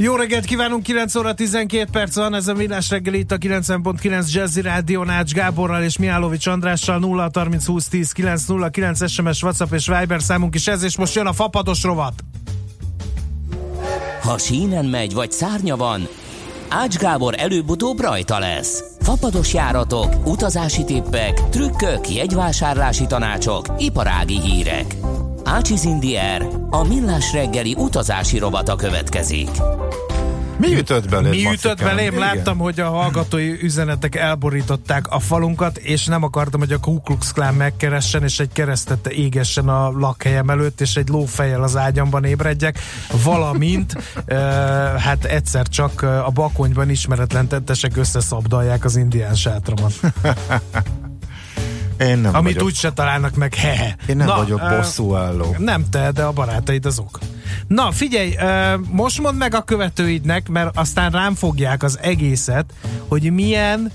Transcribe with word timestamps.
Jó 0.00 0.16
reggelt 0.16 0.44
kívánunk, 0.44 0.82
9 0.82 1.14
óra 1.14 1.34
12 1.34 1.86
perc 1.92 2.14
van, 2.14 2.34
ez 2.34 2.48
a 2.48 2.54
Millás 2.54 2.90
reggel 2.90 3.14
itt 3.14 3.32
a 3.32 3.38
90.9 3.38 4.32
Jazzy 4.32 4.60
Rádió 4.60 5.02
Nács 5.02 5.32
Gáborral 5.32 5.82
és 5.82 5.98
Miálovics 5.98 6.46
Andrással 6.46 6.98
0 6.98 7.30
30 7.32 7.66
20 7.66 7.88
10 7.88 8.12
9 8.12 8.44
0 8.44 8.68
9 8.68 9.10
SMS, 9.10 9.42
WhatsApp 9.42 9.72
és 9.72 9.86
Viber 9.86 10.22
számunk 10.22 10.54
is 10.54 10.66
ez, 10.66 10.82
és 10.82 10.96
most 10.96 11.14
jön 11.14 11.26
a 11.26 11.32
fapados 11.32 11.82
rovat. 11.82 12.14
Ha 14.22 14.38
sínen 14.38 14.84
megy, 14.84 15.14
vagy 15.14 15.32
szárnya 15.32 15.76
van, 15.76 16.08
Ács 16.68 16.96
Gábor 16.96 17.34
előbb-utóbb 17.36 18.00
rajta 18.00 18.38
lesz. 18.38 18.84
Fapados 19.00 19.54
járatok, 19.54 20.26
utazási 20.26 20.84
tippek, 20.84 21.48
trükkök, 21.48 22.10
jegyvásárlási 22.10 23.06
tanácsok, 23.06 23.66
iparági 23.78 24.40
hírek. 24.40 24.96
Ácsiz 25.48 25.84
Indier, 25.84 26.46
a 26.70 26.86
millás 26.86 27.32
reggeli 27.32 27.74
utazási 27.78 28.38
rovata 28.38 28.76
következik. 28.76 29.48
Mi 30.58 30.76
ütött 30.76 31.08
belém? 31.08 31.30
Mi 31.30 31.52
ütött 31.52 31.82
belém? 31.82 32.06
Igen. 32.06 32.18
Láttam, 32.18 32.58
hogy 32.58 32.80
a 32.80 32.88
hallgatói 32.90 33.62
üzenetek 33.62 34.14
elborították 34.14 35.10
a 35.10 35.18
falunkat, 35.18 35.76
és 35.76 36.06
nem 36.06 36.22
akartam, 36.22 36.60
hogy 36.60 36.72
a 36.72 36.78
Ku 36.78 37.00
Klux 37.00 37.32
Klan 37.32 37.54
megkeressen, 37.54 38.22
és 38.22 38.40
egy 38.40 38.52
keresztet 38.52 39.06
égessen 39.06 39.68
a 39.68 39.90
lakhelyem 39.90 40.50
előtt, 40.50 40.80
és 40.80 40.96
egy 40.96 41.08
lófejjel 41.08 41.62
az 41.62 41.76
ágyamban 41.76 42.24
ébredjek, 42.24 42.78
valamint 43.24 43.92
uh, 44.28 44.36
hát 44.96 45.24
egyszer 45.24 45.68
csak 45.68 46.02
a 46.02 46.30
bakonyban 46.34 46.90
ismeretlen 46.90 47.48
tettesek 47.48 47.96
összeszabdalják 47.96 48.84
az 48.84 48.96
indián 48.96 49.34
sátramat. 49.34 49.92
Én 52.00 52.18
nem 52.18 52.34
Amit 52.34 52.52
vagyok. 52.52 52.68
úgy 52.68 52.74
se 52.74 52.92
találnak 52.92 53.34
meg, 53.34 53.54
hehe. 53.54 53.96
Én 54.06 54.16
nem 54.16 54.26
Na, 54.26 54.36
vagyok 54.36 54.60
bosszúálló. 54.76 55.54
Nem 55.58 55.84
te, 55.90 56.10
de 56.10 56.22
a 56.22 56.32
barátaid 56.32 56.86
azok. 56.86 57.18
Na, 57.66 57.90
figyelj, 57.90 58.36
most 58.90 59.20
mondd 59.20 59.36
meg 59.36 59.54
a 59.54 59.62
követőidnek, 59.62 60.48
mert 60.48 60.78
aztán 60.78 61.10
rám 61.10 61.34
fogják 61.34 61.82
az 61.82 61.98
egészet, 62.02 62.72
hogy 63.08 63.32
milyen 63.32 63.92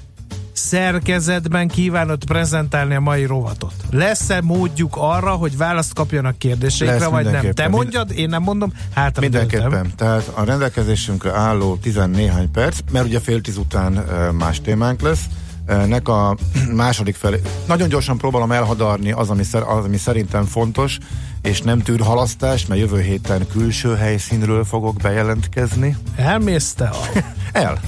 szerkezetben 0.54 1.68
kívánod 1.68 2.26
prezentálni 2.26 2.96
a 2.96 3.00
mai 3.00 3.26
rovatot. 3.26 3.74
Lesz-e 3.92 4.42
módjuk 4.42 4.94
arra, 4.98 5.32
hogy 5.32 5.58
választ 5.58 5.94
kapjanak 5.94 6.38
kérdéseikre, 6.38 7.00
Lesz 7.00 7.10
vagy 7.10 7.26
nem? 7.26 7.52
Te 7.52 7.68
mondjad, 7.68 8.12
én 8.12 8.30
nem 8.30 8.42
mondom, 8.42 8.74
hát 8.94 9.20
Mindenképpen. 9.20 9.92
Tehát 9.96 10.32
a 10.34 10.44
rendelkezésünkre 10.44 11.32
álló 11.32 11.76
14 11.76 12.48
perc, 12.52 12.78
mert 12.92 13.06
ugye 13.06 13.20
fél 13.20 13.42
tíz 13.42 13.58
után 13.58 13.94
más 14.38 14.62
témánk 14.62 15.02
lesz, 15.02 15.24
nek 15.66 16.08
a 16.08 16.38
második 16.76 17.16
felé. 17.16 17.42
Nagyon 17.68 17.90
gyorsan 17.90 18.18
próbálom 18.18 18.52
elhadarni 18.52 19.12
az, 19.12 19.30
ami, 19.30 19.44
szer, 19.44 19.62
az, 19.62 19.86
ami 19.86 19.98
szerintem 19.98 20.46
fontos, 20.46 20.98
és 21.42 21.62
nem 21.62 21.80
tűr 21.80 22.02
halasztást, 22.02 22.68
mert 22.68 22.82
jövő 22.82 23.02
héten 23.02 23.48
külső 23.48 23.96
helyszínről 23.96 24.66
fogok 24.66 24.96
bejelentkezni. 24.96 25.98
Elmész 26.16 26.74
te? 26.74 26.90
El. 27.52 27.80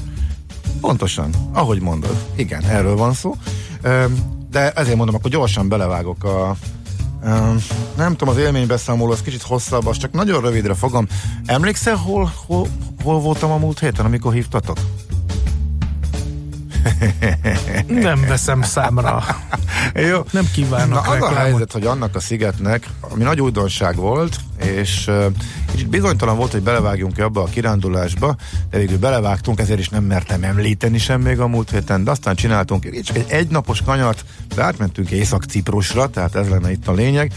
Pontosan, 0.81 1.29
ahogy 1.53 1.81
mondod. 1.81 2.25
Igen, 2.35 2.63
erről 2.63 2.95
van 2.95 3.13
szó. 3.13 3.35
De 4.51 4.71
ezért 4.71 4.97
mondom, 4.97 5.15
akkor 5.15 5.31
gyorsan 5.31 5.67
belevágok 5.67 6.23
a 6.23 6.55
nem 7.95 8.15
tudom, 8.15 8.33
az 8.33 8.37
élménybeszámoló 8.37 9.11
az 9.11 9.21
kicsit 9.21 9.41
hosszabb, 9.41 9.87
az 9.87 9.97
csak 9.97 10.11
nagyon 10.11 10.41
rövidre 10.41 10.73
fogom. 10.73 11.07
Emlékszel, 11.45 11.95
hol, 11.95 12.31
hol, 12.45 12.67
hol 13.03 13.19
voltam 13.19 13.51
a 13.51 13.57
múlt 13.57 13.79
héten, 13.79 14.05
amikor 14.05 14.33
hívtatok? 14.33 14.77
Nem 17.87 18.25
veszem 18.27 18.61
számra. 18.61 19.23
Jó. 20.09 20.21
Nem 20.31 20.47
kívánok 20.53 21.05
Na 21.05 21.11
az 21.11 21.21
a 21.21 21.35
helyzet, 21.35 21.71
hogy 21.71 21.85
annak 21.85 22.15
a 22.15 22.19
szigetnek, 22.19 22.87
ami 22.99 23.23
nagy 23.23 23.41
újdonság 23.41 23.95
volt, 23.95 24.37
és 24.63 25.11
kicsit 25.71 25.89
bizonytalan 25.89 26.37
volt, 26.37 26.51
hogy 26.51 26.61
belevágjunk 26.61 27.17
ebbe 27.17 27.39
a 27.39 27.45
kirándulásba, 27.45 28.35
de 28.69 28.77
végül 28.77 28.97
belevágtunk, 28.97 29.59
ezért 29.59 29.79
is 29.79 29.89
nem 29.89 30.03
mertem 30.03 30.43
említeni 30.43 30.97
sem 30.97 31.21
még 31.21 31.39
a 31.39 31.47
múlt 31.47 31.71
héten, 31.71 32.03
de 32.03 32.11
aztán 32.11 32.35
csináltunk 32.35 33.01
csak 33.03 33.17
egy 33.17 33.29
egynapos 33.29 33.81
kanyart, 33.81 34.25
de 34.55 34.63
átmentünk 34.63 35.09
Észak-Ciprusra, 35.09 36.09
tehát 36.09 36.35
ez 36.35 36.49
lenne 36.49 36.71
itt 36.71 36.87
a 36.87 36.93
lényeg. 36.93 37.31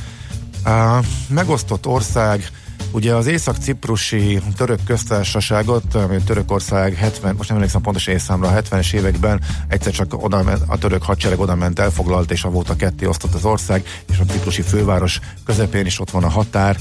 Uh, 0.67 1.05
megosztott 1.29 1.87
ország, 1.87 2.51
Ugye 2.91 3.15
az 3.15 3.27
Észak-Ciprusi 3.27 4.41
török 4.57 4.79
köztársaságot, 4.85 5.95
ami 5.95 6.17
Törökország 6.17 6.95
70, 6.95 7.35
most 7.37 7.49
nem 7.49 7.57
emlékszem 7.57 7.81
pontos 7.81 8.07
évszámra, 8.07 8.49
a 8.49 8.63
70-es 8.63 8.93
években 8.93 9.41
egyszer 9.69 9.93
csak 9.93 10.25
oda, 10.25 10.45
a 10.67 10.79
török 10.79 11.03
hadsereg 11.03 11.41
oda 11.41 11.55
ment, 11.55 11.79
elfoglalt, 11.79 12.31
és 12.31 12.45
avóta 12.45 12.77
ketté 12.77 13.07
osztott 13.07 13.35
az 13.35 13.45
ország, 13.45 13.85
és 14.11 14.19
a 14.19 14.25
ciprusi 14.25 14.63
főváros 14.63 15.21
közepén 15.45 15.87
is 15.87 16.01
ott 16.01 16.11
van 16.11 16.25
a 16.25 16.29
határ, 16.29 16.77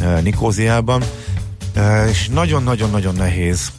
eh, 0.00 0.20
Nikóziában. 0.22 1.02
Eh, 1.74 2.08
És 2.08 2.28
nagyon-nagyon-nagyon 2.28 3.14
nehéz 3.14 3.72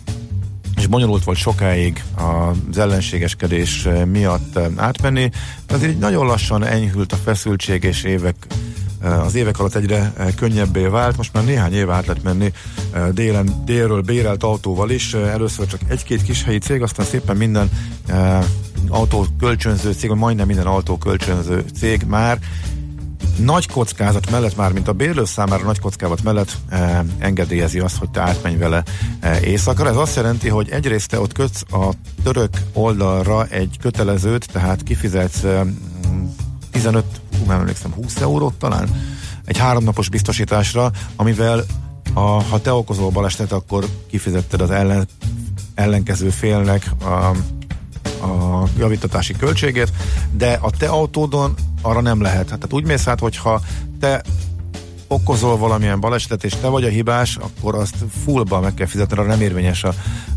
és 0.77 0.87
bonyolult 0.87 1.23
volt 1.23 1.37
sokáig 1.37 2.03
az 2.15 2.77
ellenségeskedés 2.77 3.85
eh, 3.85 4.05
miatt 4.05 4.59
átmenni. 4.75 5.29
Azért 5.69 5.99
nagyon 5.99 6.25
lassan 6.25 6.63
enyhült 6.63 7.13
a 7.13 7.15
feszültség, 7.15 7.83
és 7.83 8.03
évek 8.03 8.35
az 9.01 9.35
évek 9.35 9.59
alatt 9.59 9.75
egyre 9.75 10.13
eh, 10.17 10.27
könnyebbé 10.35 10.85
vált. 10.85 11.17
Most 11.17 11.33
már 11.33 11.43
néhány 11.43 11.73
éve 11.73 11.93
át 11.93 12.05
lehet 12.05 12.23
menni 12.23 12.51
eh, 12.91 13.07
délen, 13.07 13.61
délről 13.65 14.01
bérelt 14.01 14.43
autóval 14.43 14.89
is. 14.89 15.13
Eh, 15.13 15.33
Először 15.33 15.67
csak 15.67 15.79
egy-két 15.87 16.23
kis 16.23 16.43
helyi 16.43 16.57
cég, 16.57 16.81
aztán 16.81 17.05
szépen 17.05 17.37
minden 17.37 17.69
eh, 18.07 18.43
autó 18.89 19.25
kölcsönző 19.39 19.91
cég, 19.91 20.09
vagy 20.09 20.17
majdnem 20.17 20.47
minden 20.47 20.65
autó 20.65 20.97
kölcsönző 20.97 21.65
cég 21.79 22.03
már 22.07 22.39
nagy 23.37 23.67
kockázat 23.71 24.31
mellett, 24.31 24.55
már 24.55 24.71
mint 24.71 24.87
a 24.87 24.93
bérlő 24.93 25.25
számára 25.25 25.63
nagy 25.63 25.79
kockázat 25.79 26.23
mellett 26.23 26.57
eh, 26.69 26.99
engedélyezi 27.17 27.79
azt, 27.79 27.97
hogy 27.97 28.09
te 28.09 28.21
átmenj 28.21 28.55
vele 28.57 28.83
eh, 29.19 29.41
éjszakra. 29.41 29.89
Ez 29.89 29.95
azt 29.95 30.15
jelenti, 30.15 30.49
hogy 30.49 30.69
egyrészt 30.69 31.09
te 31.09 31.19
ott 31.19 31.33
kötsz 31.33 31.63
a 31.71 31.89
török 32.23 32.49
oldalra 32.73 33.45
egy 33.45 33.77
kötelezőt, 33.81 34.47
tehát 34.51 34.83
kifizetsz 34.83 35.43
eh, 35.43 35.61
15, 36.71 37.05
hú, 37.41 37.47
nem 37.47 37.59
emlékszem, 37.59 37.93
20 37.93 38.15
eurót 38.15 38.53
talán, 38.53 38.89
egy 39.45 39.57
háromnapos 39.57 40.09
biztosításra, 40.09 40.91
amivel 41.15 41.63
a, 42.13 42.19
ha 42.19 42.61
te 42.61 42.73
okozol 42.73 43.09
balesetet, 43.09 43.51
akkor 43.51 43.85
kifizetted 44.09 44.61
az 44.61 44.71
ellen, 44.71 45.07
ellenkező 45.75 46.29
félnek 46.29 46.91
a, 47.03 47.07
a 48.25 48.67
javítatási 48.77 49.33
költségét, 49.33 49.91
de 50.31 50.57
a 50.61 50.69
te 50.69 50.87
autódon 50.87 51.53
arra 51.81 52.01
nem 52.01 52.21
lehet. 52.21 52.49
Hát, 52.49 52.59
Tehát 52.59 52.73
úgy 52.73 52.85
mész 52.85 53.07
át, 53.07 53.19
hogyha 53.19 53.61
te 53.99 54.21
okozol 55.11 55.57
valamilyen 55.57 55.99
balesetet, 55.99 56.43
és 56.43 56.53
te 56.61 56.67
vagy 56.67 56.83
a 56.83 56.87
hibás, 56.87 57.35
akkor 57.35 57.75
azt 57.75 57.95
fullba 58.23 58.59
meg 58.59 58.73
kell 58.73 58.87
fizetni, 58.87 59.17
arra 59.17 59.27
nem 59.27 59.41
érvényes 59.41 59.83
a, 59.83 59.93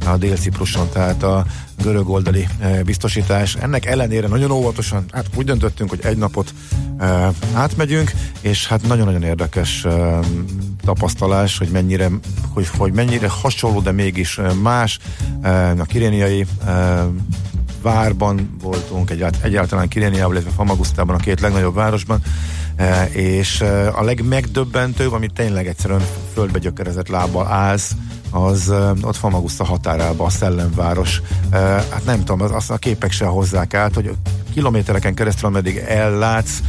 a 0.07 0.17
Dél-Cipruson, 0.17 0.89
tehát 0.93 1.23
a 1.23 1.45
görög 1.83 2.09
oldali 2.09 2.49
e, 2.59 2.83
biztosítás. 2.83 3.55
Ennek 3.55 3.87
ellenére 3.87 4.29
nagyon 4.29 4.51
óvatosan, 4.51 5.05
hát 5.13 5.27
úgy 5.35 5.45
döntöttünk, 5.45 5.91
hogy 5.91 6.01
egy 6.03 6.17
napot 6.17 6.55
e, 6.99 7.31
átmegyünk, 7.53 8.13
és 8.41 8.67
hát 8.67 8.87
nagyon-nagyon 8.87 9.23
érdekes 9.23 9.85
e, 9.85 10.19
tapasztalás, 10.85 11.59
hogy 11.59 11.69
mennyire, 11.69 12.11
hogy, 12.53 12.69
hogy 12.69 12.93
mennyire 12.93 13.29
hasonló, 13.29 13.81
de 13.81 13.93
mégis 13.93 14.39
e, 14.39 14.53
más. 14.53 14.99
E, 15.43 15.71
a 15.71 15.85
kiréniai 15.85 16.47
e, 16.67 17.07
várban 17.83 18.57
voltunk, 18.63 19.11
egyált, 19.11 19.37
egyáltalán 19.43 19.89
Kiréniában, 19.89 20.33
illetve 20.33 20.51
Famagusztában, 20.51 21.15
a 21.15 21.19
két 21.19 21.41
legnagyobb 21.41 21.75
városban, 21.75 22.23
és 23.13 23.61
e, 23.61 23.89
a 23.89 24.03
legmegdöbbentőbb, 24.03 25.13
ami 25.13 25.29
tényleg 25.35 25.67
egyszerűen 25.67 26.07
földbe 26.33 26.59
gyökerezett 26.59 27.09
lábbal 27.09 27.47
állsz, 27.47 27.93
az 28.31 28.71
e, 28.71 28.93
ott 29.03 29.17
Famagusta 29.17 29.65
határában, 29.65 30.27
a 30.27 30.31
szellemváros. 30.31 31.23
Hát 31.91 32.05
nem 32.05 32.19
tudom, 32.19 32.41
az, 32.41 32.51
azt 32.51 32.71
a 32.71 32.77
képek 32.77 33.13
se 33.13 33.25
hozzák 33.25 33.75
át, 33.75 33.95
hogy 33.95 34.11
kilométereken 34.53 35.15
keresztül, 35.15 35.49
ameddig 35.49 35.77
ellátsz, 35.77 36.63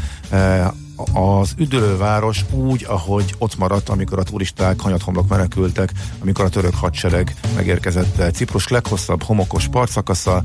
az 1.14 1.54
üdülőváros 1.58 2.46
úgy, 2.52 2.86
ahogy 2.90 3.36
ott 3.38 3.58
maradt, 3.58 3.90
amikor 3.90 4.20
a 4.20 4.24
turisták 4.24 4.80
hanyathomlok 4.80 5.28
menekültek, 5.28 5.92
amikor 6.22 6.46
a 6.46 6.50
török 6.50 6.76
hadsereg 6.76 7.36
megérkezett 7.56 8.34
Ciprus 8.34 8.68
leghosszabb 8.68 9.24
homokos 9.24 9.68
partszakasza, 9.68 10.44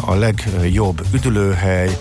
a 0.00 0.14
legjobb 0.14 1.06
üdülőhely, 1.12 1.98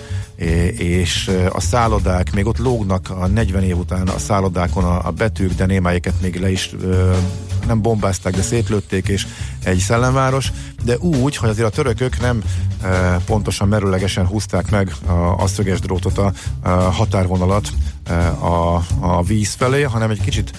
és 0.78 1.32
a 1.50 1.62
szállodák, 1.62 2.34
még 2.34 2.46
ott 2.46 2.58
lógnak 2.58 3.10
a 3.10 3.28
40 3.28 3.64
év 3.64 3.78
után 3.78 4.08
a 4.08 4.18
szállodákon 4.18 4.84
a, 4.84 5.08
a 5.08 5.12
betűk, 5.12 5.54
de 5.54 5.66
némelyiket 5.66 6.22
még 6.22 6.40
le 6.40 6.52
is 6.52 6.76
nem 7.68 7.82
bombázták, 7.82 8.36
de 8.36 8.42
szétlőtték, 8.42 9.08
és 9.08 9.28
egy 9.64 9.78
szellemváros, 9.78 10.52
de 10.84 10.98
úgy, 10.98 11.36
hogy 11.36 11.50
azért 11.50 11.68
a 11.68 11.72
törökök 11.72 12.20
nem 12.20 12.44
e, 12.82 13.18
pontosan 13.26 13.68
merőlegesen 13.68 14.28
húzták 14.28 14.72
meg 14.72 14.96
a, 15.06 15.12
a 15.12 15.48
szöges 15.48 15.80
drótot, 15.80 16.18
a, 16.18 16.34
a 16.62 16.70
határvonalat 16.70 17.70
a, 18.40 18.76
a 19.00 19.24
víz 19.24 19.54
felé, 19.54 19.82
hanem 19.82 20.10
egy 20.10 20.22
kicsit 20.22 20.52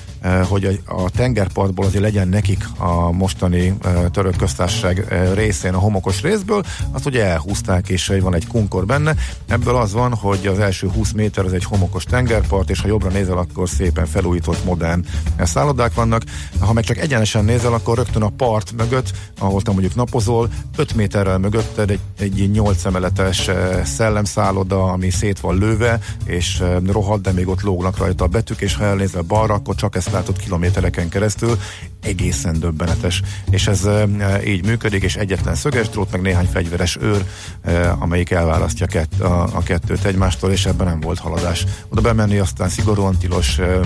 hogy 0.49 0.81
a 0.85 1.11
tengerpartból 1.11 1.85
azért 1.85 2.03
legyen 2.03 2.29
nekik 2.29 2.67
a 2.79 3.11
mostani 3.13 3.75
eh, 3.83 3.93
török 4.13 4.37
köztársaság 4.37 5.07
eh, 5.09 5.35
részén 5.35 5.75
a 5.75 5.79
homokos 5.79 6.23
részből, 6.23 6.63
azt 6.93 7.07
ugye 7.07 7.25
elhúzták, 7.25 7.89
és 7.89 8.13
van 8.21 8.35
egy 8.35 8.47
kunkor 8.47 8.87
benne. 8.87 9.15
Ebből 9.49 9.77
az 9.77 9.93
van, 9.93 10.15
hogy 10.15 10.47
az 10.47 10.59
első 10.59 10.89
20 10.89 11.13
méter 11.13 11.45
az 11.45 11.53
egy 11.53 11.65
homokos 11.65 12.05
tengerpart, 12.05 12.71
és 12.71 12.81
ha 12.81 12.89
jobbra 12.89 13.11
nézel, 13.11 13.39
akkor 13.39 13.69
szépen 13.69 14.07
felújított 14.07 14.65
modern 14.65 15.05
szállodák 15.39 15.95
vannak. 15.95 16.23
Ha 16.61 16.73
meg 16.73 16.85
csak 16.85 16.99
egyenesen 16.99 17.45
nézel, 17.45 17.73
akkor 17.73 17.97
rögtön 17.97 18.23
a 18.23 18.33
part 18.37 18.73
mögött, 18.77 19.11
ahol 19.39 19.63
te 19.63 19.71
mondjuk 19.71 19.95
napozol, 19.95 20.49
5 20.77 20.95
méterrel 20.95 21.39
mögötted 21.39 21.91
egy, 21.91 22.01
egy 22.19 22.51
8 22.51 22.85
emeletes 22.85 23.51
szellemszálloda, 23.85 24.85
ami 24.85 25.11
szét 25.11 25.41
van 25.41 25.59
lőve, 25.59 25.99
és 26.25 26.63
rohad, 26.87 27.21
de 27.21 27.33
még 27.33 27.49
ott 27.49 27.63
lógnak 27.63 27.99
rajta 27.99 28.25
a 28.25 28.29
betűk, 28.29 28.61
és 28.61 28.75
ha 28.75 28.85
elnézel 28.85 29.23
balra, 29.23 29.55
akkor 29.55 29.75
csak 29.75 29.97
ezt 29.97 30.13
látott 30.15 30.39
kilométereken 30.39 31.09
keresztül, 31.09 31.59
egészen 32.03 32.61
döbbenetes. 32.61 33.23
És 33.51 33.67
ez 33.67 33.85
e, 33.85 34.07
így 34.47 34.65
működik, 34.65 35.03
és 35.03 35.17
egyetlen 35.17 35.55
szöges 35.55 35.89
drót, 35.89 36.11
meg 36.11 36.21
néhány 36.21 36.49
fegyveres 36.53 36.97
őr, 37.01 37.25
e, 37.63 37.97
amelyik 37.99 38.31
elválasztja 38.31 38.87
a, 39.19 39.25
a 39.25 39.63
kettőt 39.63 40.05
egymástól, 40.05 40.51
és 40.51 40.67
ebben 40.67 40.87
nem 40.87 41.01
volt 41.01 41.19
haladás. 41.19 41.65
Oda 41.89 42.01
bemenni 42.01 42.39
aztán 42.39 42.69
szigorúan 42.69 43.19
tilos, 43.19 43.59
e, 43.59 43.81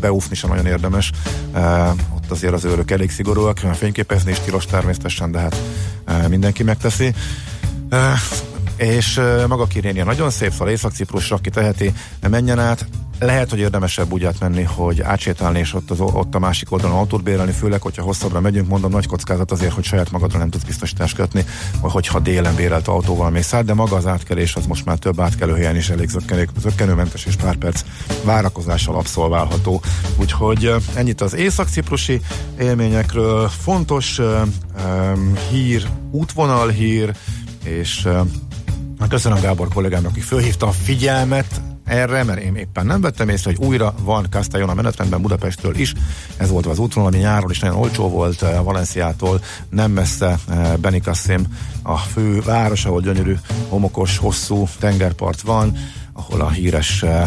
beúfni 0.00 0.34
sem 0.34 0.50
nagyon 0.50 0.66
érdemes. 0.66 1.10
Ott 2.16 2.30
azért 2.30 2.52
az 2.52 2.64
őrök 2.64 2.90
elég 2.90 3.10
szigorúak, 3.10 3.58
fényképezni 3.58 4.30
is 4.30 4.38
tilos 4.38 4.66
természetesen, 4.66 5.30
de 5.30 5.38
hát 5.38 5.56
mindenki 6.28 6.62
megteszi. 6.62 7.14
És 8.76 9.20
maga 9.48 9.66
Kirénia 9.66 10.04
nagyon 10.04 10.30
szép, 10.30 10.50
szóval 10.50 10.68
Észak-Ciprusra, 10.68 11.36
aki 11.36 11.50
teheti, 11.50 11.92
menjen 12.28 12.58
át. 12.58 12.86
Lehet, 13.22 13.50
hogy 13.50 13.58
érdemesebb 13.58 14.12
úgy 14.12 14.24
átmenni, 14.24 14.62
hogy 14.62 15.00
átsétálni 15.00 15.58
és 15.58 15.74
ott, 15.74 15.90
az, 15.90 16.00
ott 16.00 16.34
a 16.34 16.38
másik 16.38 16.72
oldalon 16.72 16.96
autót 16.96 17.22
bérelni, 17.22 17.52
főleg, 17.52 17.82
hogyha 17.82 18.02
hosszabbra 18.02 18.40
megyünk, 18.40 18.68
mondom, 18.68 18.90
nagy 18.90 19.06
kockázat 19.06 19.50
azért, 19.50 19.72
hogy 19.72 19.84
saját 19.84 20.10
magadra 20.10 20.38
nem 20.38 20.50
tudsz 20.50 20.64
biztosítást 20.64 21.14
kötni, 21.14 21.44
vagy 21.80 21.92
hogyha 21.92 22.18
délen 22.18 22.54
bérelt 22.54 22.88
autóval 22.88 23.30
mész 23.30 23.52
át, 23.52 23.64
de 23.64 23.74
maga 23.74 23.96
az 23.96 24.06
átkelés 24.06 24.54
az 24.54 24.66
most 24.66 24.84
már 24.84 24.98
több 24.98 25.20
átkelőhelyen 25.20 25.76
is 25.76 25.90
elég 25.90 26.08
zöggenőmentes 26.60 27.24
és 27.24 27.36
pár 27.36 27.56
perc 27.56 27.84
várakozással 28.24 28.96
abszolválható. 28.96 29.82
Úgyhogy 30.16 30.74
ennyit 30.94 31.20
az 31.20 31.34
észak-ciprusi 31.34 32.20
élményekről. 32.60 33.48
Fontos 33.48 34.18
um, 34.18 35.32
hír, 35.50 35.86
útvonal 36.10 36.68
hír, 36.68 37.14
és 37.64 38.04
uh, 38.04 39.08
köszönöm 39.08 39.40
Gábor 39.40 39.68
kollégámnak, 39.68 40.10
aki 40.10 40.20
fölhívta 40.20 40.66
a 40.66 40.72
figyelmet 40.72 41.60
erre, 41.92 42.24
mert 42.24 42.40
én 42.40 42.54
éppen 42.54 42.86
nem 42.86 43.00
vettem 43.00 43.28
észre, 43.28 43.50
hogy 43.56 43.66
újra 43.66 43.94
van 44.02 44.26
Castellon 44.30 44.68
a 44.68 44.74
menetrendben 44.74 45.22
Budapestről 45.22 45.76
is. 45.76 45.94
Ez 46.36 46.50
volt 46.50 46.66
az 46.66 46.78
útvonal, 46.78 47.12
ami 47.12 47.18
nyáron 47.18 47.50
is 47.50 47.58
nagyon 47.58 47.76
olcsó 47.76 48.08
volt, 48.08 48.42
eh, 48.42 48.62
Valenciától 48.62 49.40
nem 49.70 49.90
messze 49.90 50.38
eh, 50.48 50.76
Benicassim, 50.76 51.46
a 51.82 51.96
fő 51.96 52.40
város, 52.40 52.84
ahol 52.84 53.00
gyönyörű, 53.00 53.34
homokos, 53.68 54.18
hosszú 54.18 54.68
tengerpart 54.78 55.40
van, 55.40 55.76
ahol 56.12 56.40
a 56.40 56.50
híres 56.50 57.02
uh, 57.02 57.26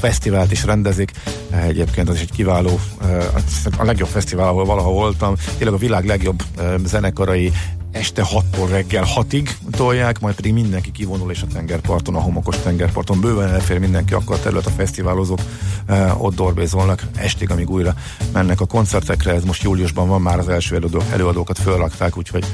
fesztivált 0.00 0.52
is 0.52 0.64
rendezik. 0.64 1.12
Egyébként 1.50 2.08
az 2.08 2.14
is 2.14 2.20
egy 2.20 2.32
kiváló, 2.32 2.80
uh, 3.02 3.78
a 3.78 3.84
legjobb 3.84 4.08
fesztivál, 4.08 4.48
ahol 4.48 4.64
valaha 4.64 4.90
voltam. 4.90 5.34
Tényleg 5.58 5.74
a 5.74 5.78
világ 5.78 6.04
legjobb 6.04 6.42
uh, 6.58 6.74
zenekarai 6.84 7.52
este 7.94 8.26
6-tól 8.30 8.68
reggel 8.70 9.04
6-ig 9.16 9.50
tolják, 9.70 10.20
majd 10.20 10.34
pedig 10.34 10.52
mindenki 10.52 10.90
kivonul 10.90 11.30
és 11.30 11.42
a 11.42 11.46
tengerparton, 11.46 12.14
a 12.14 12.20
homokos 12.20 12.56
tengerparton 12.62 13.20
bőven 13.20 13.48
elfér 13.48 13.78
mindenki, 13.78 14.12
akkor 14.12 14.36
a 14.36 14.40
terület 14.40 14.66
a 14.66 14.70
fesztiválozók 14.70 15.38
eh, 15.86 16.22
ott 16.22 16.34
dorbézolnak 16.34 17.02
estig, 17.16 17.50
amíg 17.50 17.70
újra 17.70 17.94
mennek 18.32 18.60
a 18.60 18.66
koncertekre. 18.66 19.32
Ez 19.32 19.44
most 19.44 19.62
júliusban 19.62 20.08
van, 20.08 20.22
már 20.22 20.38
az 20.38 20.48
első 20.48 20.74
előadók, 20.74 21.04
előadókat 21.12 21.58
fölrakták, 21.58 22.16
úgyhogy 22.16 22.44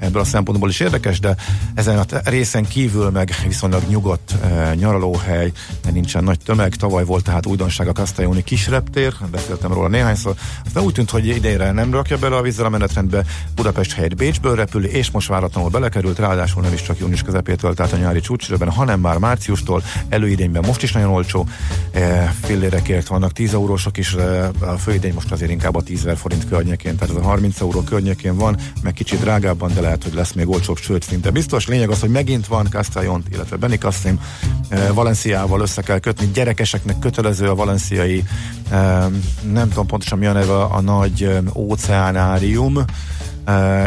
ebből 0.00 0.22
a 0.22 0.24
szempontból 0.24 0.68
is 0.68 0.80
érdekes, 0.80 1.20
de 1.20 1.36
ezen 1.74 1.98
a 1.98 2.04
részen 2.24 2.64
kívül 2.64 3.10
meg 3.10 3.34
viszonylag 3.46 3.82
nyugodt 3.88 4.32
e, 4.42 4.74
nyaralóhely, 4.74 5.52
nincsen 5.92 6.24
nagy 6.24 6.38
tömeg. 6.44 6.74
Tavaly 6.74 7.04
volt 7.04 7.24
tehát 7.24 7.46
újdonság 7.46 7.88
a 7.88 7.92
Castelloni 7.92 8.42
kisreptér, 8.44 9.14
beszéltem 9.30 9.72
róla 9.72 9.88
néhányszor. 9.88 10.34
Aztán 10.66 10.82
úgy 10.82 10.92
tűnt, 10.92 11.10
hogy 11.10 11.26
idejére 11.26 11.72
nem 11.72 11.92
rakja 11.92 12.18
bele 12.18 12.36
a 12.36 12.42
vízzel 12.42 12.64
a 12.64 12.68
menetrendbe, 12.68 13.24
Budapest 13.54 13.92
helyett 13.92 14.16
Bécsből 14.16 14.54
repül, 14.54 14.84
és 14.84 15.10
most 15.10 15.28
váratlanul 15.28 15.70
belekerült, 15.70 16.18
ráadásul 16.18 16.62
nem 16.62 16.72
is 16.72 16.82
csak 16.82 16.98
június 16.98 17.22
közepétől, 17.22 17.74
tehát 17.74 17.92
a 17.92 17.96
nyári 17.96 18.20
csúcsrőben, 18.20 18.70
hanem 18.70 19.00
már 19.00 19.18
márciustól, 19.18 19.82
előidényben 20.08 20.64
most 20.66 20.82
is 20.82 20.92
nagyon 20.92 21.10
olcsó, 21.10 21.46
e, 21.92 22.34
fillérekért 22.42 23.06
vannak 23.06 23.32
10 23.32 23.54
eurósok 23.54 23.96
is, 23.96 24.12
e, 24.12 24.50
a 24.60 24.78
főidény 24.78 25.14
most 25.14 25.32
azért 25.32 25.50
inkább 25.50 25.76
a 25.76 25.82
10 25.82 26.08
forint 26.16 26.48
környékén, 26.48 26.96
tehát 26.96 27.14
az 27.14 27.22
a 27.22 27.26
30 27.26 27.60
euró 27.60 27.80
környékén 27.80 28.36
van, 28.36 28.56
meg 28.82 28.92
kicsit 28.92 29.20
drágábban, 29.20 29.74
de 29.74 29.80
lehet, 29.90 30.04
hogy 30.04 30.14
lesz 30.14 30.32
még 30.32 30.48
olcsóbb, 30.48 30.76
sőt, 30.76 31.02
szinte 31.02 31.30
biztos. 31.30 31.66
Lényeg 31.66 31.90
az, 31.90 32.00
hogy 32.00 32.10
megint 32.10 32.46
van 32.46 32.66
Castellon, 32.70 33.22
illetve 33.32 33.56
Benicassim, 33.56 34.20
eh, 34.68 34.88
Valenciával 34.94 35.60
össze 35.60 35.82
kell 35.82 35.98
kötni. 35.98 36.30
Gyerekeseknek 36.32 36.98
kötelező 36.98 37.48
a 37.48 37.54
valenciai, 37.54 38.24
eh, 38.70 39.06
nem 39.52 39.68
tudom 39.68 39.86
pontosan 39.86 40.18
mi 40.18 40.26
a 40.26 40.32
neve, 40.32 40.62
a 40.62 40.80
nagy 40.80 41.22
eh, 41.22 41.56
óceánárium. 41.56 42.84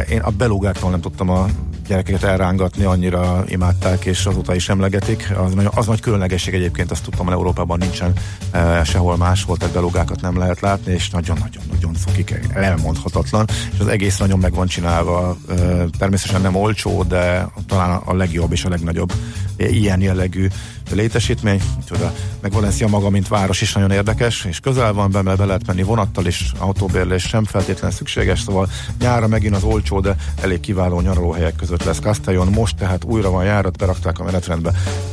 Én 0.10 0.20
a 0.20 0.30
belugától 0.30 0.90
nem 0.90 1.02
tudtam 1.02 1.30
a 1.30 1.46
gyerekeket 1.88 2.24
elrángatni, 2.24 2.84
annyira 2.84 3.44
imádták, 3.48 4.06
és 4.06 4.26
azóta 4.26 4.56
is 4.56 4.70
emlegetik. 4.70 5.34
Az, 5.38 5.54
az 5.76 5.86
nagy 5.86 6.00
különlegesség 6.00 6.54
egyébként, 6.54 6.92
azt 6.92 7.04
tudtam, 7.04 7.26
hogy 7.26 7.36
Európában 7.36 7.78
nincsen 7.78 8.14
e, 8.52 8.84
sehol 8.84 9.18
máshol, 9.18 9.58
tehát 9.58 9.74
belugákat 9.74 10.22
nem 10.22 10.38
lehet 10.38 10.60
látni, 10.60 10.94
és 10.94 11.10
nagyon-nagyon-nagyon 11.10 11.94
cukik, 11.94 12.40
elmondhatatlan, 12.54 13.46
és 13.74 13.80
az 13.80 13.88
egész 13.88 14.18
nagyon 14.18 14.40
meg 14.40 14.54
van 14.54 14.68
csinálva. 14.68 15.38
E, 15.50 15.56
természetesen 15.98 16.42
nem 16.42 16.56
olcsó, 16.56 17.04
de 17.04 17.48
talán 17.68 18.02
a 18.06 18.16
legjobb 18.16 18.52
és 18.52 18.66
a 18.66 18.70
legnagyobb 18.70 19.14
ilyen 19.58 20.02
jellegű 20.02 20.48
létesítmény, 20.92 21.62
úgyhogy 21.82 22.08
meg 22.42 22.52
Valencia 22.52 22.88
maga, 22.88 23.10
mint 23.10 23.28
város 23.28 23.62
is 23.62 23.74
nagyon 23.74 23.92
érdekes, 23.92 24.46
és 24.46 24.60
közel 24.60 24.94
van 24.94 25.12
be, 25.12 25.22
mert 25.22 25.38
be 25.38 25.46
lehet 25.46 25.68
menni 25.68 25.84
vonattal 25.84 26.26
is, 26.26 26.52
autóbérlés 26.58 27.24
sem 27.24 27.46
feltétlenül 27.46 27.96
szükséges, 27.96 28.42
szóval 28.42 28.70
nyára 29.00 29.28
megint 29.28 29.56
az 29.56 29.64
olcsó, 29.64 30.00
de 30.00 30.16
elég 30.42 30.60
kiváló 30.60 31.02
nyaralóhelyek 31.02 31.56
között 31.56 31.84
lesz 31.84 32.00
Castellon, 32.00 32.48
most 32.48 32.76
tehát 32.76 33.04
újra 33.04 33.30
van 33.30 33.46
járat, 33.46 33.78
berakták 33.78 34.20
a 34.20 34.24
menetrendbe. 34.24 34.72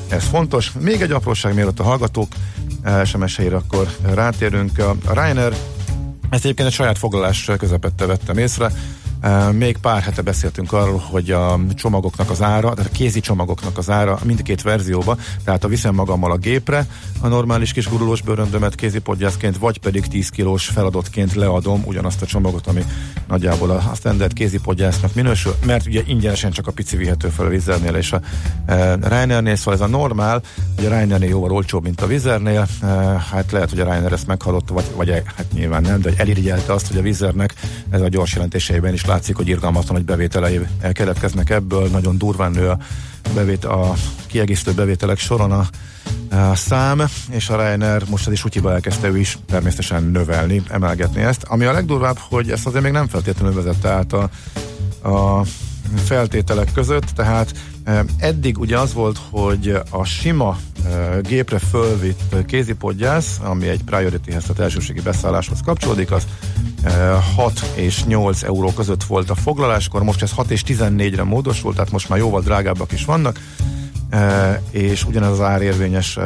Ez 0.08 0.24
fontos. 0.24 0.72
Még 0.80 1.02
egy 1.02 1.12
apróság, 1.12 1.54
mielőtt 1.54 1.80
a 1.80 1.82
hallgatók 1.82 2.28
SMS-eire 3.04 3.56
akkor 3.56 3.88
rátérünk. 4.14 4.78
A 4.78 5.12
Ryanair 5.12 5.54
ezt 6.30 6.44
egyébként 6.44 6.68
egy 6.68 6.74
saját 6.74 6.98
foglalás 6.98 7.50
közepette 7.58 8.06
vettem 8.06 8.38
észre. 8.38 8.72
Még 9.52 9.76
pár 9.76 10.02
hete 10.02 10.22
beszéltünk 10.22 10.72
arról, 10.72 10.98
hogy 11.10 11.30
a 11.30 11.60
csomagoknak 11.74 12.30
az 12.30 12.42
ára, 12.42 12.74
tehát 12.74 12.90
a 12.90 12.96
kézi 12.96 13.20
csomagoknak 13.20 13.78
az 13.78 13.90
ára 13.90 14.18
mindkét 14.24 14.62
verzióba, 14.62 15.16
tehát 15.44 15.64
a 15.64 15.68
viszem 15.68 15.94
magammal 15.94 16.30
a 16.30 16.36
gépre 16.36 16.86
a 17.20 17.28
normális 17.28 17.72
kis 17.72 17.88
gurulós 17.88 18.22
bőröndömet 18.22 18.74
kézipodgyászként, 18.74 19.58
vagy 19.58 19.78
pedig 19.78 20.06
10 20.06 20.28
kilós 20.28 20.66
feladatként 20.66 21.34
leadom 21.34 21.82
ugyanazt 21.84 22.22
a 22.22 22.26
csomagot, 22.26 22.66
ami 22.66 22.84
nagyjából 23.28 23.70
a 23.70 23.92
standard 23.94 24.32
kézipodgyásznak 24.32 25.14
minősül, 25.14 25.54
mert 25.66 25.86
ugye 25.86 26.02
ingyenesen 26.06 26.50
csak 26.50 26.66
a 26.66 26.72
pici 26.72 26.96
vihető 26.96 27.28
fel 27.28 27.46
a 27.46 27.48
vizernél 27.48 27.94
és 27.94 28.12
a 28.12 28.20
e, 28.66 28.96
Reinernél, 28.96 29.56
szóval 29.56 29.74
ez 29.74 29.80
a 29.80 29.86
normál, 29.86 30.42
hogy 30.76 30.84
a 30.84 30.88
Reinernél 30.88 31.28
jóval 31.28 31.52
olcsóbb, 31.52 31.82
mint 31.82 32.00
a 32.00 32.06
vizernél, 32.06 32.66
e, 32.82 32.86
hát 33.30 33.52
lehet, 33.52 33.70
hogy 33.70 33.80
a 33.80 33.84
Reiner 33.84 34.12
ezt 34.12 34.26
meghallotta, 34.26 34.74
vagy, 34.74 34.84
vagy 34.94 35.22
hát 35.36 35.52
nyilván 35.52 35.82
nem, 35.82 36.00
de 36.00 36.12
elirigyelte 36.16 36.72
azt, 36.72 36.86
hogy 36.86 36.96
a 36.96 37.02
vizernek 37.02 37.54
ez 37.90 38.00
a 38.00 38.08
gyors 38.08 38.32
jelentéseiben 38.32 38.92
is 38.92 39.04
látszik, 39.10 39.36
hogy 39.36 39.48
irgalmatlan, 39.48 39.96
hogy 39.96 40.04
bevételei 40.04 40.60
keletkeznek 40.92 41.50
ebből, 41.50 41.88
nagyon 41.88 42.18
durván 42.18 42.50
nő 42.50 42.68
a, 42.68 42.78
bevét, 43.34 43.64
a 43.64 43.94
kiegészítő 44.26 44.72
bevételek 44.72 45.18
soron 45.18 45.52
a, 45.52 45.66
a 46.36 46.54
szám, 46.54 47.02
és 47.30 47.48
a 47.48 47.56
Reiner 47.56 48.02
most 48.08 48.26
az 48.26 48.32
is 48.32 48.44
útjiba 48.44 48.72
elkezdte 48.72 49.08
ő 49.08 49.18
is 49.18 49.38
természetesen 49.46 50.02
növelni, 50.02 50.62
emelgetni 50.68 51.22
ezt. 51.22 51.42
Ami 51.42 51.64
a 51.64 51.72
legdurvább, 51.72 52.18
hogy 52.18 52.50
ezt 52.50 52.66
azért 52.66 52.82
még 52.82 52.92
nem 52.92 53.08
feltétlenül 53.08 53.54
vezette 53.54 53.88
át 53.88 54.12
a, 54.12 54.30
a 55.08 55.44
feltételek 56.04 56.72
között, 56.72 57.06
tehát 57.14 57.52
eddig 58.18 58.58
ugye 58.58 58.78
az 58.78 58.94
volt, 58.94 59.18
hogy 59.30 59.78
a 59.90 60.04
sima 60.04 60.58
gépre 61.22 61.58
fölvitt 61.58 62.34
kézipodgyász, 62.46 63.38
ami 63.42 63.68
egy 63.68 63.84
priorityhez, 63.84 64.42
tehát 64.42 64.58
elsőségi 64.58 65.00
beszálláshoz 65.00 65.60
kapcsolódik, 65.64 66.10
az 66.10 66.26
6 67.36 67.72
és 67.74 68.04
8 68.04 68.42
euró 68.42 68.72
között 68.72 69.04
volt 69.04 69.30
a 69.30 69.34
foglaláskor, 69.34 70.02
most 70.02 70.22
ez 70.22 70.30
6 70.30 70.50
és 70.50 70.62
14-re 70.66 71.22
módosult, 71.22 71.74
tehát 71.74 71.90
most 71.90 72.08
már 72.08 72.18
jóval 72.18 72.40
drágábbak 72.40 72.92
is 72.92 73.04
vannak, 73.04 73.40
és 74.70 75.04
ugyanez 75.04 75.30
az 75.30 75.40
ár 75.40 75.62
érvényes 75.62 76.16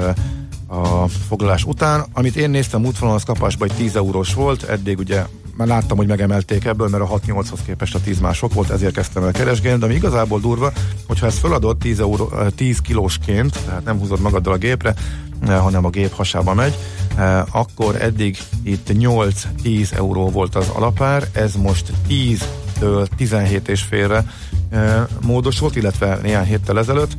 a 0.66 1.08
foglalás 1.28 1.64
után. 1.64 2.04
Amit 2.12 2.36
én 2.36 2.50
néztem 2.50 2.84
útvonalon, 2.84 3.20
az 3.20 3.26
kapásban 3.26 3.70
egy 3.70 3.76
10 3.76 3.96
eurós 3.96 4.34
volt, 4.34 4.62
eddig 4.62 4.98
ugye 4.98 5.26
már 5.56 5.68
láttam, 5.68 5.96
hogy 5.96 6.06
megemelték 6.06 6.64
ebből, 6.64 6.88
mert 6.88 7.02
a 7.02 7.20
6-8-hoz 7.20 7.60
képest 7.66 7.94
a 7.94 8.00
10 8.00 8.18
mások 8.18 8.54
volt, 8.54 8.70
ezért 8.70 8.94
kezdtem 8.94 9.22
el 9.22 9.32
keresgélni, 9.32 9.78
de 9.78 9.84
ami 9.84 9.94
igazából 9.94 10.40
durva, 10.40 10.72
hogyha 11.06 11.26
ezt 11.26 11.38
feladod 11.38 11.76
10, 11.76 12.00
euró, 12.00 12.32
10 12.56 12.78
kilósként, 12.78 13.58
tehát 13.64 13.84
nem 13.84 13.98
húzod 13.98 14.20
magaddal 14.20 14.52
a 14.52 14.56
gépre, 14.56 14.94
hanem 15.46 15.84
a 15.84 15.90
gép 15.90 16.12
hasába 16.12 16.54
megy, 16.54 16.74
akkor 17.50 18.02
eddig 18.02 18.38
itt 18.62 18.90
8-10 18.92 19.92
euró 19.92 20.30
volt 20.30 20.54
az 20.54 20.68
alapár, 20.68 21.28
ez 21.32 21.54
most 21.54 21.92
10-től 22.84 23.06
17 23.16 23.68
és 23.68 23.82
félre 23.82 24.24
módosult, 25.20 25.76
illetve 25.76 26.18
néhány 26.22 26.44
héttel 26.44 26.78
ezelőtt, 26.78 27.12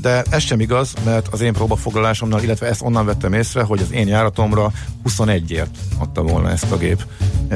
de 0.00 0.22
ez 0.30 0.42
sem 0.42 0.60
igaz, 0.60 0.94
mert 1.04 1.28
az 1.30 1.40
én 1.40 1.52
próbafoglalásomnal, 1.52 2.42
illetve 2.42 2.66
ezt 2.66 2.82
onnan 2.82 3.06
vettem 3.06 3.32
észre, 3.32 3.62
hogy 3.62 3.80
az 3.80 3.92
én 3.92 4.08
járatomra 4.08 4.72
21-ért 5.08 5.70
adta 5.98 6.22
volna 6.22 6.50
ezt 6.50 6.72
a 6.72 6.76
gép. 6.76 7.04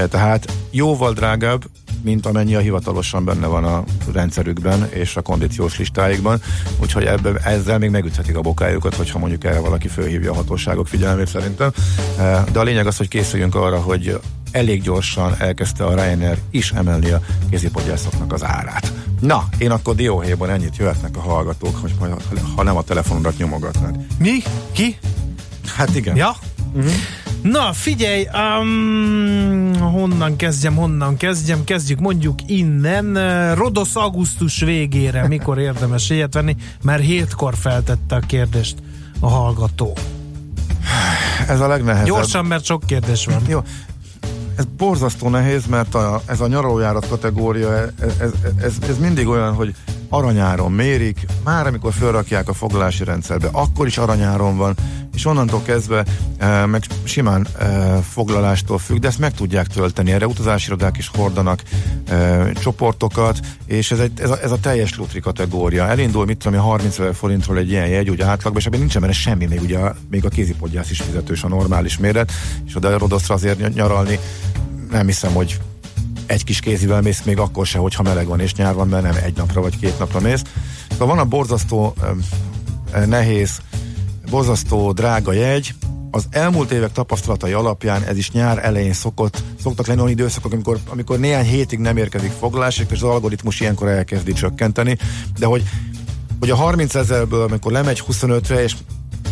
Tehát 0.09 0.53
jóval 0.71 1.13
drágább, 1.13 1.65
mint 2.03 2.27
amennyi 2.27 2.55
a 2.55 2.61
hivatalosan 2.61 3.25
benne 3.25 3.47
van 3.47 3.65
a 3.65 3.85
rendszerükben 4.13 4.89
és 4.91 5.17
a 5.17 5.23
kondíciós 5.23 5.79
listáikban, 5.79 6.41
úgyhogy 6.81 7.05
ebbe, 7.05 7.33
ezzel 7.45 7.79
még 7.79 7.91
megüthetik 7.91 8.37
a 8.37 8.41
bokájukat, 8.41 8.95
hogyha 8.95 9.19
mondjuk 9.19 9.45
erre 9.45 9.61
valaki 9.61 9.89
fölhívja 9.89 10.31
a 10.31 10.35
hatóságok 10.35 10.89
figyelmét 10.89 11.29
szerintem. 11.29 11.71
De 12.53 12.59
a 12.59 12.63
lényeg 12.63 12.87
az, 12.87 12.97
hogy 12.97 13.09
készüljünk 13.09 13.55
arra, 13.55 13.81
hogy 13.81 14.21
elég 14.57 14.83
gyorsan 14.83 15.35
elkezdte 15.39 15.85
a 15.85 15.95
Ryanair 15.95 16.39
is 16.51 16.71
emelni 16.71 17.11
a 17.11 17.21
kézipodgyászoknak 17.51 18.33
az 18.33 18.45
árát. 18.45 18.93
Na, 19.21 19.49
én 19.59 19.71
akkor 19.71 19.95
dióhéjban 19.95 20.51
ennyit 20.51 20.77
jöhetnek 20.77 21.17
a 21.17 21.21
hallgatók, 21.21 21.77
hogy 21.77 21.95
majd, 21.99 22.15
ha 22.57 22.63
nem 22.63 22.77
a 22.77 22.83
telefonodat 22.83 23.39
nyomogatnak. 23.39 23.95
Mi? 24.19 24.43
Ki? 24.73 24.99
Hát 25.77 25.97
igen. 25.97 26.17
Ja? 26.17 26.37
Uh-huh. 26.75 26.93
Na, 27.43 27.73
figyelj, 27.73 28.29
um, 28.61 29.75
honnan 29.75 30.37
kezdjem, 30.37 30.75
honnan 30.75 31.17
kezdjem, 31.17 31.65
kezdjük 31.65 32.01
mondjuk 32.01 32.39
innen. 32.47 33.55
Rodosz 33.55 33.97
augusztus 33.97 34.61
végére, 34.61 35.27
mikor 35.27 35.59
érdemes 35.59 36.11
ilyet 36.11 36.35
venni, 36.35 36.57
mert 36.83 37.03
hétkor 37.03 37.55
feltette 37.57 38.15
a 38.15 38.21
kérdést 38.21 38.77
a 39.21 39.29
hallgató. 39.29 39.97
Ez 41.49 41.61
a 41.61 41.67
legnehezebb. 41.67 42.07
Gyorsan, 42.07 42.45
mert 42.45 42.65
sok 42.65 42.83
kérdés 42.87 43.27
van. 43.27 43.43
Jó, 43.49 43.61
ez 44.57 44.65
borzasztó 44.77 45.29
nehéz, 45.29 45.67
mert 45.67 45.95
a, 45.95 46.23
ez 46.27 46.41
a 46.41 46.47
nyaralójárat 46.47 47.09
kategória, 47.09 47.73
ez, 47.73 47.91
ez, 48.21 48.31
ez, 48.63 48.75
ez 48.89 48.99
mindig 48.99 49.29
olyan, 49.29 49.55
hogy 49.55 49.75
aranyáron 50.09 50.73
mérik, 50.73 51.27
már 51.45 51.67
amikor 51.67 51.93
felrakják 51.93 52.49
a 52.49 52.53
foglalási 52.53 53.05
rendszerbe, 53.05 53.49
akkor 53.53 53.87
is 53.87 53.99
aranyáron 53.99 54.57
van, 54.57 54.75
és 55.15 55.27
onnantól 55.27 55.63
kezdve 55.63 56.05
e, 56.39 56.67
meg 56.67 56.85
simán 57.05 57.47
e, 57.59 57.67
foglalástól 58.01 58.79
függ, 58.79 58.99
de 58.99 59.09
ezt 59.09 59.19
meg 59.19 59.35
tudják 59.35 59.67
tölteni. 59.67 60.13
Erre 60.13 60.27
utazásirodák 60.27 60.97
is 60.97 61.11
hordanak 61.15 61.63
e, 62.09 62.53
csoportokat, 62.53 63.41
és 63.67 63.91
ez, 63.91 63.99
egy, 63.99 64.13
ez, 64.21 64.31
a, 64.31 64.43
ez 64.43 64.51
a 64.51 64.61
teljes 64.61 64.97
lutri 64.97 65.21
kategória. 65.21 65.87
Elindul, 65.89 66.25
mit 66.25 66.39
tudom, 66.39 66.61
30 66.61 66.99
ezer 66.99 67.15
forintról 67.15 67.59
egy 67.59 67.71
ilyen 67.71 67.87
jegy, 67.87 68.11
ugye 68.11 68.25
átlagban, 68.25 68.61
és 68.61 68.67
ebben 68.67 68.79
nincsen 68.79 69.01
benne 69.01 69.13
semmi, 69.13 69.47
még 69.47 69.61
ugye 69.61 69.79
még 70.11 70.25
a 70.25 70.29
kézipodgyász 70.29 70.91
is 70.91 71.01
fizetős 71.01 71.43
a 71.43 71.49
normális 71.49 71.99
méret, 71.99 72.33
és 72.67 72.77
oda 72.77 72.99
Rodoszra 72.99 73.35
azért 73.35 73.75
nyaralni 73.75 74.19
nem 74.91 75.07
hiszem, 75.07 75.33
hogy 75.33 75.59
egy 76.27 76.45
kis 76.45 76.61
kézivel 76.61 77.01
mész 77.01 77.23
még 77.23 77.39
akkor 77.39 77.67
se, 77.67 77.79
hogyha 77.79 78.03
meleg 78.03 78.27
van 78.27 78.41
és 78.41 78.55
nyár 78.55 78.75
van, 78.75 78.89
mert 78.89 79.03
nem 79.03 79.17
egy 79.25 79.37
napra 79.37 79.61
vagy 79.61 79.79
két 79.79 79.99
napra 79.99 80.21
mész. 80.21 80.43
Szóval 80.91 81.07
van 81.07 81.19
a 81.19 81.25
borzasztó 81.25 81.95
nehéz, 83.07 83.61
borzasztó 84.31 84.93
drága 84.93 85.33
jegy, 85.33 85.75
az 86.11 86.27
elmúlt 86.31 86.71
évek 86.71 86.93
tapasztalatai 86.93 87.53
alapján 87.53 88.03
ez 88.03 88.17
is 88.17 88.31
nyár 88.31 88.65
elején 88.65 88.93
szokott, 88.93 89.43
szoktak 89.63 89.87
lenni 89.87 90.01
olyan 90.01 90.13
időszakok, 90.13 90.53
amikor, 90.53 90.79
amikor 90.89 91.19
néhány 91.19 91.45
hétig 91.45 91.79
nem 91.79 91.97
érkezik 91.97 92.31
foglalás, 92.31 92.79
és 92.79 92.87
az 92.91 93.03
algoritmus 93.03 93.61
ilyenkor 93.61 93.89
elkezdi 93.89 94.33
csökkenteni, 94.33 94.97
de 95.39 95.47
hogy 95.47 95.63
hogy 96.39 96.51
a 96.51 96.57
30 96.57 96.95
ezerből, 96.95 97.43
amikor 97.43 97.73
lemegy 97.73 98.03
25-re, 98.09 98.63
és 98.63 98.77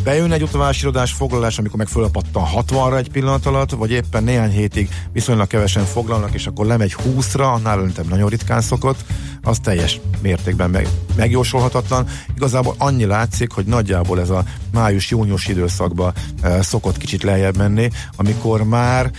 bejön 0.05 0.33
egy 0.33 0.43
utazásirodás 0.43 1.13
foglalás, 1.13 1.59
amikor 1.59 1.79
meg 1.79 1.87
fölpattan 1.87 2.45
60-ra 2.57 2.97
egy 2.97 3.11
pillanat 3.11 3.47
alatt, 3.47 3.71
vagy 3.71 3.91
éppen 3.91 4.25
néhány 4.25 4.51
hétig 4.51 4.89
viszonylag 5.13 5.47
kevesen 5.47 5.85
foglalnak, 5.85 6.35
és 6.35 6.47
akkor 6.47 6.67
lemegy 6.67 6.97
20-ra, 7.07 7.53
annál 7.53 7.79
öntem 7.79 8.07
nagyon 8.09 8.29
ritkán 8.29 8.61
szokott, 8.61 9.05
az 9.43 9.59
teljes 9.59 10.01
mértékben 10.23 10.71
meg, 10.71 10.89
megjósolhatatlan. 11.17 12.07
Igazából 12.37 12.75
annyi 12.79 13.05
látszik, 13.05 13.53
hogy 13.53 13.65
nagyjából 13.65 14.21
ez 14.21 14.31
a 14.31 14.45
május-június 14.73 15.49
időszakban 15.49 16.13
e, 16.43 16.63
szokott 16.63 16.97
kicsit 16.97 17.23
lejjebb 17.23 17.57
menni, 17.57 17.91
amikor 18.17 18.65
már 18.65 19.11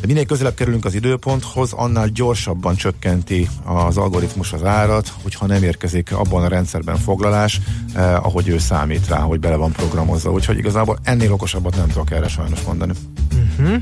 de 0.00 0.06
minél 0.06 0.26
közelebb 0.26 0.54
kerülünk 0.54 0.84
az 0.84 0.94
időponthoz, 0.94 1.72
annál 1.72 2.08
gyorsabban 2.08 2.76
csökkenti 2.76 3.48
az 3.64 3.96
algoritmus 3.96 4.52
az 4.52 4.64
árat, 4.64 5.12
hogyha 5.22 5.46
nem 5.46 5.62
érkezik 5.62 6.12
abban 6.12 6.44
a 6.44 6.48
rendszerben 6.48 6.96
foglalás, 6.96 7.60
eh, 7.94 8.24
ahogy 8.26 8.48
ő 8.48 8.58
számít 8.58 9.08
rá, 9.08 9.18
hogy 9.18 9.40
bele 9.40 9.56
van 9.56 9.72
programozva. 9.72 10.32
Úgyhogy 10.32 10.58
igazából 10.58 10.98
ennél 11.02 11.32
okosabbat 11.32 11.76
nem 11.76 11.88
tudok 11.88 12.10
erre 12.10 12.28
sajnos 12.28 12.60
mondani. 12.62 12.92
Uh-huh. 13.58 13.76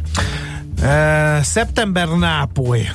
Uh, 0.83 1.43
szeptember 1.43 2.09
Nápoly. 2.09 2.89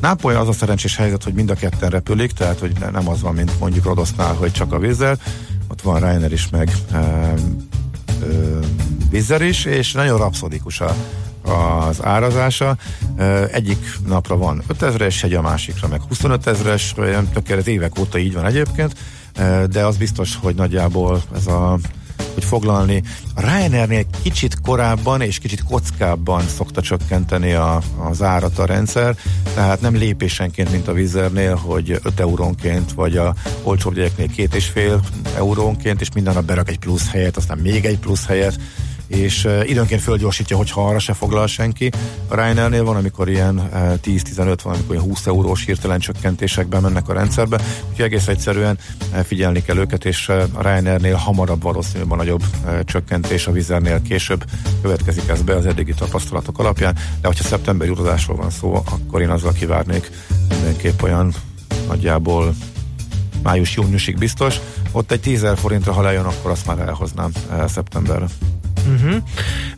Nápoly 0.00 0.34
az 0.34 0.48
a 0.48 0.52
szerencsés 0.52 0.96
helyzet, 0.96 1.22
hogy 1.22 1.34
mind 1.34 1.50
a 1.50 1.54
ketten 1.54 1.90
repülik, 1.90 2.32
tehát 2.32 2.58
hogy 2.58 2.72
nem 2.92 3.08
az 3.08 3.20
van, 3.20 3.34
mint 3.34 3.60
mondjuk 3.60 3.84
Rodosznál, 3.84 4.34
hogy 4.34 4.52
csak 4.52 4.72
a 4.72 4.78
vízzel. 4.78 5.18
Ott 5.68 5.82
van 5.82 6.00
Ryanair 6.00 6.32
is, 6.32 6.48
meg 6.48 6.72
uh, 6.92 7.32
uh, 8.20 8.64
vízzel 9.12 9.42
is, 9.42 9.64
és 9.64 9.92
nagyon 9.92 10.18
rapszodikus 10.18 10.80
a, 10.80 10.94
az 11.42 12.04
árazása. 12.04 12.76
Egyik 13.52 13.98
napra 14.06 14.36
van 14.36 14.62
5000-es 14.68 15.24
egy, 15.24 15.34
a 15.34 15.42
másikra 15.42 15.88
meg 15.88 16.00
25 16.08 16.46
ezeres, 16.46 16.94
tökéletes 17.32 17.72
évek 17.72 17.98
óta 17.98 18.18
így 18.18 18.32
van 18.32 18.46
egyébként, 18.46 18.94
de 19.70 19.86
az 19.86 19.96
biztos, 19.96 20.38
hogy 20.42 20.54
nagyjából 20.54 21.22
ez 21.34 21.46
a 21.46 21.78
hogy 22.34 22.44
foglalni. 22.44 23.02
A 23.34 23.40
Ryanairnél 23.40 24.04
kicsit 24.22 24.60
korábban 24.60 25.20
és 25.20 25.38
kicsit 25.38 25.64
kockábban 25.64 26.42
szokta 26.56 26.82
csökkenteni 26.82 27.52
a, 27.52 27.80
az 27.98 28.22
árat 28.22 28.58
a 28.58 28.66
rendszer, 28.66 29.16
tehát 29.54 29.80
nem 29.80 29.94
lépésenként, 29.94 30.70
mint 30.70 30.88
a 30.88 30.92
Vizernél, 30.92 31.54
hogy 31.54 32.00
5 32.02 32.20
eurónként, 32.20 32.92
vagy 32.92 33.16
a 33.16 33.34
olcsóbb 33.62 33.94
gyereknél 33.94 34.26
2,5 34.36 35.00
eurónként, 35.36 36.00
és 36.00 36.08
minden 36.14 36.34
nap 36.34 36.44
berak 36.44 36.68
egy 36.68 36.78
plusz 36.78 37.10
helyet, 37.10 37.36
aztán 37.36 37.58
még 37.58 37.84
egy 37.84 37.98
plusz 37.98 38.26
helyet, 38.26 38.58
és 39.16 39.48
időnként 39.66 40.00
fölgyorsítja, 40.00 40.56
hogyha 40.56 40.88
arra 40.88 40.98
se 40.98 41.12
foglal 41.12 41.46
senki. 41.46 41.90
A 42.28 42.34
Ryanairnél 42.34 42.84
van, 42.84 42.96
amikor 42.96 43.28
ilyen 43.28 43.58
uh, 43.58 43.70
10-15, 44.04 44.58
van, 44.62 44.74
amikor 44.74 44.94
ilyen 44.94 45.06
20 45.06 45.26
eurós 45.26 45.64
hirtelen 45.64 45.98
csökkentésekben 45.98 46.82
mennek 46.82 47.08
a 47.08 47.12
rendszerbe, 47.12 47.60
úgyhogy 47.90 48.04
egész 48.04 48.28
egyszerűen 48.28 48.78
figyelni 49.24 49.62
kell 49.62 49.76
őket, 49.76 50.04
és 50.04 50.28
a 50.28 50.62
Ryanairnél 50.62 51.14
hamarabb 51.14 51.62
valószínűleg 51.62 52.12
a 52.12 52.16
nagyobb 52.16 52.42
csökkentés, 52.84 53.46
a 53.46 53.52
Vizernél 53.52 54.02
később 54.02 54.44
következik 54.82 55.28
ez 55.28 55.42
be 55.42 55.56
az 55.56 55.66
eddigi 55.66 55.94
tapasztalatok 55.94 56.58
alapján, 56.58 56.94
de 57.20 57.26
hogyha 57.26 57.44
szeptember 57.44 57.90
utazásról 57.90 58.36
van 58.36 58.50
szó, 58.50 58.74
akkor 58.74 59.20
én 59.20 59.30
azzal 59.30 59.52
kivárnék 59.52 60.10
mindenképp 60.48 61.02
olyan 61.02 61.34
nagyjából 61.86 62.54
május-júniusig 63.42 64.18
biztos. 64.18 64.60
Ott 64.92 65.12
egy 65.12 65.20
10 65.20 65.46
forintra, 65.54 65.92
ha 65.92 66.02
lejön, 66.02 66.24
akkor 66.24 66.50
azt 66.50 66.66
már 66.66 66.78
elhoznám 66.78 67.30
szeptemberre. 67.66 68.26
Uh-huh. 68.86 69.22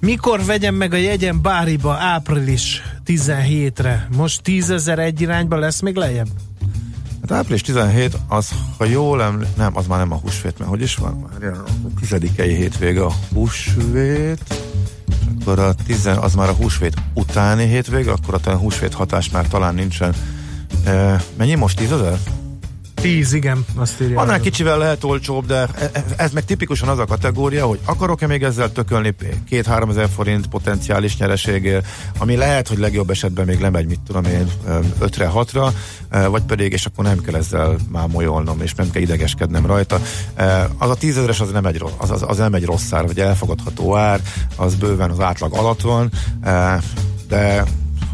Mikor 0.01 0.45
vegyem 0.45 0.75
meg 0.75 0.93
a 0.93 0.97
jegyem 0.97 1.43
Báriba 1.43 1.93
április 1.93 2.83
17-re? 3.07 4.09
Most 4.17 4.43
10 4.43 4.71
ezer 4.71 4.99
egy 4.99 5.21
irányba 5.21 5.57
lesz 5.57 5.81
még 5.81 5.97
lejjebb? 5.97 6.29
Hát 7.29 7.39
április 7.39 7.61
17, 7.63 8.17
az, 8.29 8.49
ha 8.79 8.85
jól 8.85 9.23
eml- 9.23 9.57
nem, 9.57 9.77
az 9.77 9.87
már 9.87 9.99
nem 9.99 10.13
a 10.13 10.17
húsvét, 10.17 10.59
mert 10.59 10.71
hogy 10.71 10.83
is 10.83 10.97
van? 10.97 11.27
Már 11.31 11.53
a 11.53 11.65
tizedikei 12.01 12.55
hétvége 12.55 13.05
a 13.05 13.13
húsvét, 13.33 14.55
akkor 15.41 15.59
a 15.59 15.75
tizen, 15.87 16.17
az 16.17 16.35
már 16.35 16.49
a 16.49 16.53
húsvét 16.53 16.95
utáni 17.15 17.67
hétvége, 17.67 18.13
akkor 18.13 18.41
a 18.45 18.51
húsvét 18.51 18.95
hatás 18.95 19.31
már 19.31 19.49
talán 19.49 19.75
nincsen. 19.75 20.15
E, 20.85 21.23
mennyi 21.37 21.55
most 21.55 21.77
10 21.77 21.93
ezer? 21.93 22.19
10, 23.05 23.33
igen, 23.33 23.65
azt 23.75 24.01
írja. 24.01 24.21
Annál 24.21 24.41
kicsivel 24.41 24.79
lehet 24.79 25.05
olcsóbb, 25.05 25.47
de 25.47 25.69
ez, 25.75 25.91
e, 25.93 26.05
ez 26.17 26.33
meg 26.33 26.45
tipikusan 26.45 26.89
az 26.89 26.99
a 26.99 27.05
kategória, 27.05 27.67
hogy 27.67 27.79
akarok-e 27.85 28.27
még 28.27 28.43
ezzel 28.43 28.73
tökölni 28.73 29.15
2-3 29.51 29.91
ezer 29.91 30.09
forint 30.15 30.47
potenciális 30.47 31.17
nyereségért, 31.17 31.87
ami 32.19 32.37
lehet, 32.37 32.69
hogy 32.69 32.79
legjobb 32.79 33.11
esetben 33.11 33.47
még 33.47 33.61
lemegy, 33.61 33.87
mit 33.87 34.01
tudom 34.07 34.25
én, 34.25 34.51
5-re, 35.01 35.31
6-ra, 35.35 35.73
vagy 36.31 36.43
pedig, 36.43 36.73
és 36.73 36.87
akkor 36.87 37.05
nem 37.05 37.21
kell 37.21 37.35
ezzel 37.35 37.77
már 37.91 38.09
molyolnom, 38.09 38.61
és 38.61 38.75
nem 38.75 38.91
kell 38.91 39.03
idegeskednem 39.03 39.67
rajta. 39.67 40.01
Az 40.79 40.91
a 40.91 40.95
10 40.95 41.17
ezeres 41.17 41.41
az 41.41 41.51
nem 41.51 41.67
egy, 41.67 41.83
az, 41.97 42.11
az, 42.11 42.25
az 42.27 42.37
nem 42.37 42.55
egy 42.55 42.65
rossz 42.65 42.93
ár, 42.93 43.07
vagy 43.07 43.21
elfogadható 43.21 43.97
ár, 43.97 44.21
az 44.57 44.75
bőven 44.75 45.11
az 45.11 45.21
átlag 45.21 45.55
alatt 45.55 45.81
van, 45.81 46.11
de 47.29 47.65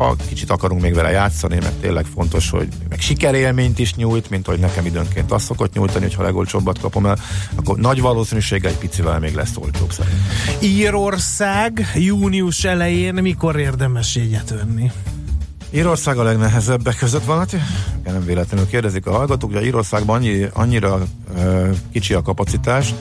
ha 0.00 0.16
kicsit 0.28 0.50
akarunk 0.50 0.80
még 0.80 0.94
vele 0.94 1.10
játszani, 1.10 1.58
mert 1.60 1.74
tényleg 1.74 2.04
fontos, 2.14 2.50
hogy 2.50 2.68
meg 2.88 3.00
sikerélményt 3.00 3.78
is 3.78 3.94
nyújt, 3.94 4.30
mint 4.30 4.46
hogy 4.46 4.58
nekem 4.58 4.86
időnként 4.86 5.32
azt 5.32 5.44
szokott 5.44 5.74
nyújtani, 5.74 6.04
hogyha 6.04 6.22
a 6.22 6.24
legolcsóbbat 6.24 6.80
kapom 6.80 7.06
el, 7.06 7.18
akkor 7.54 7.78
nagy 7.78 8.00
valószínűséggel 8.00 8.70
egy 8.70 8.78
picivel 8.78 9.18
még 9.18 9.34
lesz 9.34 9.56
olcsóbb 9.56 9.92
szerintem. 9.92 10.20
Írország 10.60 11.92
június 11.94 12.64
elején 12.64 13.14
mikor 13.14 13.58
érdemes 13.58 14.16
jegyet 14.16 14.50
venni? 14.50 14.90
Írország 15.70 16.18
a 16.18 16.22
legnehezebbek 16.22 16.96
között 16.96 17.24
van, 17.24 17.38
hát 17.38 17.56
nem 18.04 18.24
véletlenül 18.24 18.66
kérdezik 18.66 19.06
a 19.06 19.12
hallgatók, 19.12 19.52
hogy 19.52 19.64
Írországban 19.64 20.16
annyi, 20.16 20.46
annyira 20.52 20.98
uh, 21.34 21.76
kicsi 21.92 22.14
a 22.14 22.22
kapacitás, 22.22 22.94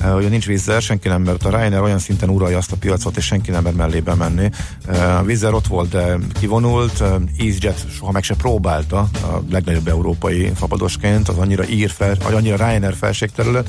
uh, 0.00 0.12
hogy 0.12 0.30
nincs 0.30 0.46
vízzel, 0.46 0.80
senki 0.80 1.08
nem 1.08 1.22
mert 1.22 1.44
a 1.44 1.50
Ryanair 1.50 1.82
olyan 1.82 1.98
szinten 1.98 2.28
uralja 2.28 2.58
azt 2.58 2.72
a 2.72 2.76
piacot, 2.76 3.16
és 3.16 3.24
senki 3.24 3.50
nem 3.50 3.62
mer 3.62 3.72
mellébe 3.72 4.14
menni. 4.14 4.50
Uh, 4.88 5.18
a 5.18 5.22
vízzel 5.22 5.54
ott 5.54 5.66
volt, 5.66 5.88
de 5.88 6.18
kivonult, 6.40 7.00
uh, 7.00 7.06
EasyJet 7.38 7.86
soha 7.90 8.12
meg 8.12 8.22
se 8.22 8.34
próbálta 8.34 8.98
a 8.98 9.42
legnagyobb 9.50 9.88
európai 9.88 10.52
fapadosként, 10.54 11.28
az 11.28 11.38
annyira 11.38 11.68
ír 11.68 11.90
fel, 11.90 12.16
annyira 12.24 12.56
Ryanair 12.56 12.94
felségterület, 12.94 13.68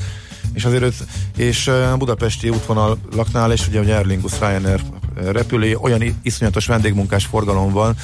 és 0.52 0.64
azért 0.64 0.94
és 1.36 1.68
a 1.68 1.96
budapesti 1.96 2.48
útvonal 2.48 2.98
laknál, 3.14 3.52
és 3.52 3.68
ugye 3.68 3.78
hogy 3.78 3.90
Aer 3.90 4.06
Lingus 4.06 4.38
Ryanair 4.38 4.80
repülé, 5.14 5.74
olyan 5.74 6.18
iszonyatos 6.22 6.66
vendégmunkás 6.66 7.24
forgalom 7.24 7.72
van, 7.72 7.96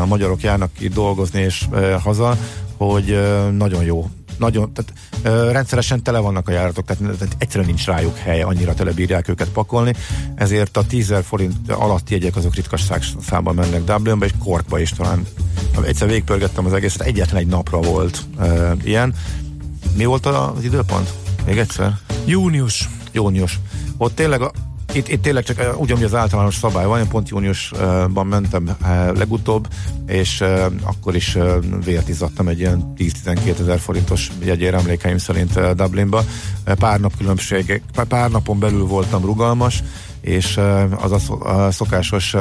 a 0.00 0.06
magyarok 0.06 0.40
járnak 0.40 0.72
ki 0.72 0.88
dolgozni 0.88 1.40
és 1.40 1.66
haza, 2.02 2.36
hogy 2.76 3.22
nagyon 3.56 3.84
jó 3.84 4.10
nagyon, 4.38 4.72
tehát 4.72 4.92
ö, 5.22 5.52
rendszeresen 5.52 6.02
tele 6.02 6.18
vannak 6.18 6.48
a 6.48 6.52
járatok, 6.52 6.84
tehát, 6.84 7.16
tehát 7.18 7.36
egyszerűen 7.38 7.68
nincs 7.68 7.84
rájuk 7.84 8.16
hely, 8.16 8.42
annyira 8.42 8.74
telebírják 8.74 9.28
őket 9.28 9.48
pakolni, 9.48 9.94
ezért 10.34 10.76
a 10.76 10.86
10 10.86 11.14
forint 11.22 11.70
alatti 11.70 12.12
jegyek 12.12 12.36
azok 12.36 12.54
ritkasság 12.54 13.02
számban 13.26 13.54
mennek 13.54 13.84
Dublinba, 13.84 14.24
és 14.24 14.32
Korkba 14.38 14.78
is 14.78 14.90
talán 14.90 15.26
egyszer 15.84 16.08
végpörgettem 16.08 16.66
az 16.66 16.72
egészet, 16.72 17.06
egyetlen 17.06 17.40
egy 17.40 17.46
napra 17.46 17.80
volt 17.80 18.22
ö, 18.38 18.72
ilyen. 18.84 19.14
Mi 19.96 20.04
volt 20.04 20.26
az 20.26 20.64
időpont? 20.64 21.12
Még 21.46 21.58
egyszer? 21.58 21.92
Június. 22.24 22.88
Június. 23.12 23.58
Ott 23.96 24.14
tényleg 24.14 24.40
a, 24.40 24.52
itt, 24.94 25.08
itt 25.08 25.22
tényleg 25.22 25.44
csak 25.44 25.58
uh, 25.58 25.80
ugyanúgy 25.80 26.04
az 26.04 26.14
általános 26.14 26.54
szabály 26.54 26.86
van, 26.86 26.98
én 26.98 27.08
pont 27.08 27.28
júniusban 27.28 28.26
mentem 28.26 28.76
uh, 28.82 29.16
legutóbb, 29.16 29.68
és 30.06 30.40
uh, 30.40 30.64
akkor 30.82 31.14
is 31.14 31.38
vért 31.84 32.08
izzadtam 32.08 32.48
egy 32.48 32.58
ilyen 32.58 32.92
10-12 32.98 33.58
ezer 33.58 33.78
forintos 33.78 34.30
jegyér 34.44 34.74
emlékeim 34.74 35.18
szerint 35.18 35.74
Dublinba. 35.74 36.24
Pár 36.78 37.00
nap 37.00 37.16
különbség, 37.16 37.82
pár 38.08 38.30
napon 38.30 38.58
belül 38.58 38.86
voltam 38.86 39.24
rugalmas, 39.24 39.82
és 40.22 40.60
az 41.00 41.12
a 41.12 41.70
szokásos 41.70 42.34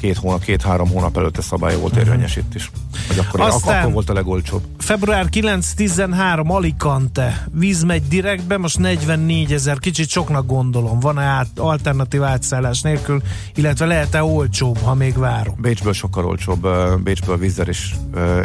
két 0.00 0.16
hónap, 0.16 0.44
két-három 0.44 0.88
hónap 0.88 1.16
előtte 1.16 1.42
szabály 1.42 1.76
volt 1.76 1.96
érvényes 1.96 2.36
itt 2.36 2.54
is. 2.54 2.70
Hogy 3.08 3.18
akkor, 3.18 3.40
Aztán 3.40 3.80
akkor 3.80 3.92
volt 3.92 4.10
a 4.10 4.12
legolcsóbb. 4.12 4.62
Február 4.78 5.26
9-13 5.32 6.46
Alicante. 6.46 7.46
Víz 7.52 7.82
megy 7.82 8.08
direktbe, 8.08 8.56
most 8.56 8.78
44 8.78 9.52
ezer, 9.52 9.78
kicsit 9.78 10.08
soknak 10.08 10.46
gondolom. 10.46 11.00
Van-e 11.00 11.22
át, 11.22 11.48
alternatív 11.56 12.22
átszállás 12.22 12.80
nélkül, 12.80 13.22
illetve 13.54 13.86
lehet-e 13.86 14.24
olcsóbb, 14.24 14.78
ha 14.78 14.94
még 14.94 15.18
várom? 15.18 15.54
Bécsből 15.58 15.92
sokkal 15.92 16.26
olcsóbb. 16.26 16.68
Bécsből 17.02 17.36
vízzel 17.38 17.68
is 17.68 17.94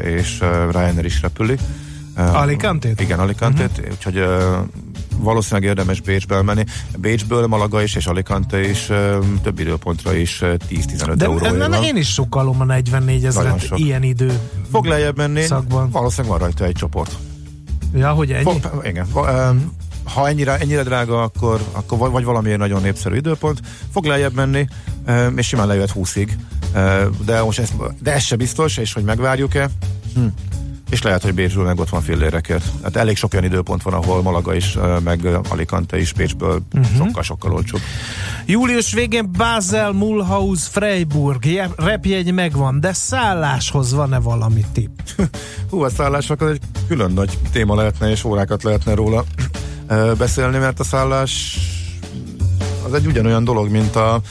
és 0.03 0.39
Ryanair 0.71 1.05
is 1.05 1.21
repüli. 1.21 1.57
Alicante-t? 2.15 3.01
Igen, 3.01 3.19
Alicante-t, 3.19 3.77
uh-huh. 3.77 3.91
úgyhogy 3.91 4.23
valószínűleg 5.19 5.69
érdemes 5.69 6.01
Bécsbe 6.01 6.41
menni. 6.41 6.63
Bécsből 6.97 7.47
Malaga 7.47 7.81
is 7.81 7.95
és 7.95 8.07
Alicante 8.07 8.69
is 8.69 8.91
több 9.41 9.59
időpontra 9.59 10.13
is 10.13 10.39
10-15 10.43 11.21
euró. 11.21 11.67
De 11.67 11.79
én 11.79 11.95
is 11.95 12.13
sokalom 12.13 12.61
a 12.61 12.63
44 12.63 13.25
ezeret 13.25 13.69
ilyen 13.75 14.03
idő 14.03 14.39
Fog 14.71 14.85
lejjebb 14.85 15.17
menni, 15.17 15.41
szakban. 15.41 15.89
valószínűleg 15.89 16.31
van 16.31 16.47
rajta 16.47 16.65
egy 16.65 16.75
csoport. 16.75 17.17
Ja, 17.93 18.09
hogy 18.11 18.31
ennyi? 18.31 18.43
Fog, 18.43 18.81
igen. 18.85 19.07
Ha 20.03 20.27
ennyire, 20.27 20.57
ennyire 20.57 20.83
drága, 20.83 21.21
akkor, 21.21 21.61
akkor 21.71 22.11
vagy 22.11 22.23
valamiért 22.23 22.59
nagyon 22.59 22.81
népszerű 22.81 23.15
időpont, 23.15 23.59
fog 23.91 24.05
lejjebb 24.05 24.33
menni, 24.33 24.67
és 25.35 25.47
simán 25.47 25.67
lejöhet 25.67 25.93
20-ig. 25.95 26.29
De 27.25 27.43
most 27.43 27.59
ez, 27.59 27.69
de 28.01 28.13
ez 28.13 28.23
se 28.23 28.35
biztos, 28.35 28.77
és 28.77 28.93
hogy 28.93 29.03
megvárjuk-e, 29.03 29.69
hm 30.15 30.25
és 30.89 31.01
lehet, 31.01 31.21
hogy 31.21 31.33
Bécsből 31.33 31.63
meg 31.65 31.79
ott 31.79 31.89
van 31.89 32.01
fillérekért. 32.01 32.63
Hát 32.83 32.95
elég 32.95 33.17
sok 33.17 33.33
olyan 33.33 33.45
időpont 33.45 33.83
van, 33.83 33.93
ahol 33.93 34.21
Malaga 34.21 34.55
is, 34.55 34.77
meg 35.03 35.25
Alicante 35.49 35.99
is 35.99 36.13
Bécsből 36.13 36.61
uh-huh. 36.73 36.97
sokkal-sokkal 36.97 37.53
olcsóbb. 37.53 37.81
Július 38.45 38.93
végén 38.93 39.31
Basel, 39.37 39.91
Mulhouse, 39.91 40.69
Freiburg, 40.71 41.71
repjegy 41.75 42.33
megvan, 42.33 42.79
de 42.79 42.93
szálláshoz 42.93 43.93
van-e 43.93 44.19
valami 44.19 44.65
tipp? 44.71 44.99
Hú, 45.69 45.81
a 45.81 45.89
szállásnak 45.89 46.41
az 46.41 46.49
egy 46.49 46.61
külön 46.87 47.11
nagy 47.11 47.37
téma 47.51 47.75
lehetne, 47.75 48.09
és 48.09 48.23
órákat 48.23 48.63
lehetne 48.63 48.93
róla 48.93 49.23
beszélni, 50.17 50.57
mert 50.57 50.79
a 50.79 50.83
szállás 50.83 51.57
az 52.85 52.93
egy 52.93 53.05
ugyanolyan 53.05 53.43
dolog, 53.43 53.69
mint 53.69 53.95
a 53.95 54.21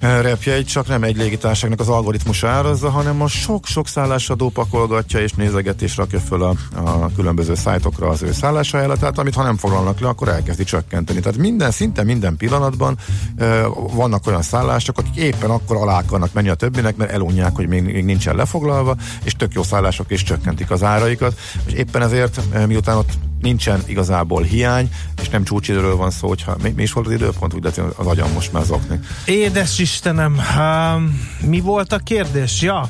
repjegy, 0.00 0.66
csak 0.66 0.88
nem 0.88 1.02
egy 1.02 1.16
légitárságnak 1.16 1.80
az 1.80 1.88
algoritmusa 1.88 2.48
árazza, 2.48 2.90
hanem 2.90 3.22
a 3.22 3.28
sok-sok 3.28 3.88
szállásadó 3.88 4.48
pakolgatja 4.48 5.20
és 5.20 5.32
nézeget 5.32 5.82
és 5.82 5.96
rakja 5.96 6.20
föl 6.20 6.42
a, 6.42 6.54
a 6.74 7.10
különböző 7.16 7.54
szájtokra 7.54 8.08
az 8.08 8.22
ő 8.22 8.32
szállásajánlatát, 8.32 9.18
amit 9.18 9.34
ha 9.34 9.42
nem 9.42 9.56
foglalnak 9.56 10.00
le, 10.00 10.08
akkor 10.08 10.28
elkezdi 10.28 10.64
csökkenteni. 10.64 11.20
Tehát 11.20 11.38
minden, 11.38 11.70
szinte 11.70 12.02
minden 12.02 12.36
pillanatban 12.36 12.98
e, 13.36 13.66
vannak 13.92 14.26
olyan 14.26 14.42
szállások, 14.42 14.98
akik 14.98 15.16
éppen 15.16 15.50
akkor 15.50 15.76
alá 15.76 15.98
akarnak 15.98 16.32
menni 16.32 16.48
a 16.48 16.54
többinek, 16.54 16.96
mert 16.96 17.10
elunják, 17.10 17.56
hogy 17.56 17.68
még, 17.68 17.82
még 17.82 18.04
nincsen 18.04 18.36
lefoglalva, 18.36 18.96
és 19.24 19.32
tök 19.32 19.52
jó 19.52 19.62
szállások 19.62 20.10
is 20.10 20.22
csökkentik 20.22 20.70
az 20.70 20.82
áraikat, 20.82 21.38
és 21.66 21.72
éppen 21.72 22.02
ezért, 22.02 22.40
miután 22.66 22.96
ott 22.96 23.10
nincsen 23.40 23.82
igazából 23.86 24.42
hiány, 24.42 24.90
és 25.22 25.28
nem 25.28 25.44
csúcsidőről 25.44 25.96
van 25.96 26.10
szó, 26.10 26.28
hogyha 26.28 26.56
mi, 26.62 26.72
mi 26.76 26.82
is 26.82 26.92
volt 26.92 27.06
az 27.06 27.12
időpont, 27.12 27.54
úgy 27.54 27.62
lehet 27.62 27.78
az 27.96 28.06
agyam 28.06 28.32
most 28.32 28.52
már 28.52 28.64
zokni. 28.64 29.00
Édes 29.24 29.78
Istenem, 29.78 30.40
um, 30.58 31.20
mi 31.40 31.60
volt 31.60 31.92
a 31.92 31.98
kérdés? 31.98 32.62
Ja, 32.62 32.88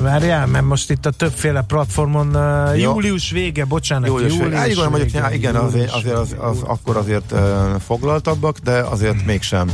Várjál, 0.00 0.46
mert 0.46 0.64
most 0.64 0.90
itt 0.90 1.06
a 1.06 1.10
többféle 1.10 1.62
platformon 1.62 2.36
uh, 2.36 2.80
július 2.80 3.30
vége, 3.30 3.64
bocsánat, 3.64 4.08
július, 4.08 4.32
július 4.32 4.50
vége. 4.50 4.70
Igen, 4.70 4.90
mondjuk, 4.90 5.10
já, 5.12 5.32
igen, 5.32 5.54
azért, 5.54 5.92
azért 5.92 6.16
az, 6.16 6.36
az, 6.38 6.62
akkor 6.62 6.96
azért 6.96 7.32
uh, 7.32 7.40
foglaltabbak, 7.86 8.58
de 8.58 8.72
azért 8.72 9.16
hmm. 9.16 9.24
mégsem 9.24 9.70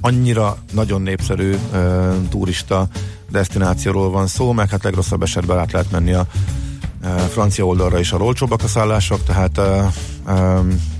annyira 0.00 0.56
nagyon 0.72 1.02
népszerű 1.02 1.54
uh, 1.72 2.14
turista 2.28 2.88
destinációról 3.30 4.10
van 4.10 4.26
szó, 4.26 4.52
meg 4.52 4.68
hát 4.70 4.82
legrosszabb 4.82 5.22
esetben 5.22 5.58
át 5.58 5.72
lehet 5.72 5.90
menni 5.90 6.12
a 6.12 6.26
francia 7.28 7.66
oldalra 7.66 7.98
is 7.98 8.12
a 8.12 8.16
olcsóbbak 8.16 8.62
a 8.62 8.68
szállások, 8.68 9.24
tehát 9.24 9.60
um, 10.26 10.92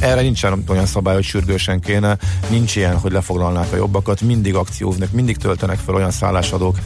erre 0.00 0.20
nincsen 0.20 0.64
olyan 0.68 0.86
szabály, 0.86 1.14
hogy 1.14 1.24
sürgősen 1.24 1.80
kéne, 1.80 2.18
nincs 2.48 2.76
ilyen, 2.76 2.98
hogy 2.98 3.12
lefoglalnák 3.12 3.72
a 3.72 3.76
jobbakat, 3.76 4.20
mindig 4.20 4.54
akcióznak, 4.54 5.12
mindig 5.12 5.36
töltenek 5.36 5.78
fel 5.78 5.94
olyan 5.94 6.10
szállásadók 6.10 6.78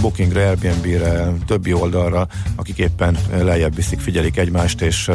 Bookingre, 0.00 0.46
Airbnb-re, 0.46 1.32
többi 1.46 1.72
oldalra, 1.72 2.26
akik 2.56 2.78
éppen 2.78 3.18
lejjebb 3.30 3.74
viszik, 3.74 4.00
figyelik 4.00 4.36
egymást, 4.36 4.80
és 4.80 5.10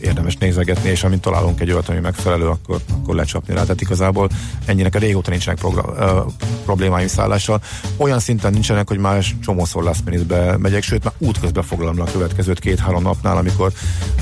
érdemes 0.00 0.36
nézegetni, 0.36 0.88
és 0.88 1.04
amint 1.04 1.20
találunk 1.20 1.60
egy 1.60 1.70
olyat, 1.72 1.88
ami 1.88 1.98
megfelelő, 1.98 2.46
akkor, 2.46 2.80
akkor 2.92 3.14
lecsapni 3.14 3.54
rá. 3.54 3.62
Tehát 3.62 3.80
igazából 3.80 4.28
ennyinek 4.64 4.94
a 4.94 4.98
régóta 4.98 5.30
nincsenek 5.30 5.58
program, 5.58 6.26
problémáim 6.64 7.08
szállással. 7.08 7.60
Olyan 7.96 8.18
szinten 8.18 8.52
nincsenek, 8.52 8.88
hogy 8.88 8.98
már 8.98 9.24
csomószor 9.42 9.82
last 9.82 10.04
minute 10.04 10.56
megyek, 10.56 10.82
sőt 10.82 11.04
már 11.04 11.12
útközben 11.18 11.62
foglalom 11.62 11.96
le 11.96 12.02
a 12.02 12.12
következőt 12.12 12.58
két-három 12.58 13.02
napnál, 13.02 13.36
amikor 13.36 13.72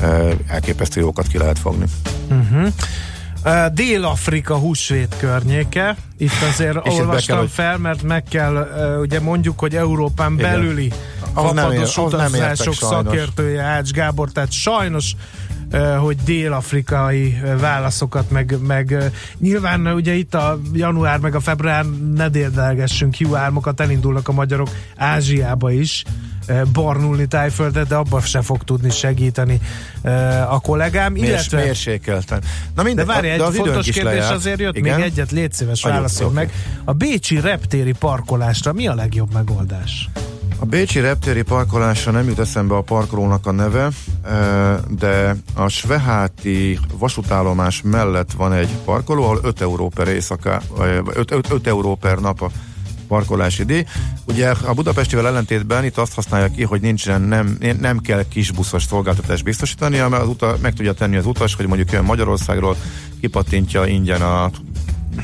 uh, 0.03 0.33
elképesztő 0.47 1.01
jókat 1.01 1.27
ki 1.27 1.39
lehet 1.39 1.59
fogni. 1.59 1.85
Uh-huh. 2.31 2.69
Dél-Afrika 3.73 4.57
húsvét 4.57 5.15
környéke. 5.19 5.97
Itt 6.19 6.43
azért 6.49 6.87
és 6.87 6.93
olvastam 6.99 7.37
kell, 7.37 7.49
fel, 7.49 7.79
mert 7.79 8.03
meg 8.03 8.23
kell, 8.23 8.69
ugye 9.01 9.21
mondjuk, 9.21 9.59
hogy 9.59 9.77
Európán 9.77 10.33
igen. 10.33 10.51
belüli 10.51 10.93
fapados 11.35 11.97
utazások 11.97 12.75
szakértője 12.75 13.63
Ács 13.63 13.91
Gábor, 13.91 14.33
tehát 14.33 14.53
sajnos 14.53 15.13
hogy 16.01 16.17
dél-afrikai 16.25 17.41
válaszokat, 17.61 18.31
meg, 18.31 18.57
meg 18.67 19.13
nyilván 19.39 19.87
ugye 19.87 20.13
itt 20.13 20.35
a 20.35 20.61
január 20.73 21.19
meg 21.19 21.35
a 21.35 21.41
február 21.41 21.85
ne 22.15 22.29
déldelgessünk 22.29 23.15
Q3-okat, 23.19 23.81
elindulnak 23.81 24.29
a 24.29 24.33
magyarok 24.33 24.69
Ázsiába 24.97 25.71
is, 25.71 26.05
barnulni 26.73 27.27
tájföldet, 27.27 27.87
de 27.89 27.95
abban 27.95 28.21
se 28.21 28.43
fog 28.43 28.65
tudni 28.65 28.91
segíteni 28.91 29.61
a 30.49 30.61
kollégám. 30.61 31.13
Mérs, 31.13 31.27
illetve... 31.27 31.65
Mérsékelten. 31.65 32.43
Na 32.75 32.83
minden, 32.83 33.07
de 33.07 33.13
várj, 33.13 33.29
egy 33.29 33.39
de 33.39 33.51
fontos 33.51 33.85
kérdés 33.85 34.03
lejárt. 34.03 34.35
azért 34.35 34.61
jött, 34.61 34.77
Igen? 34.77 34.97
még 34.97 35.05
egyet 35.05 35.31
légy 35.31 35.53
szíves, 35.53 35.83
válaszol 35.83 36.31
meg. 36.31 36.53
A 36.85 36.93
Bécsi 36.93 37.41
reptéri 37.41 37.93
parkolásra 37.93 38.73
mi 38.73 38.87
a 38.87 38.95
legjobb 38.95 39.33
megoldás? 39.33 40.09
A 40.59 40.65
Bécsi 40.65 41.01
reptéri 41.01 41.43
parkolásra 41.43 42.13
nem 42.13 42.29
jut 42.29 42.39
eszembe 42.39 42.75
a 42.75 42.81
parkolónak 42.81 43.47
a 43.47 43.51
neve, 43.51 43.89
de 44.89 45.37
a 45.55 45.69
Sveháti 45.69 46.79
vasútállomás 46.99 47.83
mellett 47.85 48.33
van 48.33 48.53
egy 48.53 48.71
parkoló, 48.85 49.23
ahol 49.23 49.41
5 49.43 49.61
euró 49.61 49.89
per 49.89 50.09
éjszaka, 50.09 50.63
5, 51.15 51.31
5, 51.31 51.51
5 51.51 51.67
euró 51.67 51.95
per 51.95 52.19
nap 52.19 52.43
a 52.43 52.51
parkolási 53.09 53.65
díj. 53.65 53.85
Ugye 54.27 54.51
a 54.51 54.75
Budapestivel 54.75 55.27
ellentétben 55.27 55.85
itt 55.85 55.99
azt 55.99 56.15
használja 56.15 56.49
ki, 56.49 56.63
hogy 56.63 56.81
nincsen, 56.81 57.21
nem, 57.21 57.59
nem 57.81 57.99
kell 57.99 58.29
kisbuszos 58.29 58.85
szolgáltatást 58.85 59.45
biztosítani, 59.45 59.99
mert 59.99 60.23
az 60.23 60.29
uta, 60.29 60.57
meg 60.63 60.75
tudja 60.75 60.93
tenni 60.93 61.17
az 61.17 61.27
utas, 61.27 61.55
hogy 61.55 61.67
mondjuk 61.67 61.93
jön 61.93 62.05
Magyarországról, 62.05 62.77
kipattintja 63.21 63.87
ingyen 63.87 64.23
a 64.23 64.51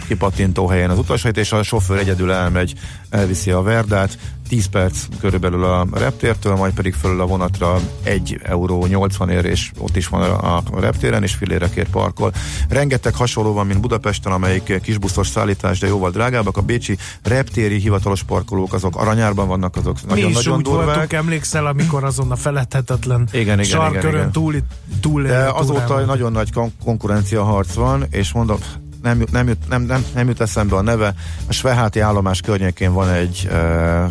kipattintó 0.07 0.67
helyen 0.67 0.91
az 0.91 0.99
utasait, 0.99 1.37
és 1.37 1.53
a 1.53 1.63
sofőr 1.63 1.99
egyedül 1.99 2.33
elmegy, 2.33 2.75
elviszi 3.11 3.51
a 3.51 3.63
verdát, 3.63 4.19
10 4.53 4.67
perc 4.67 5.05
körülbelül 5.21 5.65
a 5.65 5.87
reptértől, 5.93 6.55
majd 6.55 6.73
pedig 6.73 6.95
fölül 6.95 7.21
a 7.21 7.27
vonatra 7.27 7.81
1 8.03 8.41
euró 8.43 8.87
80 8.87 9.29
ér, 9.29 9.45
és 9.45 9.71
ott 9.79 9.97
is 9.97 10.09
van 10.09 10.23
a, 10.31 10.63
reptéren, 10.81 11.23
és 11.23 11.35
filérekért 11.35 11.91
parkol. 11.91 12.33
Rengeteg 12.69 13.15
hasonló 13.15 13.53
van, 13.53 13.67
mint 13.67 13.81
Budapesten, 13.81 14.33
amelyik 14.33 14.81
kisbuszos 14.83 15.29
szállítás, 15.29 15.79
de 15.79 15.87
jóval 15.87 16.11
drágábbak. 16.11 16.57
A 16.57 16.61
bécsi 16.61 16.99
reptéri 17.23 17.79
hivatalos 17.79 18.23
parkolók, 18.23 18.73
azok 18.73 18.97
aranyárban 18.97 19.49
vannak, 19.49 19.77
azok 19.77 20.07
nagyon-nagyon 20.07 20.33
nagyon 20.33 20.63
durvák. 20.63 20.85
voltunk, 20.85 21.13
emlékszel, 21.13 21.67
amikor 21.67 22.05
azon 22.05 22.31
a 22.31 22.37
feledhetetlen 22.37 23.29
igen, 23.33 23.61
igen, 23.61 23.65
sarkörön 23.65 24.09
igen, 24.09 24.15
igen. 24.15 24.33
túl, 24.33 24.55
túl 25.01 25.23
De 25.23 25.51
azóta 25.55 26.01
nagyon 26.01 26.33
nagy 26.33 26.53
kon- 26.53 26.73
konkurencia 26.85 27.43
harc 27.43 27.75
van, 27.75 28.07
és 28.11 28.33
mondom, 28.33 28.59
nem, 29.03 29.25
nem, 29.31 29.49
jut, 29.49 29.69
nem, 29.69 29.83
nem, 29.83 30.05
nem 30.15 30.29
jut 30.29 30.41
eszembe 30.41 30.77
a 30.77 30.83
neve. 30.83 31.15
A 31.49 31.53
Sveháti 31.53 32.01
állomás 32.01 32.41
környékén 32.41 32.93
van 32.93 33.09
egy 33.09 33.49
e, 33.51 34.09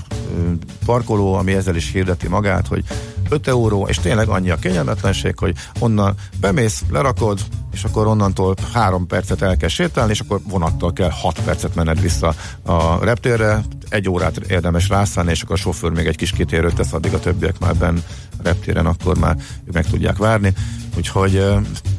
parkoló, 0.86 1.34
ami 1.34 1.54
ezzel 1.54 1.75
is 1.75 1.91
hirdeti 1.91 2.27
magát, 2.27 2.67
hogy 2.67 2.84
5 3.32 3.48
euró, 3.48 3.88
és 3.88 3.98
tényleg 3.98 4.28
annyi 4.28 4.50
a 4.50 4.56
kényelmetlenség, 4.56 5.38
hogy 5.38 5.56
onnan 5.80 6.15
bemész, 6.39 6.84
lerakod, 6.89 7.39
és 7.74 7.84
akkor 7.84 8.08
onnantól 8.08 8.56
három 8.74 9.08
percet 9.08 9.41
el 9.41 9.58
kell 9.58 9.70
sétálni, 9.70 10.12
és 10.12 10.20
akkor 10.20 10.39
vonattal 10.50 10.94
kell 10.94 11.10
6 11.12 11.39
percet 11.39 11.76
menned 11.76 12.02
vissza 12.02 12.34
a 12.63 13.06
reptérre, 13.06 13.62
egy 13.89 14.10
órát 14.10 14.38
érdemes 14.38 14.89
rászállni, 14.89 15.32
és 15.32 15.41
akkor 15.41 15.56
a 15.56 15.60
sofőr 15.60 15.91
még 15.91 16.08
egy 16.08 16.15
kis 16.15 16.32
kitérőt 16.32 16.76
tesz, 16.76 16.94
addig 16.94 17.13
a 17.13 17.20
többiek 17.20 17.60
már 17.60 17.76
benn 17.76 17.98
reptéren, 18.44 18.86
akkor 18.86 19.17
már 19.17 19.36
ők 19.65 19.74
meg 19.74 19.86
tudják 19.86 20.17
várni. 20.17 20.54
Úgyhogy 20.98 21.36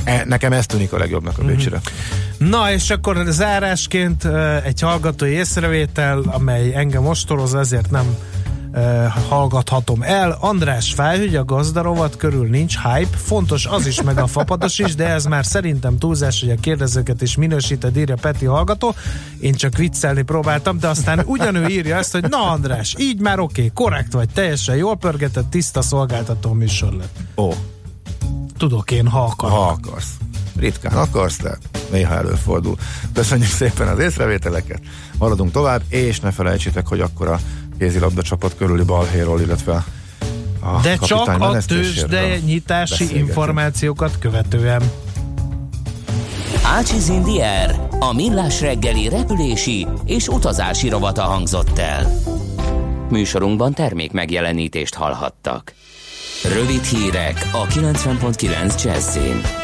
e, 0.05 0.25
nekem 0.25 0.53
ez 0.53 0.66
tűnik 0.66 0.92
a 0.92 0.99
legjobbnak 0.99 1.38
a 1.38 1.45
Bécsire. 1.45 1.77
Mm-hmm. 1.77 2.51
Na, 2.51 2.73
és 2.73 2.90
akkor 2.90 3.25
zárásként 3.29 4.25
egy 4.64 4.81
hallgatói 4.81 5.31
észrevétel, 5.31 6.23
amely 6.27 6.75
engem 6.75 7.07
ostoroz, 7.07 7.55
ezért 7.55 7.90
nem 7.90 8.16
hallgathatom 9.28 10.02
el. 10.02 10.37
András 10.40 10.92
Fájhügy, 10.92 11.37
a 11.37 11.44
gazdarovat 11.44 12.16
körül 12.16 12.48
nincs 12.48 12.78
hype, 12.78 13.16
fontos 13.16 13.66
az 13.66 13.87
is, 13.87 14.02
meg 14.02 14.18
a 14.18 14.26
fapados 14.26 14.78
is, 14.78 14.94
de 14.94 15.08
ez 15.08 15.24
már 15.24 15.44
szerintem 15.44 15.98
túlzás, 15.98 16.40
hogy 16.40 16.50
a 16.50 16.54
kérdezőket 16.61 17.22
is 17.22 17.37
minősíted, 17.37 17.96
írja 17.96 18.16
Peti 18.20 18.44
hallgató. 18.44 18.94
Én 19.40 19.54
csak 19.54 19.76
viccelni 19.76 20.22
próbáltam, 20.22 20.78
de 20.78 20.88
aztán 20.88 21.22
ugyanő 21.26 21.66
írja 21.66 21.96
ezt, 21.96 22.12
hogy 22.12 22.28
na 22.28 22.50
András, 22.50 22.94
így 22.98 23.20
már 23.20 23.38
oké, 23.38 23.61
okay, 23.61 23.70
korrekt 23.74 24.12
vagy, 24.12 24.28
teljesen 24.28 24.76
jól 24.76 24.96
pörgetett, 24.96 25.50
tiszta 25.50 25.82
szolgáltató 25.82 26.52
műsor 26.52 26.92
lett. 26.92 27.16
Ó. 27.37 27.52
Tudok 28.58 28.90
én, 28.90 29.06
ha 29.06 29.24
akarok. 29.24 29.56
Ha 29.56 29.66
akarsz. 29.66 30.12
Ritkán 30.56 30.92
akarsz, 30.92 31.38
de 31.38 31.58
néha 31.90 32.14
előfordul. 32.14 32.76
Köszönjük 33.12 33.48
szépen 33.48 33.88
az 33.88 33.98
észrevételeket, 33.98 34.80
maradunk 35.18 35.52
tovább, 35.52 35.82
és 35.88 36.20
ne 36.20 36.30
felejtsétek, 36.30 36.87
hogy 36.87 37.00
akkor 37.00 37.28
a 37.28 37.40
kézilabda 37.83 38.23
csapat 38.23 38.57
körüli 38.57 38.83
balhéról, 38.83 39.40
illetve 39.40 39.85
a 40.61 40.81
De 40.83 40.97
csak 40.97 41.29
a 41.29 41.59
tőzsde 41.66 42.38
nyitási 42.38 43.16
információkat 43.16 44.18
követően. 44.18 44.83
Ácsiz 46.64 47.09
Indier, 47.09 47.88
a 47.99 48.12
millás 48.14 48.61
reggeli 48.61 49.09
repülési 49.09 49.87
és 50.05 50.29
utazási 50.29 50.88
rovata 50.88 51.23
hangzott 51.23 51.79
el. 51.79 52.21
Műsorunkban 53.11 53.75
termék 53.75 54.12
megjelenítést 54.12 54.95
hallhattak. 54.95 55.75
Rövid 56.55 56.83
hírek 56.83 57.51
a 57.53 57.66
90.9 57.66 58.83
Jazzin. 58.83 59.62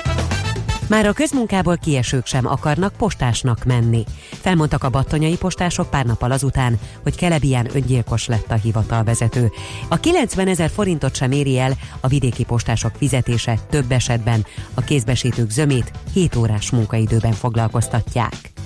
Már 0.89 1.07
a 1.07 1.13
közmunkából 1.13 1.77
kiesők 1.77 2.27
sem 2.27 2.47
akarnak 2.47 2.93
postásnak 2.97 3.65
menni. 3.65 4.05
Felmondtak 4.31 4.85
a 4.85 4.91
battonyai 4.91 5.37
postások 5.37 5.91
pár 5.91 6.05
nappal 6.05 6.31
azután, 6.31 6.79
hogy 7.03 7.17
Kelebián 7.17 7.69
öngyilkos 7.75 8.27
lett 8.27 8.51
a 8.51 8.55
hivatalvezető. 8.55 9.51
A 9.89 9.97
90 10.01 10.49
ezer 10.49 10.71
forintot 10.71 11.17
sem 11.17 11.33
éri 11.33 11.59
el 11.59 11.73
a 12.01 12.09
vidéki 12.09 12.45
postások 12.45 12.93
fizetése 12.97 13.59
több 13.71 13.93
esetben. 13.93 14.47
A 14.75 14.81
kézbesítők 14.81 15.51
zömét 15.51 15.93
7 16.13 16.37
órás 16.37 16.71
munkaidőben 16.71 17.33
foglalkoztatják. 17.33 18.58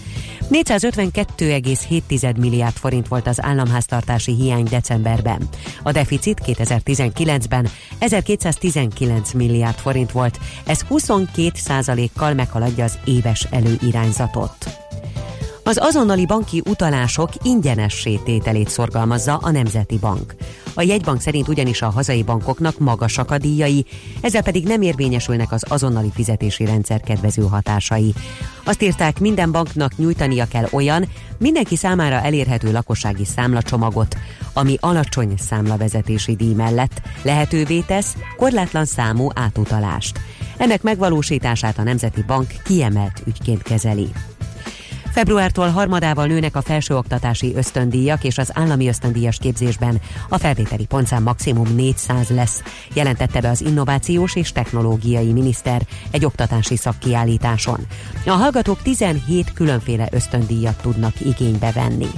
452,7 0.52 2.38
milliárd 2.38 2.76
forint 2.76 3.08
volt 3.08 3.26
az 3.26 3.42
államháztartási 3.42 4.32
hiány 4.32 4.64
decemberben. 4.64 5.48
A 5.82 5.92
deficit 5.92 6.40
2019-ben 6.46 7.68
1219 7.98 9.32
milliárd 9.32 9.76
forint 9.76 10.12
volt, 10.12 10.38
ez 10.66 10.80
22 10.80 11.50
százalékkal 11.54 12.34
meghaladja 12.34 12.84
az 12.84 12.98
éves 13.04 13.46
előirányzatot. 13.50 14.81
Az 15.64 15.78
azonnali 15.80 16.26
banki 16.26 16.62
utalások 16.68 17.30
ingyenes 17.42 18.08
tételét 18.24 18.68
szorgalmazza 18.68 19.36
a 19.36 19.50
Nemzeti 19.50 19.98
Bank. 19.98 20.34
A 20.74 20.82
jegybank 20.82 21.20
szerint 21.20 21.48
ugyanis 21.48 21.82
a 21.82 21.90
hazai 21.90 22.22
bankoknak 22.22 22.78
magasak 22.78 23.30
a 23.30 23.38
díjai, 23.38 23.86
ezzel 24.20 24.42
pedig 24.42 24.64
nem 24.64 24.82
érvényesülnek 24.82 25.52
az 25.52 25.64
azonnali 25.68 26.10
fizetési 26.14 26.64
rendszer 26.64 27.00
kedvező 27.00 27.42
hatásai. 27.42 28.14
Azt 28.64 28.82
írták, 28.82 29.20
minden 29.20 29.52
banknak 29.52 29.96
nyújtania 29.96 30.46
kell 30.46 30.66
olyan, 30.70 31.08
mindenki 31.38 31.76
számára 31.76 32.20
elérhető 32.20 32.72
lakossági 32.72 33.24
számlacsomagot, 33.24 34.16
ami 34.52 34.76
alacsony 34.80 35.34
számlavezetési 35.38 36.34
díj 36.34 36.54
mellett 36.54 37.02
lehetővé 37.22 37.80
tesz 37.80 38.16
korlátlan 38.36 38.84
számú 38.84 39.28
átutalást. 39.34 40.20
Ennek 40.56 40.82
megvalósítását 40.82 41.78
a 41.78 41.82
Nemzeti 41.82 42.22
Bank 42.26 42.52
kiemelt 42.64 43.22
ügyként 43.26 43.62
kezeli. 43.62 44.08
Februártól 45.12 45.68
harmadával 45.68 46.26
nőnek 46.26 46.56
a 46.56 46.62
felsőoktatási 46.62 47.52
ösztöndíjak, 47.54 48.24
és 48.24 48.38
az 48.38 48.50
állami 48.54 48.88
ösztöndíjas 48.88 49.36
képzésben 49.36 50.00
a 50.28 50.38
felvételi 50.38 50.86
pontszám 50.86 51.22
maximum 51.22 51.74
400 51.74 52.28
lesz, 52.28 52.62
jelentette 52.94 53.40
be 53.40 53.48
az 53.48 53.60
Innovációs 53.60 54.36
és 54.36 54.52
Technológiai 54.52 55.32
Miniszter 55.32 55.82
egy 56.10 56.24
oktatási 56.24 56.76
szakkiállításon. 56.76 57.86
A 58.26 58.30
hallgatók 58.30 58.82
17 58.82 59.52
különféle 59.52 60.08
ösztöndíjat 60.10 60.82
tudnak 60.82 61.20
igénybe 61.20 61.72
venni. 61.72 62.08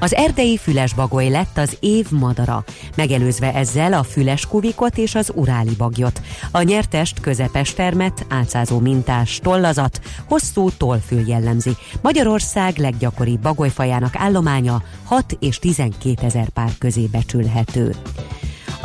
Az 0.00 0.14
erdei 0.14 0.60
bagoly 0.96 1.28
lett 1.28 1.58
az 1.58 1.76
év 1.80 2.10
madara, 2.10 2.64
megelőzve 2.96 3.54
ezzel 3.54 3.92
a 3.92 4.02
füles 4.02 4.46
kuvikot 4.46 4.96
és 4.98 5.14
az 5.14 5.32
uráli 5.34 5.74
bagyot. 5.78 6.20
A 6.50 6.62
nyertest 6.62 7.20
közepes 7.20 7.74
termet, 7.74 8.26
álcázó 8.28 8.78
mintás 8.78 9.38
tollazat, 9.42 10.00
hosszú 10.24 10.70
tollfül 10.70 11.28
jellemzi. 11.28 11.76
Magyarország 12.02 12.76
leggyakoribb 12.76 13.40
bagolyfajának 13.40 14.16
állománya 14.16 14.82
6 15.04 15.36
és 15.40 15.58
12 15.58 16.26
ezer 16.26 16.48
pár 16.48 16.70
közé 16.78 17.06
becsülhető. 17.06 17.94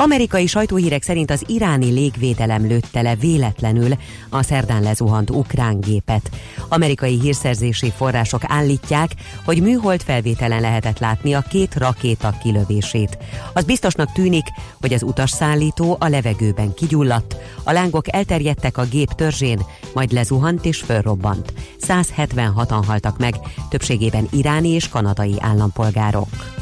Amerikai 0.02 0.48
sajtóhírek 0.48 1.04
szerint 1.04 1.32
az 1.32 1.44
iráni 1.48 1.92
légvédelem 1.92 2.68
lőtte 2.68 3.02
le 3.02 3.16
véletlenül 3.16 3.92
a 4.30 4.44
szerdán 4.44 4.82
lezuhant 4.82 5.30
ukrán 5.30 5.80
gépet. 5.80 6.30
Amerikai 6.70 7.20
hírszerzési 7.20 7.92
források 7.96 8.42
állítják, 8.48 9.12
hogy 9.46 9.62
műhold 9.62 10.02
felvételen 10.02 10.62
lehetett 10.62 11.00
látni 11.00 11.34
a 11.34 11.42
két 11.50 11.76
rakéta 11.76 12.38
kilövését. 12.42 13.18
Az 13.54 13.64
biztosnak 13.64 14.12
tűnik, 14.12 14.46
hogy 14.82 14.94
az 14.94 15.04
utasszállító 15.04 15.98
a 16.00 16.08
levegőben 16.08 16.74
kigyulladt, 16.74 17.36
a 17.64 17.72
lángok 17.72 18.14
elterjedtek 18.14 18.78
a 18.78 18.86
gép 18.86 19.12
törzsén, 19.12 19.62
majd 19.94 20.12
lezuhant 20.12 20.66
és 20.66 20.78
fölrobbant. 20.78 21.54
176-an 21.88 22.84
haltak 22.88 23.18
meg, 23.18 23.36
többségében 23.70 24.28
iráni 24.32 24.70
és 24.70 24.90
kanadai 24.90 25.36
állampolgárok. 25.40 26.60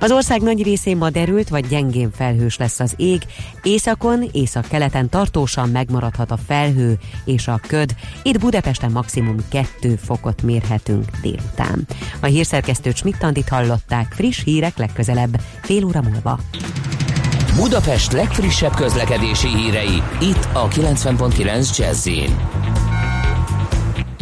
Az 0.00 0.12
ország 0.12 0.40
nagy 0.40 0.62
részén 0.62 0.96
ma 0.96 1.10
derült 1.10 1.48
vagy 1.48 1.66
gyengén 1.66 2.10
felhős 2.10 2.56
lesz 2.56 2.80
az 2.80 2.94
ég, 2.96 3.22
északon, 3.62 4.28
észak-keleten 4.32 5.08
tartósan 5.08 5.68
megmaradhat 5.68 6.30
a 6.30 6.38
felhő 6.46 6.98
és 7.24 7.48
a 7.48 7.60
köd, 7.66 7.94
itt 8.22 8.38
Budapesten 8.38 8.90
maximum 8.90 9.36
2 9.48 9.96
fokot 9.96 10.42
mérhetünk 10.42 11.04
délután. 11.22 11.86
A 12.20 12.26
hírszerkesztő 12.26 12.92
Csmittandit 12.92 13.48
hallották, 13.48 14.12
friss 14.12 14.44
hírek 14.44 14.78
legközelebb, 14.78 15.40
fél 15.62 15.84
óra 15.84 16.02
múlva. 16.02 16.38
Budapest 17.56 18.12
legfrissebb 18.12 18.74
közlekedési 18.74 19.48
hírei, 19.48 20.02
itt 20.20 20.48
a 20.52 20.68
90.9 20.68 21.76
jazz 21.76 22.08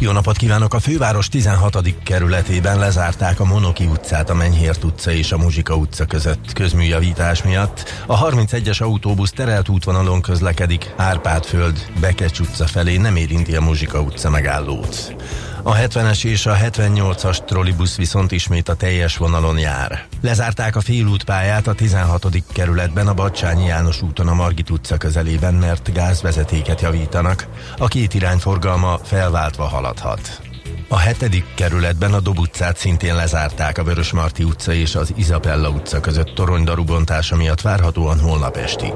Jó 0.00 0.12
napot 0.12 0.36
kívánok! 0.36 0.74
A 0.74 0.80
főváros 0.80 1.28
16. 1.28 2.02
kerületében 2.02 2.78
lezárták 2.78 3.40
a 3.40 3.44
Monoki 3.44 3.84
utcát, 3.84 4.30
a 4.30 4.34
Menyhért 4.34 4.84
utca 4.84 5.10
és 5.10 5.32
a 5.32 5.38
Muzsika 5.38 5.74
utca 5.74 6.04
között 6.04 6.52
közműjavítás 6.52 7.42
miatt. 7.42 8.04
A 8.06 8.30
31-es 8.30 8.82
autóbusz 8.82 9.30
terelt 9.30 9.68
útvonalon 9.68 10.20
közlekedik, 10.20 10.92
Árpádföld, 10.96 11.86
Bekecs 12.00 12.38
utca 12.38 12.66
felé 12.66 12.96
nem 12.96 13.16
érinti 13.16 13.56
a 13.56 13.60
Muzsika 13.60 14.00
utca 14.00 14.30
megállót. 14.30 15.14
A 15.62 15.74
70-es 15.74 16.24
és 16.24 16.46
a 16.46 16.54
78-as 16.54 17.44
trollibusz 17.44 17.96
viszont 17.96 18.32
ismét 18.32 18.68
a 18.68 18.74
teljes 18.74 19.16
vonalon 19.16 19.58
jár. 19.58 20.06
Lezárták 20.20 20.76
a 20.76 20.80
félútpályát 20.80 21.66
a 21.66 21.74
16. 21.74 22.26
kerületben 22.52 23.08
a 23.08 23.14
Bacsányi 23.14 23.66
János 23.66 24.02
úton 24.02 24.28
a 24.28 24.34
Margit 24.34 24.70
utca 24.70 24.96
közelében, 24.96 25.54
mert 25.54 25.92
gázvezetéket 25.92 26.80
javítanak. 26.80 27.46
A 27.78 27.88
két 27.88 28.14
irány 28.14 28.38
forgalma 28.38 28.98
felváltva 29.04 29.64
haladhat. 29.64 30.47
A 30.90 30.98
hetedik 30.98 31.44
kerületben 31.54 32.12
a 32.12 32.20
Dob 32.20 32.38
utcát 32.38 32.76
szintén 32.76 33.14
lezárták 33.14 33.78
a 33.78 33.84
Vörösmarty 33.84 34.42
utca 34.42 34.72
és 34.72 34.94
az 34.94 35.12
Izabella 35.16 35.68
utca 35.68 36.00
között 36.00 36.34
toronydaru 36.34 36.84
bontása 36.84 37.36
miatt 37.36 37.60
várhatóan 37.60 38.20
holnap 38.20 38.56
estig. 38.56 38.92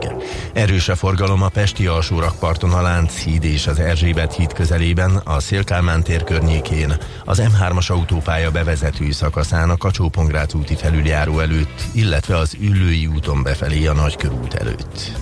Erős 0.52 0.88
a 0.88 0.96
forgalom 0.96 1.42
a 1.42 1.48
Pesti 1.48 1.86
alsó 1.86 2.20
rakparton 2.20 2.72
a 2.72 2.80
Lánchíd 2.80 3.44
és 3.44 3.66
az 3.66 3.78
Erzsébet 3.78 4.34
híd 4.34 4.52
közelében, 4.52 5.16
a 5.16 5.40
Szélkálmán 5.40 6.02
tér 6.02 6.24
környékén, 6.24 6.96
az 7.24 7.42
M3-as 7.42 7.90
autópálya 7.90 8.50
bevezető 8.50 9.10
szakaszán 9.10 9.70
a 9.70 9.76
kacsó 9.76 10.10
úti 10.54 10.74
felüljáró 10.74 11.38
előtt, 11.38 11.82
illetve 11.92 12.36
az 12.36 12.56
Üllői 12.60 13.06
úton 13.06 13.42
befelé 13.42 13.86
a 13.86 13.92
Nagykörút 13.92 14.54
előtt. 14.54 15.12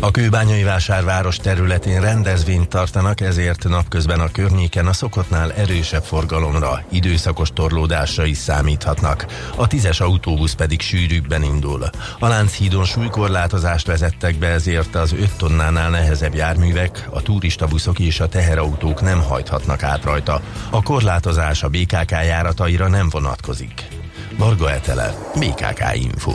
A 0.00 0.10
kőbányai 0.10 0.62
vásárváros 0.62 1.36
területén 1.36 2.00
rendezvényt 2.00 2.68
tartanak, 2.68 3.20
ezért 3.20 3.68
napközben 3.68 4.20
a 4.20 4.30
környéken 4.30 4.86
a 4.86 4.92
szokottnál 4.92 5.52
erősebb 5.52 6.02
forgalomra, 6.14 6.84
időszakos 6.90 7.48
torlódásra 7.54 8.24
is 8.24 8.36
számíthatnak. 8.36 9.26
A 9.56 9.66
tízes 9.66 10.00
autóbusz 10.00 10.52
pedig 10.52 10.80
sűrűbben 10.80 11.42
indul. 11.42 11.90
A 12.18 12.26
Lánchídon 12.26 12.84
súlykorlátozást 12.84 13.86
vezettek 13.86 14.38
be, 14.38 14.46
ezért 14.46 14.94
az 14.94 15.12
5 15.12 15.36
tonnánál 15.36 15.90
nehezebb 15.90 16.34
járművek, 16.34 17.08
a 17.10 17.22
turistabuszok 17.22 17.98
és 17.98 18.20
a 18.20 18.28
teherautók 18.28 19.00
nem 19.00 19.22
hajthatnak 19.22 19.82
át 19.82 20.04
rajta. 20.04 20.40
A 20.70 20.82
korlátozás 20.82 21.62
a 21.62 21.68
BKK 21.68 22.10
járataira 22.10 22.88
nem 22.88 23.08
vonatkozik. 23.08 23.88
Varga 24.36 24.70
Etele, 24.70 25.14
BKK 25.38 25.94
Info. 25.94 26.34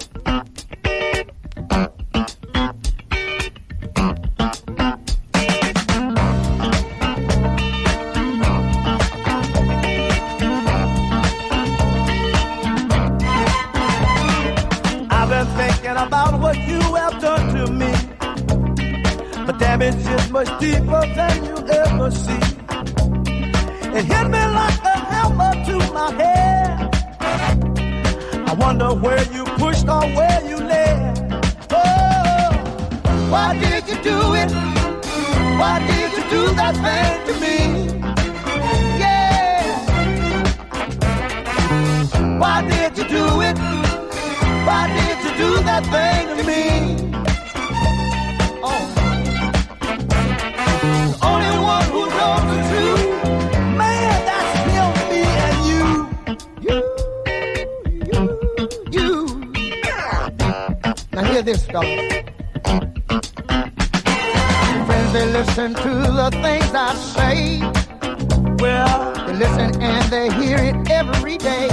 And 69.79 70.03
they 70.11 70.29
hear 70.33 70.57
it 70.57 70.75
every 70.89 71.37
day. 71.37 71.69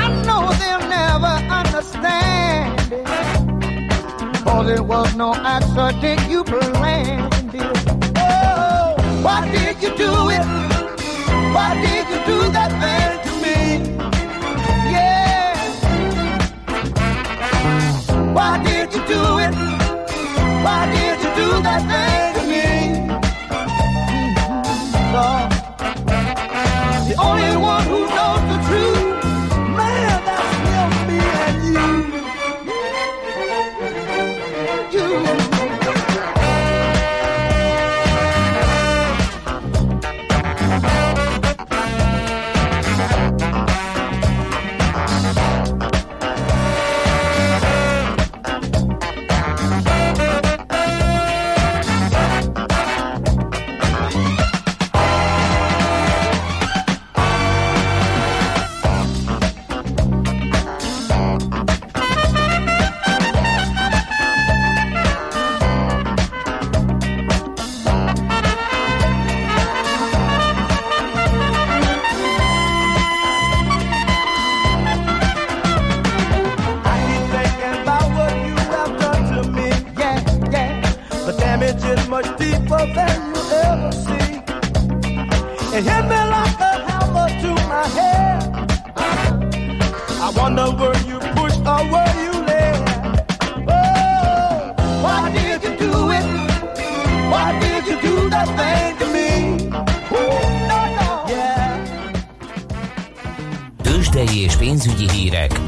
I 0.00 0.04
know 0.26 0.52
they'll 0.60 0.88
never 0.88 1.34
understand 1.60 2.92
it. 2.92 3.06
Cause 4.44 4.68
it 4.70 4.80
was 4.80 5.14
no 5.14 5.34
accident 5.34 6.28
you 6.30 6.44
planned 6.44 7.54
it. 7.54 7.88
Oh, 8.16 8.96
why 9.22 9.50
did 9.50 9.82
you 9.82 9.96
do 9.96 10.30
it? 10.30 10.44
Why 11.54 11.74
did 11.84 12.04
you 12.12 12.20
do 12.26 12.38
that 12.56 12.70
thing? 12.80 13.18
To 13.26 13.32
me? 13.44 13.58
Yeah. 14.94 15.56
Why 18.32 18.62
did 18.64 18.92
you 18.94 19.02
do 19.06 19.22
it? 19.44 19.54
Why 20.64 20.80
did 20.92 21.16
you 21.22 21.30
do 21.34 21.62
that 21.62 21.82
thing 21.90 22.37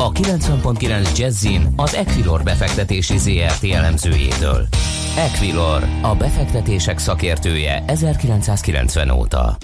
a 0.01 0.13
90.9 0.13 1.19
Jazzin 1.19 1.73
az 1.77 1.95
Equilor 1.95 2.43
befektetési 2.43 3.19
ZRT 3.19 3.65
elemzőjétől. 3.65 4.67
Equilor, 5.17 5.85
a 6.03 6.15
befektetések 6.15 6.99
szakértője 6.99 7.85
1990 7.87 9.11
óta. 9.11 9.57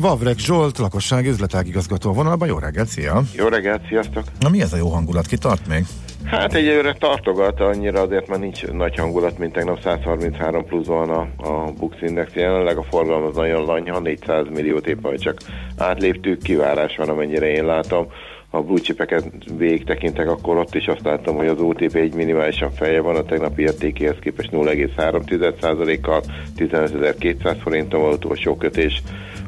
Vavrek 0.00 0.38
Zsolt, 0.38 0.78
lakossági 0.78 1.28
üzletágigazgató 1.28 2.12
vonalban. 2.12 2.48
Jó 2.48 2.58
reggelt, 2.58 2.88
szia! 2.88 3.22
Jó 3.36 3.46
reggelt, 3.46 3.86
sziasztok! 3.88 4.24
Na 4.38 4.48
mi 4.48 4.60
ez 4.60 4.72
a 4.72 4.76
jó 4.76 4.88
hangulat, 4.88 5.26
ki 5.26 5.36
tart 5.36 5.66
még? 5.68 5.84
Hát 6.24 6.54
egyelőre 6.54 6.92
tartogat, 6.92 7.60
annyira 7.60 8.00
azért 8.00 8.28
már 8.28 8.38
nincs 8.38 8.66
nagy 8.66 8.96
hangulat, 8.96 9.38
mint 9.38 9.52
tegnap 9.52 9.80
133 9.82 10.64
plusz 10.64 10.86
van 10.86 11.10
a, 11.10 11.20
a 11.36 11.72
Bux 11.78 11.96
Index, 12.00 12.32
jelenleg 12.34 12.76
a 12.76 12.82
forgalom 12.82 13.24
az 13.24 13.34
nagyon 13.34 13.64
lanyha, 13.64 14.00
400 14.00 14.46
milliót 14.50 14.86
épp, 14.86 15.02
hogy 15.02 15.18
csak 15.18 15.40
átléptük, 15.76 16.42
kivárás 16.42 16.96
van, 16.96 17.08
amennyire 17.08 17.50
én 17.50 17.64
látom 17.64 18.06
a 18.50 18.62
blue 18.62 18.80
chipeket 18.80 19.24
végig 19.58 19.84
tekintek, 19.84 20.28
akkor 20.28 20.56
ott 20.56 20.74
is 20.74 20.86
azt 20.86 21.04
láttam, 21.04 21.36
hogy 21.36 21.46
az 21.46 21.60
OTP 21.60 21.94
egy 21.94 22.14
minimálisan 22.14 22.70
feje 22.70 23.00
van, 23.00 23.16
a 23.16 23.22
tegnapi 23.22 23.62
értékéhez 23.62 24.16
képest 24.20 24.50
0,3%-kal, 24.52 26.22
15.200 26.56 27.56
forinton 27.62 28.00
volt 28.00 28.24
utolsó 28.24 28.56
kötés, 28.56 29.02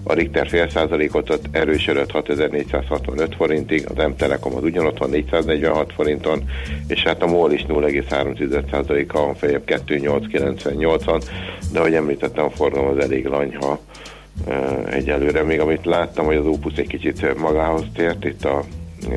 a 0.05 0.13
Richter 0.13 0.49
fél 0.49 0.69
százalékot 0.69 1.31
ott 1.31 1.45
erősödött 1.51 2.11
6465 2.11 3.35
forintig, 3.35 3.87
az 3.95 4.05
M-Telekom 4.05 4.55
az 4.55 4.63
ugyanott 4.63 4.99
van 4.99 5.11
446 5.11 5.93
forinton, 5.93 6.45
és 6.87 7.03
hát 7.03 7.23
a 7.23 7.27
MOL 7.27 7.53
is 7.53 7.65
0,3%-kal 7.69 9.25
van 9.25 9.35
feljebb 9.35 9.63
2898-an, 9.67 11.25
de 11.73 11.79
ahogy 11.79 11.95
említettem, 11.95 12.45
a 12.45 12.51
forgalom 12.51 12.89
az 12.89 13.05
elég 13.05 13.27
lanyha 13.27 13.79
egyelőre, 14.91 15.43
még 15.43 15.61
amit 15.61 15.85
láttam, 15.85 16.27
hogy 16.27 16.37
az 16.37 16.47
Opus 16.47 16.75
egy 16.77 16.87
kicsit 16.87 17.39
magához 17.39 17.85
tért 17.95 18.25
itt 18.25 18.45
a 18.45 18.65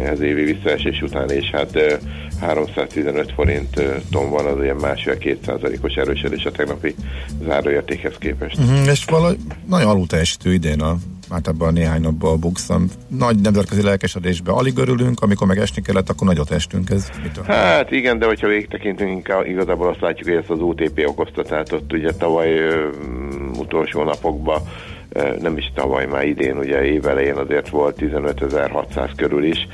ez 0.04 0.20
évi 0.20 0.44
visszaesés 0.44 1.02
után, 1.02 1.30
és 1.30 1.50
hát 1.50 2.00
315 2.40 3.32
forint 3.32 3.82
ton 4.12 4.30
van 4.30 4.46
az 4.46 4.64
ilyen 4.64 4.76
másfél 4.76 5.18
kétszázalékos 5.18 5.94
erősödés 5.94 6.46
a 6.46 6.52
tegnapi 6.52 6.96
záróértékhez 7.44 8.14
képest. 8.20 8.58
Uh-huh, 8.58 8.88
és 8.88 9.06
valahogy 9.06 9.38
nagyon 9.68 9.90
alul 9.90 10.08
teljesítő 10.08 10.54
idén 10.54 10.82
a 10.82 10.98
hát 11.30 11.48
ebben 11.48 11.68
a 11.68 11.72
néhány 11.72 12.02
napban 12.02 12.32
a 12.32 12.38
Buxon. 12.38 12.90
Nagy 13.08 13.40
nemzetközi 13.40 13.82
lelkesedésbe 13.82 14.52
alig 14.52 14.78
örülünk, 14.78 15.20
amikor 15.20 15.48
meg 15.48 15.58
esni 15.58 15.82
kellett, 15.82 16.10
akkor 16.10 16.28
nagyot 16.28 16.52
estünk. 16.52 16.90
Ez 16.90 17.10
mitől? 17.24 17.44
Hát 17.44 17.92
igen, 17.92 18.20
de 18.20 18.26
hogyha 18.26 18.48
végtekintünk, 18.48 19.34
igazából 19.46 19.90
azt 19.90 20.02
látjuk, 20.02 20.28
hogy 20.28 20.38
ezt 20.38 20.50
az 20.50 20.60
OTP 20.60 21.04
okozta, 21.08 21.44
tehát 21.44 21.72
ott 21.72 21.94
ugye 21.94 22.12
tavaly 22.12 22.58
ö, 22.58 22.88
utolsó 23.58 24.04
napokban 24.04 24.62
nem 25.42 25.58
is 25.58 25.72
tavaly, 25.76 26.06
már 26.06 26.26
idén, 26.26 26.58
ugye 26.58 26.84
évelején 26.84 27.36
azért 27.36 27.70
volt 27.70 27.98
15.600 28.00 29.10
körül 29.16 29.44
is 29.44 29.68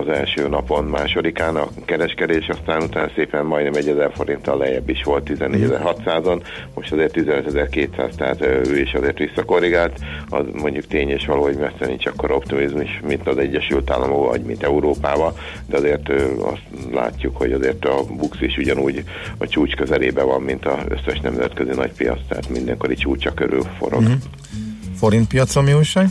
az 0.00 0.08
első 0.08 0.48
napon, 0.48 0.84
másodikán 0.84 1.56
a 1.56 1.68
kereskedés, 1.84 2.48
aztán 2.48 2.82
utána 2.82 3.10
szépen 3.14 3.44
majdnem 3.44 3.74
1000 3.74 4.12
forinttal 4.14 4.58
lejjebb 4.58 4.88
is 4.88 5.02
volt 5.02 5.30
14.600-on, 5.30 6.42
most 6.74 6.92
azért 6.92 7.14
15.200, 7.16 8.14
tehát 8.16 8.42
ő 8.42 8.78
is 8.78 8.92
azért 8.92 9.18
visszakorrigált, 9.18 9.98
az 10.28 10.44
mondjuk 10.52 10.86
tény 10.86 11.08
és 11.10 11.26
való, 11.26 11.42
hogy 11.42 11.56
messze 11.56 11.86
nincs 11.86 12.06
akkor 12.06 12.30
optimizmus, 12.30 13.00
mint 13.06 13.28
az 13.28 13.38
Egyesült 13.38 13.90
Államok, 13.90 14.28
vagy 14.28 14.42
mint 14.42 14.62
Európában, 14.62 15.32
de 15.66 15.76
azért 15.76 16.08
azt 16.40 16.92
látjuk, 16.92 17.36
hogy 17.36 17.52
azért 17.52 17.84
a 17.84 18.04
Bux 18.16 18.40
is 18.40 18.56
ugyanúgy 18.56 19.04
a 19.38 19.46
csúcs 19.46 19.74
közelében 19.74 20.26
van, 20.26 20.42
mint 20.42 20.66
az 20.66 20.84
összes 20.88 21.20
nemzetközi 21.20 21.70
nagypiac, 21.74 22.18
tehát 22.28 22.48
mindenkori 22.48 22.94
csúcsa 22.94 23.34
körül 23.34 23.62
forog. 23.78 24.00
Uh-huh 24.00 24.16
forint 24.98 25.28
piacon 25.28 25.64
mi 25.64 25.72
újság? 25.72 26.06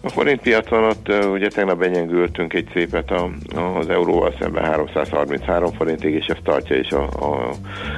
A 0.00 0.08
forint 0.08 0.40
piacon 0.40 0.84
ott 0.84 1.08
ugye 1.32 1.48
tegnap 1.48 1.78
benyengültünk 1.78 2.52
egy 2.52 2.68
szépet 2.72 3.10
a, 3.10 3.30
a, 3.54 3.60
az 3.60 3.88
euróval 3.88 4.34
szemben 4.40 4.64
333 4.64 5.72
forintig, 5.72 6.14
és 6.14 6.26
ezt 6.26 6.42
tartja 6.44 6.76
is 6.76 6.90
a, 6.90 7.02
a 7.02 7.50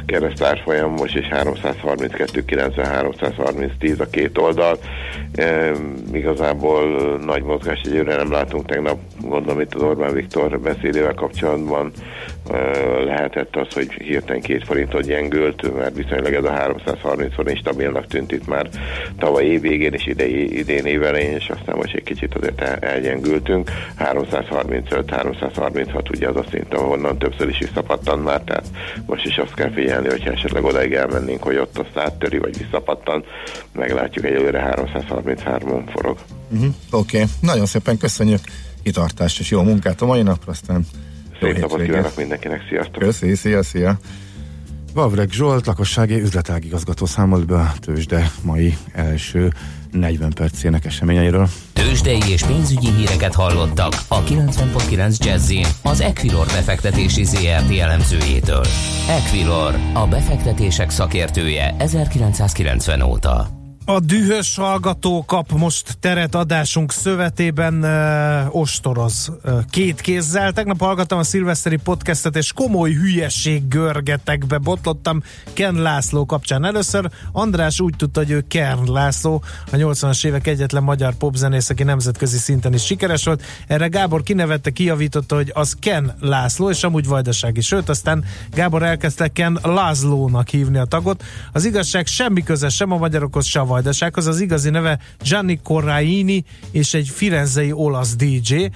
keresztárfolyam 0.07 0.91
most 0.91 1.17
is 1.17 1.29
332,90 1.31 2.73
330 2.85 3.73
10 3.79 4.01
a 4.01 4.11
két 4.11 4.39
oldal. 4.39 4.79
E, 5.35 5.73
igazából 6.13 7.19
nagy 7.25 7.43
mozgás 7.43 7.81
egyőre 7.85 8.17
nem 8.17 8.33
látunk 8.33 8.67
tegnap, 8.67 8.99
gondolom 9.21 9.61
itt 9.61 9.75
az 9.75 9.83
Orbán 9.83 10.13
Viktor 10.13 10.61
beszédével 10.61 11.15
kapcsolatban 11.15 11.93
lehetett 13.05 13.57
az, 13.57 13.73
hogy 13.73 13.93
hirtelen 13.93 14.41
két 14.41 14.65
forintot 14.65 15.03
gyengült, 15.03 15.77
mert 15.77 15.97
viszonylag 15.97 16.33
ez 16.33 16.45
a 16.45 16.51
330 16.51 17.35
forint 17.35 17.59
stabilnak 17.59 18.07
tűnt 18.07 18.33
itt 18.33 18.47
már 18.47 18.69
tavaly 19.19 19.45
év 19.45 19.61
végén 19.61 19.93
és 19.93 20.07
idei, 20.07 20.59
idén 20.59 20.85
évelején, 20.85 21.33
és 21.33 21.49
aztán 21.49 21.77
most 21.77 21.95
egy 21.95 22.03
kicsit 22.03 22.35
azért 22.35 22.61
elgyengültünk. 22.61 23.71
335-336 23.99 26.11
ugye 26.11 26.29
az 26.29 26.37
a 26.37 26.45
szint, 26.51 26.75
ahonnan 26.75 27.19
többször 27.19 27.49
is 27.49 27.59
visszapattan 27.59 28.19
már, 28.19 28.41
tehát 28.41 28.67
most 29.07 29.27
is 29.27 29.37
azt 29.37 29.55
kell 29.55 29.71
figyelni, 29.71 30.09
hogyha 30.09 30.31
esetleg 30.31 30.65
odaig 30.65 30.93
elmennénk, 30.93 31.43
hogy 31.43 31.57
ott 31.57 31.79
azt 31.79 31.97
áttöri, 31.97 32.39
vagy 32.39 32.59
visszapattan, 32.59 33.25
meglátjuk 33.73 34.25
egyelőre 34.25 34.75
333-on 34.77 35.83
forog. 35.93 36.19
Uh-huh. 36.51 36.75
Oké, 36.91 37.17
okay. 37.17 37.29
nagyon 37.41 37.67
szépen 37.67 37.99
köszönjük 37.99 38.41
kitartást 38.83 39.41
és 39.41 39.51
jó 39.51 39.63
munkát 39.63 40.01
a 40.01 40.07
mai 40.07 40.23
napra, 40.23 40.53
aztán 40.53 40.87
Szép 41.41 41.59
napot 41.59 41.83
kívánok 41.83 42.17
mindenkinek, 42.17 42.63
sziasztok! 42.69 43.03
Köszi, 43.03 43.35
szia, 43.35 43.63
szia! 43.63 43.99
Vavreg 44.95 45.31
Zsolt, 45.31 45.67
lakossági 45.67 46.21
üzletágigazgató 46.21 47.07
számolt 47.07 47.47
be 47.47 47.55
a 47.55 47.73
tőzsde 47.81 48.31
mai 48.43 48.77
első 48.93 49.53
40 49.91 50.31
percének 50.35 50.85
eseményeiről. 50.85 51.49
Tőzsdei 51.73 52.21
és 52.29 52.43
pénzügyi 52.43 52.91
híreket 52.91 53.35
hallottak 53.35 53.93
a 54.09 54.23
90.9 54.23 55.19
jazz 55.25 55.53
az 55.83 56.01
Equilor 56.01 56.47
befektetési 56.47 57.25
ZRT 57.25 57.79
elemzőjétől. 57.79 58.65
Equilor, 59.09 59.75
a 59.95 60.07
befektetések 60.07 60.91
szakértője 60.91 61.75
1990 61.79 63.03
óta. 63.03 63.60
A 63.95 64.01
dühös 64.01 64.57
hallgató 64.57 65.25
kap 65.25 65.53
most 65.53 65.97
teret 66.01 66.35
adásunk 66.35 66.93
szövetében 66.93 67.75
uh, 67.85 68.57
ostoroz 68.57 69.33
uh, 69.45 69.65
két 69.71 70.01
kézzel. 70.01 70.53
Tegnap 70.53 70.81
hallgattam 70.81 71.19
a 71.19 71.23
szilveszteri 71.23 71.77
podcastet, 71.77 72.37
és 72.37 72.53
komoly 72.53 72.93
hülyeség 72.93 73.69
görgetekbe 73.69 74.59
botlottam 74.59 75.23
Ken 75.53 75.75
László 75.75 76.27
kapcsán. 76.27 76.65
Először 76.65 77.11
András 77.33 77.81
úgy 77.81 77.95
tudta, 77.97 78.21
hogy 78.21 78.31
ő 78.31 78.45
Ken 78.49 78.79
László, 78.87 79.43
a 79.73 79.77
80-as 79.77 80.27
évek 80.27 80.47
egyetlen 80.47 80.83
magyar 80.83 81.15
popzenész, 81.15 81.71
aki 81.71 81.83
nemzetközi 81.83 82.39
szinten 82.39 82.75
is 82.75 82.85
sikeres 82.85 83.25
volt. 83.25 83.43
Erre 83.67 83.87
Gábor 83.87 84.23
kinevette, 84.23 84.71
kijavította, 84.71 85.35
hogy 85.35 85.51
az 85.55 85.77
Ken 85.81 86.17
László, 86.21 86.71
és 86.71 86.85
amúgy 86.85 87.07
vajdasági. 87.07 87.61
Sőt, 87.61 87.89
aztán 87.89 88.25
Gábor 88.53 88.83
elkezdte 88.83 89.29
Ken 89.29 89.59
Lászlónak 89.63 90.49
hívni 90.49 90.79
a 90.79 90.85
tagot. 90.85 91.23
Az 91.53 91.65
igazság 91.65 92.07
semmi 92.07 92.43
köze 92.43 92.69
sem 92.69 92.93
a 92.93 92.97
magyarokhoz, 92.97 93.47
se 93.47 93.61
a 93.61 93.79
vajdasághoz. 93.81 94.27
Az 94.27 94.41
igazi 94.41 94.71
neve 94.71 94.99
Gianni 95.23 95.61
Corraini, 95.63 96.45
és 96.71 96.95
egy 96.95 97.09
firenzei 97.09 97.73
olasz 97.73 98.17
DJ. 98.17 98.67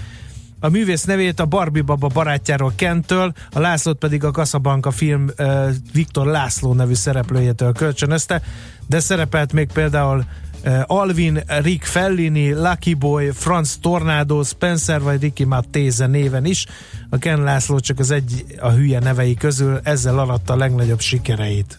A 0.61 0.69
művész 0.69 1.05
nevét 1.05 1.41
a 1.41 1.47
Barbie 1.47 1.83
Baba 1.83 2.07
barátjáról 2.07 2.73
Kentől, 2.77 3.33
a 3.51 3.59
Lászlót 3.59 3.99
pedig 3.99 4.25
a 4.25 4.31
Casablanca 4.31 4.91
film 4.91 5.27
uh, 5.39 5.71
Viktor 5.93 6.27
László 6.27 6.73
nevű 6.73 6.95
szereplőjétől 6.95 7.73
kölcsönözte, 7.73 8.43
de 8.87 9.01
szerepelt 9.01 9.53
még 9.53 9.69
például 9.73 10.25
uh, 10.65 10.83
Alvin, 10.87 11.43
Rick 11.47 11.85
Fellini, 11.85 12.53
Lucky 12.53 12.95
Boy, 12.95 13.31
Franz 13.31 13.79
Tornado, 13.81 14.43
Spencer 14.43 15.01
vagy 15.01 15.21
Ricky 15.21 15.45
Mattese 15.45 16.07
néven 16.07 16.45
is. 16.45 16.67
A 17.11 17.19
Ken 17.19 17.43
László 17.43 17.79
csak 17.79 17.99
az 17.99 18.11
egy 18.11 18.45
a 18.61 18.71
hülye 18.71 18.99
nevei 18.99 19.35
közül, 19.35 19.81
ezzel 19.83 20.19
alatta 20.19 20.53
a 20.53 20.57
legnagyobb 20.57 21.01
sikereit. 21.01 21.79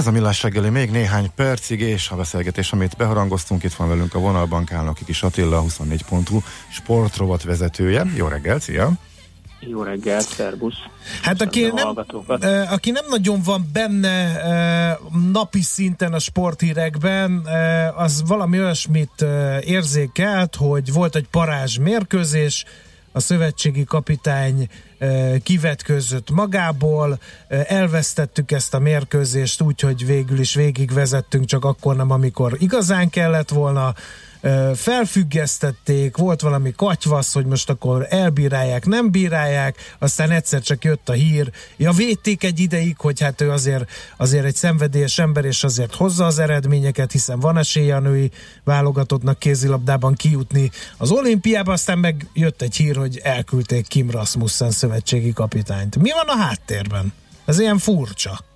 Ez 0.00 0.06
a 0.06 0.10
millás 0.10 0.42
reggeli 0.42 0.68
még 0.68 0.90
néhány 0.90 1.30
percig, 1.34 1.80
és 1.80 2.10
a 2.10 2.16
beszélgetés, 2.16 2.72
amit 2.72 2.96
beharangoztunk, 2.96 3.62
itt 3.62 3.72
van 3.72 3.88
velünk 3.88 4.14
a 4.14 4.18
vonalban 4.18 4.64
Kálnoki 4.64 5.04
Kis 5.04 5.22
Attila, 5.22 5.60
24 5.60 6.04
pontú 6.04 6.42
sportrovat 6.70 7.42
vezetője. 7.42 8.04
Jó 8.16 8.26
reggel, 8.26 8.60
szia! 8.60 8.92
Jó 9.58 9.82
reggelt, 9.82 10.28
szervusz! 10.28 10.76
Hát 11.22 11.40
aki 11.40 11.70
nem, 11.74 12.04
eh, 12.40 12.72
aki 12.72 12.90
nem 12.90 13.04
nagyon 13.08 13.40
van 13.42 13.70
benne 13.72 14.40
eh, 14.40 14.96
napi 15.32 15.62
szinten 15.62 16.12
a 16.12 16.18
sporthírekben, 16.18 17.42
eh, 17.46 18.00
az 18.00 18.22
valami 18.26 18.58
olyasmit 18.58 19.24
érzékelt, 19.64 20.56
hogy 20.56 20.92
volt 20.92 21.16
egy 21.16 21.28
parázs 21.30 21.78
mérkőzés, 21.78 22.64
a 23.12 23.20
szövetségi 23.20 23.84
kapitány 23.84 24.68
kivetközött 25.42 26.30
magából, 26.30 27.18
elvesztettük 27.48 28.52
ezt 28.52 28.74
a 28.74 28.78
mérkőzést 28.78 29.60
úgy, 29.60 29.80
hogy 29.80 30.06
végül 30.06 30.38
is 30.38 30.54
végigvezettünk, 30.54 31.44
csak 31.44 31.64
akkor 31.64 31.96
nem, 31.96 32.10
amikor 32.10 32.56
igazán 32.58 33.10
kellett 33.10 33.48
volna, 33.48 33.94
felfüggesztették, 34.74 36.16
volt 36.16 36.40
valami 36.40 36.72
katyvasz, 36.76 37.32
hogy 37.32 37.46
most 37.46 37.70
akkor 37.70 38.06
elbírálják, 38.08 38.86
nem 38.86 39.10
bírálják, 39.10 39.76
aztán 39.98 40.30
egyszer 40.30 40.60
csak 40.60 40.84
jött 40.84 41.08
a 41.08 41.12
hír, 41.12 41.50
ja 41.76 41.92
védték 41.92 42.44
egy 42.44 42.60
ideig, 42.60 42.96
hogy 42.98 43.20
hát 43.20 43.40
ő 43.40 43.50
azért, 43.50 43.90
azért 44.16 44.44
egy 44.44 44.54
szenvedélyes 44.54 45.18
ember, 45.18 45.44
és 45.44 45.64
azért 45.64 45.94
hozza 45.94 46.26
az 46.26 46.38
eredményeket, 46.38 47.12
hiszen 47.12 47.40
van 47.40 47.58
esélye 47.58 47.96
a 47.96 48.00
női 48.00 48.30
válogatottnak 48.64 49.38
kézilabdában 49.38 50.14
kijutni 50.14 50.70
az 50.96 51.10
olimpiába, 51.10 51.72
aztán 51.72 51.98
meg 51.98 52.26
jött 52.32 52.62
egy 52.62 52.76
hír, 52.76 52.96
hogy 52.96 53.20
elküldték 53.22 53.86
Kim 53.86 54.10
Rasmussen 54.10 54.70
szövetségi 54.70 55.32
kapitányt. 55.32 55.96
Mi 55.96 56.10
van 56.10 56.38
a 56.38 56.42
háttérben? 56.42 57.12
Ez 57.44 57.58
ilyen 57.58 57.78
furcsa. 57.78 58.49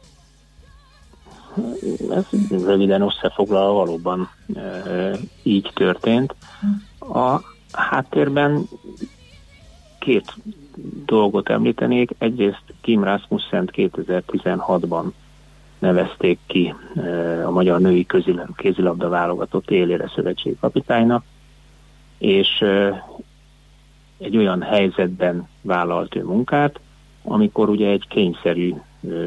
Ez 2.11 2.27
röviden 2.51 3.03
összefoglalva 3.03 3.73
valóban 3.73 4.29
így 5.43 5.71
történt. 5.75 6.35
A 6.99 7.41
háttérben 7.73 8.69
két 9.99 10.35
dolgot 11.05 11.49
említenék. 11.49 12.11
Egyrészt 12.19 12.63
Kim 12.81 13.05
Rasmussen 13.05 13.71
2016-ban 13.73 15.05
nevezték 15.79 16.39
ki 16.47 16.75
a 17.47 17.51
magyar 17.51 17.81
női 17.81 18.07
kézilabda 18.57 19.09
válogatott 19.09 19.71
élére 19.71 20.11
szövetségi 20.15 20.57
kapitánynak, 20.61 21.25
és 22.19 22.65
egy 24.19 24.37
olyan 24.37 24.63
helyzetben 24.63 25.49
vállalt 25.61 26.15
ő 26.15 26.25
munkát, 26.25 26.81
amikor 27.23 27.69
ugye 27.69 27.89
egy 27.89 28.09
kényszerű 28.09 28.75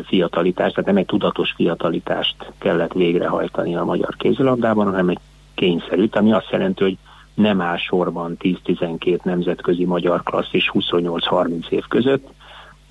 fiatalitást, 0.05 0.73
tehát 0.73 0.89
nem 0.89 0.97
egy 0.97 1.05
tudatos 1.05 1.51
fiatalitást 1.51 2.51
kellett 2.57 2.93
végrehajtani 2.93 3.75
a 3.75 3.85
magyar 3.85 4.15
kézilabdában, 4.15 4.85
hanem 4.85 5.09
egy 5.09 5.19
kényszerűt, 5.53 6.15
ami 6.15 6.33
azt 6.33 6.49
jelenti, 6.51 6.83
hogy 6.83 6.97
nem 7.33 7.61
áll 7.61 7.77
sorban 7.77 8.37
10-12 8.39 9.23
nemzetközi 9.23 9.85
magyar 9.85 10.23
klasszis 10.23 10.71
28-30 10.73 11.69
év 11.69 11.87
között, 11.87 12.27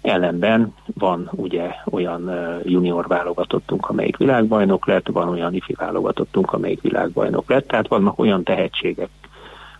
ellenben 0.07 0.74
van 0.99 1.30
ugye 1.32 1.70
olyan 1.91 2.30
junior 2.64 3.07
válogatottunk, 3.07 3.89
amelyik 3.89 4.16
világbajnok 4.16 4.87
lett, 4.87 5.09
van 5.09 5.28
olyan 5.28 5.55
ifi 5.55 5.74
válogatottunk, 5.78 6.53
amelyik 6.53 6.80
világbajnok 6.80 7.49
lett, 7.51 7.66
tehát 7.66 7.89
vannak 7.89 8.18
olyan 8.18 8.43
tehetségek 8.43 9.09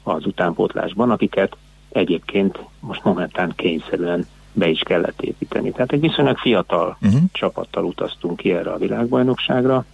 az 0.03 0.27
utánpótlásban, 0.27 1.11
akiket 1.11 1.57
egyébként 1.89 2.59
most 2.81 3.05
momentán 3.05 3.53
kényszerűen 3.57 4.27
be 4.57 4.69
is 4.69 4.81
kellett 4.81 5.23
építeni. 5.23 5.71
Tehát 5.71 5.93
egy 5.93 6.01
viszonylag 6.01 6.39
fiatal 6.39 6.97
uh-huh. 7.03 7.21
csapattal 7.33 7.85
utaztunk 7.85 8.37
ki 8.37 8.53
erre 8.53 8.71
a 8.71 8.79
világbajnokságra, 8.79 9.85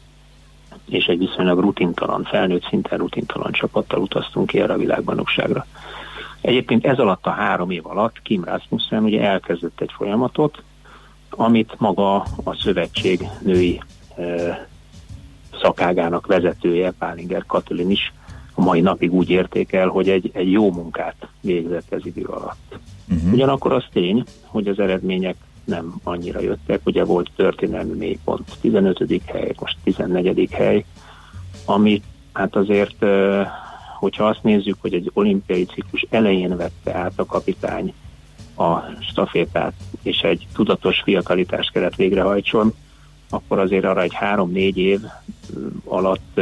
és 0.88 1.06
egy 1.06 1.18
viszonylag 1.18 1.60
rutintalan, 1.60 2.24
felnőtt 2.24 2.66
szinten 2.68 2.98
rutintalan 2.98 3.52
csapattal 3.52 4.00
utaztunk 4.00 4.46
ki 4.46 4.60
erre 4.60 4.72
a 4.72 4.78
világbajnokságra. 4.78 5.66
Egyébként 6.40 6.86
ez 6.86 6.98
alatt 6.98 7.26
a 7.26 7.30
három 7.30 7.70
év 7.70 7.86
alatt 7.86 8.22
Kim 8.22 8.44
Rasmussen 8.44 9.04
ugye 9.04 9.22
elkezdett 9.22 9.80
egy 9.80 9.92
folyamatot, 9.96 10.62
amit 11.30 11.74
maga 11.78 12.14
a 12.44 12.54
szövetség 12.60 13.26
női 13.40 13.80
eh, 14.16 14.58
szakágának 15.62 16.26
vezetője, 16.26 16.90
Pálinger 16.90 17.46
Katalin 17.46 17.90
is 17.90 18.12
a 18.54 18.60
mai 18.60 18.80
napig 18.80 19.12
úgy 19.12 19.30
értékel, 19.30 19.88
hogy 19.88 20.08
egy, 20.08 20.30
egy 20.32 20.50
jó 20.50 20.72
munkát 20.72 21.26
végzett 21.40 21.92
ez 21.92 22.06
idő 22.06 22.24
alatt. 22.24 22.78
Uh-huh. 23.14 23.32
Ugyanakkor 23.32 23.72
az 23.72 23.84
tény, 23.92 24.24
hogy 24.46 24.68
az 24.68 24.78
eredmények 24.78 25.36
nem 25.64 25.94
annyira 26.02 26.40
jöttek, 26.40 26.80
ugye 26.84 27.04
volt 27.04 27.30
történelmi 27.36 27.96
mélypont 27.96 28.56
15. 28.60 29.22
hely, 29.26 29.54
most 29.60 29.76
14. 29.84 30.48
hely, 30.50 30.84
ami 31.64 32.02
hát 32.32 32.56
azért, 32.56 33.04
hogyha 33.98 34.26
azt 34.26 34.42
nézzük, 34.42 34.76
hogy 34.80 34.94
egy 34.94 35.10
olimpiai 35.14 35.64
ciklus 35.64 36.06
elején 36.10 36.56
vette 36.56 36.94
át 36.94 37.12
a 37.16 37.26
kapitány 37.26 37.94
a 38.56 38.78
stafétát, 39.00 39.72
és 40.02 40.20
egy 40.20 40.46
tudatos 40.54 41.00
fiatalitást 41.00 41.72
kellett 41.72 41.94
végrehajtson, 41.94 42.74
akkor 43.32 43.58
azért 43.58 43.84
arra 43.84 44.02
egy 44.02 44.14
három-négy 44.14 44.78
év 44.78 45.00
alatt 45.84 46.38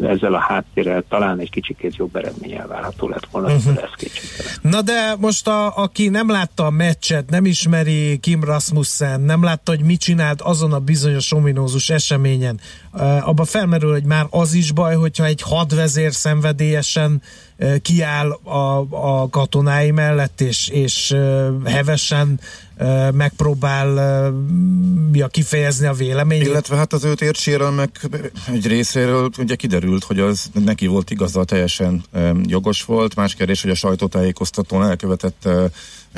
ezzel 0.00 0.34
a 0.34 0.38
háttérrel 0.38 1.04
talán 1.08 1.38
egy 1.38 1.50
kicsikét 1.50 1.96
jobb 1.96 2.16
eredmény 2.16 2.52
elvárható 2.52 3.08
lett 3.08 3.26
volna, 3.30 3.54
uh-huh. 3.54 3.94
kétségtelen. 3.96 4.52
Na 4.62 4.82
de 4.82 5.16
most 5.18 5.48
a, 5.48 5.76
aki 5.76 6.08
nem 6.08 6.30
látta 6.30 6.66
a 6.66 6.70
meccset, 6.70 7.30
nem 7.30 7.44
ismeri 7.44 8.18
Kim 8.18 8.44
Rasmussen, 8.44 9.20
nem 9.20 9.42
látta, 9.42 9.70
hogy 9.70 9.82
mit 9.82 10.00
csinált 10.00 10.40
azon 10.40 10.72
a 10.72 10.78
bizonyos 10.78 11.32
ominózus 11.32 11.90
eseményen, 11.90 12.60
abba 13.20 13.44
felmerül, 13.44 13.92
hogy 13.92 14.04
már 14.04 14.26
az 14.30 14.54
is 14.54 14.72
baj, 14.72 14.94
hogyha 14.94 15.24
egy 15.24 15.42
hadvezér 15.42 16.12
szenvedélyesen 16.12 17.22
kiáll 17.82 18.30
a, 18.30 18.86
a 18.90 19.28
katonái 19.28 19.90
mellett, 19.90 20.40
és, 20.40 20.68
és 20.68 21.16
hevesen 21.64 22.40
uh, 22.80 23.12
megpróbál 23.12 23.88
uh, 24.32 25.16
ja, 25.16 25.28
kifejezni 25.28 25.86
a 25.86 25.92
véleményét. 25.92 26.46
Illetve 26.46 26.76
hát 26.76 26.92
az 26.92 27.04
őt 27.04 27.20
ért 27.20 27.36
sérelmek 27.36 28.08
egy 28.52 28.66
részéről 28.66 29.30
ugye 29.38 29.54
kiderült, 29.54 30.04
hogy 30.04 30.18
az 30.18 30.50
neki 30.64 30.86
volt 30.86 31.10
igaza, 31.10 31.44
teljesen 31.44 32.04
jogos 32.46 32.84
volt. 32.84 33.14
Más 33.14 33.34
kérdés, 33.34 33.62
hogy 33.62 33.70
a 33.70 33.74
sajtótájékoztatón 33.74 34.82
elkövetett 34.82 35.48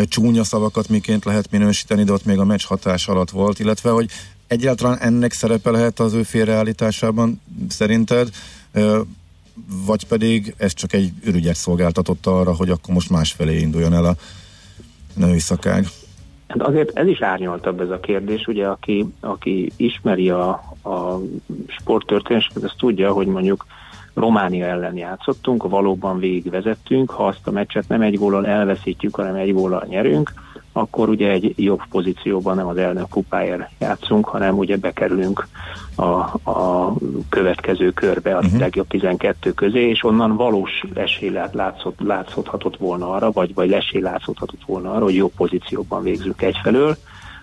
csúnya 0.08 0.44
szavakat 0.44 0.88
miként 0.88 1.24
lehet 1.24 1.50
minősíteni, 1.50 2.04
de 2.04 2.12
ott 2.12 2.24
még 2.24 2.38
a 2.38 2.44
meccs 2.44 2.64
hatás 2.64 3.08
alatt 3.08 3.30
volt, 3.30 3.58
illetve 3.58 3.90
hogy 3.90 4.10
egyáltalán 4.46 4.98
ennek 4.98 5.32
szerepe 5.32 5.70
lehet 5.70 6.00
az 6.00 6.12
ő 6.12 6.22
félreállításában 6.22 7.40
szerinted, 7.68 8.28
vagy 9.66 10.06
pedig 10.06 10.54
ez 10.56 10.74
csak 10.74 10.92
egy 10.92 11.12
ürügyet 11.24 11.56
szolgáltatott 11.56 12.26
arra, 12.26 12.54
hogy 12.54 12.70
akkor 12.70 12.94
most 12.94 13.10
másfelé 13.10 13.58
induljon 13.60 13.94
el 13.94 14.04
a 14.04 14.16
női 15.14 15.40
szakág. 15.40 15.88
Hát 16.52 16.62
azért 16.62 16.98
ez 16.98 17.06
is 17.06 17.22
árnyaltabb 17.22 17.80
ez 17.80 17.90
a 17.90 18.00
kérdés, 18.00 18.46
ugye 18.46 18.66
aki, 18.66 19.06
aki 19.20 19.72
ismeri 19.76 20.30
a, 20.30 20.48
a 20.84 21.18
sporttörténetet, 21.66 22.62
az 22.62 22.72
tudja, 22.78 23.12
hogy 23.12 23.26
mondjuk 23.26 23.66
Románia 24.14 24.66
ellen 24.66 24.96
játszottunk, 24.96 25.68
valóban 25.68 26.18
végigvezettünk, 26.18 27.10
ha 27.10 27.26
azt 27.26 27.46
a 27.46 27.50
meccset 27.50 27.88
nem 27.88 28.00
egy 28.00 28.18
góllal 28.18 28.46
elveszítjük, 28.46 29.16
hanem 29.16 29.34
egy 29.34 29.52
góllal 29.52 29.84
nyerünk, 29.88 30.32
akkor 30.72 31.08
ugye 31.08 31.30
egy 31.30 31.52
jobb 31.56 31.80
pozícióban 31.90 32.56
nem 32.56 32.66
az 32.66 32.76
elnök 32.76 33.08
kupáért 33.08 33.70
játszunk, 33.78 34.24
hanem 34.24 34.58
ugye 34.58 34.76
bekerülünk 34.76 35.46
a, 35.96 36.04
a 36.50 36.92
következő 37.28 37.90
körbe, 37.90 38.36
a 38.36 38.38
uh-huh. 38.38 38.58
legjobb 38.58 38.86
12 38.86 39.52
közé, 39.52 39.88
és 39.88 40.04
onnan 40.04 40.36
valós 40.36 40.84
esély 40.94 41.30
lát- 41.30 41.54
látszott, 41.54 42.00
látszódhatott 42.00 42.76
volna 42.76 43.10
arra, 43.10 43.30
vagy, 43.30 43.54
vagy 43.54 43.72
esély 43.72 44.00
látszódhatott 44.00 44.64
volna 44.66 44.92
arra, 44.92 45.04
hogy 45.04 45.14
jó 45.14 45.28
pozícióban 45.28 46.02
végzünk 46.02 46.42
egyfelől, 46.42 46.96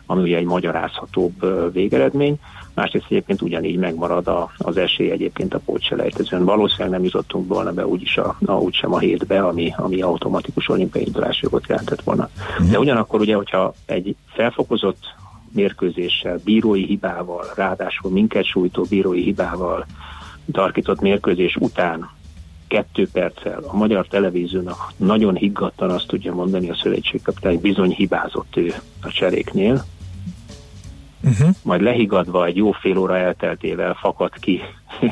ami 0.10 0.22
ugye 0.22 0.38
egy 0.38 0.46
magyarázhatóbb 0.46 1.34
végeredmény. 1.74 2.40
Másrészt 2.74 3.06
egyébként 3.10 3.42
ugyanígy 3.42 3.78
megmarad 3.78 4.28
a, 4.28 4.52
az 4.58 4.78
esély 4.78 5.12
egyébként 5.12 5.54
a 5.54 5.60
pótselejtezőn. 5.60 6.46
Valószínűleg 6.46 6.92
nem 6.92 7.04
jutottunk 7.04 7.48
volna 7.48 7.72
be 7.72 7.88
úgyis 7.88 8.18
a, 8.18 8.38
a, 8.46 8.52
úgysem 8.52 8.94
a 8.94 9.00
hétbe, 9.00 9.40
ami, 9.40 9.74
ami 9.78 10.02
automatikus 10.02 10.70
olimpiai 10.70 11.06
indulási 11.06 11.40
jogot 11.44 11.68
jelentett 11.68 12.02
volna. 12.02 12.30
De 12.72 12.80
ugyanakkor 12.80 13.20
ugye, 13.20 13.36
hogyha 13.36 13.74
egy 13.86 14.16
felfokozott 14.26 15.16
mérkőzéssel, 15.52 16.40
bírói 16.44 16.86
hibával, 16.86 17.46
ráadásul 17.56 18.12
minket 18.12 18.46
sújtó 18.46 18.86
bírói 18.90 19.24
hibával 19.24 19.86
tarkított 20.52 21.02
mérkőzés 21.02 21.56
után 21.56 22.10
kettő 22.68 23.08
perccel 23.12 23.64
a 23.68 23.76
magyar 23.76 24.08
televíziónak 24.08 24.94
nagyon 24.98 25.36
higgadtan 25.36 25.90
azt 25.90 26.08
tudja 26.08 26.34
mondani 26.34 26.70
a 26.70 26.76
szövetségkapitány, 26.76 27.60
bizony 27.62 27.92
hibázott 27.92 28.58
ő 28.58 28.74
a 29.02 29.08
cseréknél, 29.08 29.86
Uh-huh. 31.24 31.50
majd 31.62 31.82
lehigadva 31.82 32.46
egy 32.46 32.56
jó 32.56 32.72
fél 32.72 32.98
óra 32.98 33.18
elteltével 33.18 33.94
fakad 33.94 34.32
ki 34.40 34.62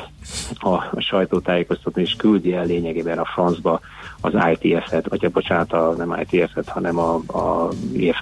a, 0.58 0.68
a 0.68 1.00
sajtótájékoztató, 1.00 2.00
és 2.00 2.14
küldi 2.16 2.52
el 2.52 2.64
lényegében 2.64 3.18
a 3.18 3.24
francba 3.24 3.80
az 4.20 4.32
ITF-et, 4.52 5.08
vagy 5.08 5.24
a 5.24 5.28
bocsánat, 5.28 5.72
a, 5.72 5.94
nem 5.96 6.24
ITF-et, 6.28 6.68
hanem 6.68 6.98
a, 6.98 7.20
a, 7.26 7.68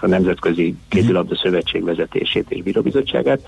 a 0.00 0.06
Nemzetközi 0.06 0.76
Kézilabda 0.88 1.36
Szövetség 1.36 1.84
vezetését 1.84 2.50
és 2.50 2.62
bíróbizottságát, 2.62 3.40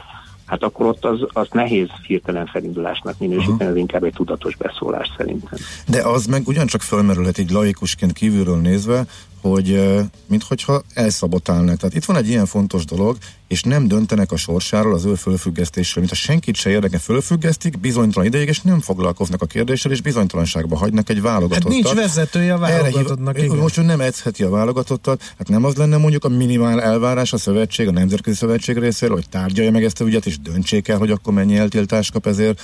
hát 0.49 0.63
akkor 0.63 0.87
ott 0.87 1.05
az, 1.05 1.27
az 1.33 1.49
nehéz 1.53 1.89
hirtelen 2.07 2.47
felindulásnak 2.47 3.19
minősíteni, 3.19 3.71
ez 3.71 3.77
inkább 3.77 4.05
egy 4.05 4.13
tudatos 4.13 4.57
beszólás 4.57 5.13
szerintem. 5.17 5.59
De 5.87 6.03
az 6.03 6.27
meg 6.27 6.43
ugyancsak 6.47 6.81
fölmerülhet 6.81 7.39
egy 7.39 7.51
laikusként 7.51 8.13
kívülről 8.13 8.57
nézve, 8.57 9.05
hogy 9.41 9.81
minthogyha 10.27 10.83
elszabotálnak. 10.95 11.77
Tehát 11.77 11.95
itt 11.95 12.05
van 12.05 12.17
egy 12.17 12.29
ilyen 12.29 12.47
fontos 12.47 12.85
dolog, 12.85 13.17
és 13.49 13.63
nem 13.63 13.89
döntenek 13.89 14.33
a 14.33 14.37
sorsáról, 14.37 14.95
az 14.95 15.05
ő 15.05 15.15
fölfüggesztésről, 15.15 16.05
mint 16.05 16.13
a 16.17 16.21
senkit 16.21 16.55
se 16.55 16.71
érdeke, 16.71 16.99
fölfüggesztik, 16.99 17.81
bizonytalan 17.81 18.29
ideig, 18.29 18.49
és 18.49 18.61
nem 18.61 18.81
foglalkoznak 18.81 19.43
a 19.43 19.47
kérdéssel, 19.47 19.93
és 19.93 20.01
bizonytalanságba 20.01 20.77
hagynak 20.77 21.09
egy 21.09 21.23
válogatottat. 21.23 21.73
Hát 21.73 21.83
nincs 21.83 21.95
vezetője 21.95 22.55
a 22.55 22.67
Erre 22.67 22.83
válogatottnak, 22.83 23.43
igen. 23.43 23.57
Most 23.57 23.79
ő 23.79 23.83
nem 23.83 24.01
edzheti 24.01 24.43
a 24.43 24.51
válogatottat, 24.51 25.35
hát 25.39 25.49
nem 25.49 25.65
az 25.65 25.75
lenne 25.75 25.97
mondjuk 25.97 26.25
a 26.25 26.29
minimál 26.29 26.83
elvárás 26.83 27.33
a 27.33 27.39
szövetség, 27.39 27.89
a 27.89 27.93
nemzetközi 27.93 28.37
szövetség 28.37 28.79
részéről, 28.79 29.17
hogy 29.17 29.29
tárgyalja 29.29 29.71
meg 29.71 29.85
ezt 29.85 30.01
a 30.01 30.05
ügyet, 30.05 30.27
és 30.27 30.39
döntsék 30.39 30.89
el, 30.89 30.99
hogy 30.99 31.11
akkor 31.11 31.33
mennyi 31.33 31.57
eltiltást 31.57 32.13
kap 32.13 32.27
ezért 32.27 32.61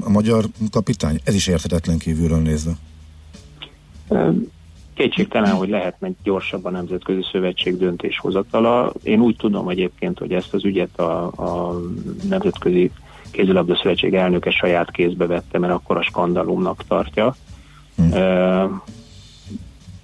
a 0.00 0.08
magyar 0.08 0.44
kapitány. 0.70 1.20
Ez 1.24 1.34
is 1.34 1.46
érthetetlen 1.46 1.98
kívülről 1.98 2.40
nézve. 2.40 2.72
Ö, 4.08 4.30
Kétségtelen, 5.00 5.54
hogy 5.54 5.68
lehetne 5.68 6.10
gyorsabb 6.22 6.64
a 6.64 6.70
Nemzetközi 6.70 7.20
Szövetség 7.32 7.76
döntéshozatala. 7.76 8.92
Én 9.02 9.20
úgy 9.20 9.36
tudom 9.36 9.68
egyébként, 9.68 10.18
hogy 10.18 10.32
ezt 10.32 10.54
az 10.54 10.64
ügyet 10.64 10.98
a, 10.98 11.26
a 11.26 11.80
Nemzetközi 12.28 12.90
Kézilabda 13.30 13.76
Szövetség 13.76 14.14
elnöke 14.14 14.50
saját 14.50 14.90
kézbe 14.90 15.26
vette, 15.26 15.58
mert 15.58 15.72
akkor 15.72 15.96
a 15.96 16.02
skandalumnak 16.02 16.84
tartja. 16.88 17.34
Ö, 18.12 18.64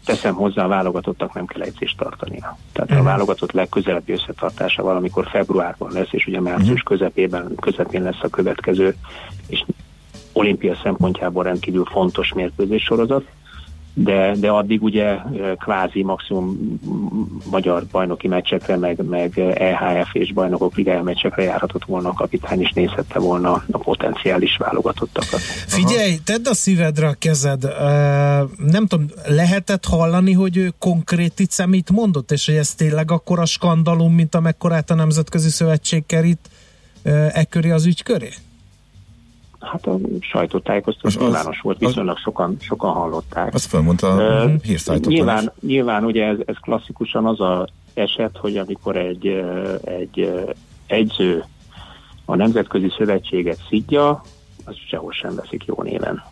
Teszem 0.04 0.34
hozzá, 0.34 0.64
a 0.64 0.68
válogatottak 0.68 1.34
nem 1.34 1.46
kell 1.46 1.62
edzést 1.62 1.96
tartania. 1.96 2.58
Tehát 2.72 2.90
a 2.90 3.02
válogatott 3.02 3.52
legközelebbi 3.52 4.12
összetartása 4.12 4.82
valamikor 4.82 5.26
februárban 5.26 5.92
lesz, 5.92 6.12
és 6.12 6.26
ugye 6.26 6.40
március 6.40 6.82
közepében, 6.82 7.54
közepén 7.60 8.02
lesz 8.02 8.22
a 8.22 8.28
következő, 8.28 8.96
és 9.46 9.64
olimpia 10.32 10.76
szempontjából 10.82 11.42
rendkívül 11.42 11.84
fontos 11.84 12.32
mérkőzés 12.32 12.82
sorozat, 12.82 13.24
de, 13.98 14.34
de 14.36 14.50
addig 14.50 14.82
ugye 14.82 15.04
eh, 15.04 15.22
kvázi 15.58 16.02
maximum 16.02 16.78
magyar 17.50 17.86
bajnoki 17.90 18.28
meccsekre, 18.28 18.76
meg, 18.76 19.04
meg 19.04 19.38
EHF 19.38 20.14
és 20.14 20.32
bajnokok 20.32 20.76
ligája 20.76 21.02
meccsekre 21.02 21.42
járhatott 21.42 21.84
volna 21.84 22.08
a 22.08 22.12
kapitány, 22.12 22.60
és 22.60 22.72
nézhette 22.72 23.18
volna 23.18 23.64
a 23.70 23.78
potenciális 23.78 24.56
válogatottakat. 24.56 25.40
Figyelj, 25.66 26.16
tedd 26.24 26.48
a 26.48 26.54
szívedre 26.54 27.06
a 27.06 27.14
kezed. 27.18 27.62
Nem 28.56 28.86
tudom, 28.86 29.06
lehetett 29.26 29.84
hallani, 29.84 30.32
hogy 30.32 30.56
ő 30.56 30.72
konkrét 30.78 31.66
mit 31.66 31.90
mondott, 31.90 32.30
és 32.30 32.46
hogy 32.46 32.54
ez 32.54 32.74
tényleg 32.74 33.10
akkora 33.10 33.44
skandalum, 33.44 34.14
mint 34.14 34.34
amekkorát 34.34 34.90
a 34.90 34.94
Nemzetközi 34.94 35.48
Szövetség 35.48 36.06
kerít 36.06 36.50
e 37.32 37.44
köré 37.44 37.70
az 37.70 37.86
ügy 37.86 38.02
köré? 38.02 38.28
Hát 39.66 39.86
a 39.86 39.98
sajtótájékoztató 40.20 41.06
Az- 41.08 41.16
az- 41.16 41.22
nyilvános 41.22 41.60
volt, 41.60 41.78
viszonylag 41.78 42.16
sokan, 42.18 42.56
sokan 42.60 42.92
hallották. 42.92 43.54
Azt 43.54 43.66
felmondta 43.66 44.12
a 44.14 44.20
Ö, 44.20 44.54
hírszájtokon 44.62 45.12
Nyilván, 45.12 45.42
is. 45.42 45.68
nyilván 45.68 46.04
ugye 46.04 46.24
ez, 46.26 46.36
ez 46.44 46.56
klasszikusan 46.60 47.26
az 47.26 47.40
a 47.40 47.68
eset, 47.94 48.36
hogy 48.36 48.56
amikor 48.56 48.96
egy, 48.96 49.26
egy 49.84 50.44
egyző 50.86 51.44
a 52.24 52.34
Nemzetközi 52.34 52.92
Szövetséget 52.98 53.58
szidja, 53.68 54.22
az 54.64 54.74
sehol 54.88 55.12
sem 55.12 55.34
veszik 55.34 55.64
jó 55.64 55.82
néven. 55.82 56.22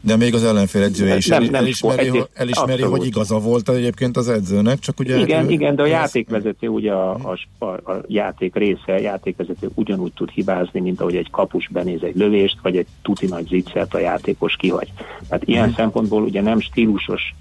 De 0.00 0.16
még 0.16 0.34
az 0.34 0.44
ellenfél 0.44 0.82
edzője 0.82 1.16
is 1.16 1.26
Nem- 1.26 1.42
el, 1.42 1.50
nem 1.50 1.62
elismeri, 1.62 1.96
sport, 2.06 2.08
hogy, 2.18 2.28
elismeri 2.34 2.72
abszolút. 2.72 2.98
hogy 2.98 3.06
igaza 3.06 3.38
volt 3.38 3.68
egyébként 3.68 4.16
az 4.16 4.28
edzőnek, 4.28 4.78
csak 4.78 4.98
ugye... 5.00 5.18
Igen, 5.18 5.38
hát 5.40 5.46
ő- 5.48 5.52
igen, 5.52 5.76
de 5.76 5.82
a 5.82 5.84
ez- 5.84 5.90
játékvezető 5.90 6.68
ugye 6.68 6.92
a, 6.92 7.10
a, 7.10 7.36
sp- 7.36 7.62
a 7.62 8.00
játék 8.06 8.54
része, 8.54 8.92
a 8.92 8.98
játékvezető 8.98 9.70
ugyanúgy 9.74 10.12
tud 10.12 10.30
hibázni, 10.30 10.80
mint 10.80 11.00
ahogy 11.00 11.16
egy 11.16 11.30
kapus 11.30 11.68
benéz 11.72 12.02
egy 12.02 12.16
lövést, 12.16 12.58
vagy 12.62 12.76
egy 12.76 12.86
tuti 13.02 13.26
nagy 13.26 13.46
zicsert 13.48 13.94
a 13.94 13.98
játékos 13.98 14.56
kihagy. 14.56 14.92
Tehát 15.28 15.44
ilyen 15.48 15.72
szempontból 15.76 16.22
ugye 16.22 16.40
nem 16.40 16.60
stílusos 16.60 17.34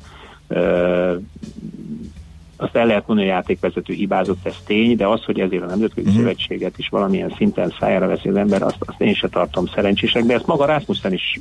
ö, 0.48 1.16
azt 2.58 2.76
el 2.76 2.86
lehet 2.86 3.08
mondani, 3.08 3.28
hogy 3.28 3.38
a 3.38 3.40
játékvezető 3.40 3.94
hibázott, 3.94 4.46
ez 4.46 4.56
tény, 4.66 4.96
de 4.96 5.08
az, 5.08 5.24
hogy 5.24 5.40
ezért 5.40 5.64
a 5.64 5.66
Nemzetközi 5.66 6.08
uh-huh. 6.08 6.22
Szövetséget 6.22 6.78
is 6.78 6.88
valamilyen 6.90 7.34
szinten 7.38 7.74
szájára 7.80 8.08
veszi 8.08 8.30
az 8.30 8.36
ember, 8.36 8.62
azt, 8.62 8.78
azt 8.80 9.02
én 9.02 9.14
se 9.14 9.28
tartom 9.28 9.66
szerencsésnek, 9.76 10.24
de 10.24 10.34
ezt 10.34 10.46
maga 10.46 10.66
Rasmussen 10.66 11.14
is 11.14 11.40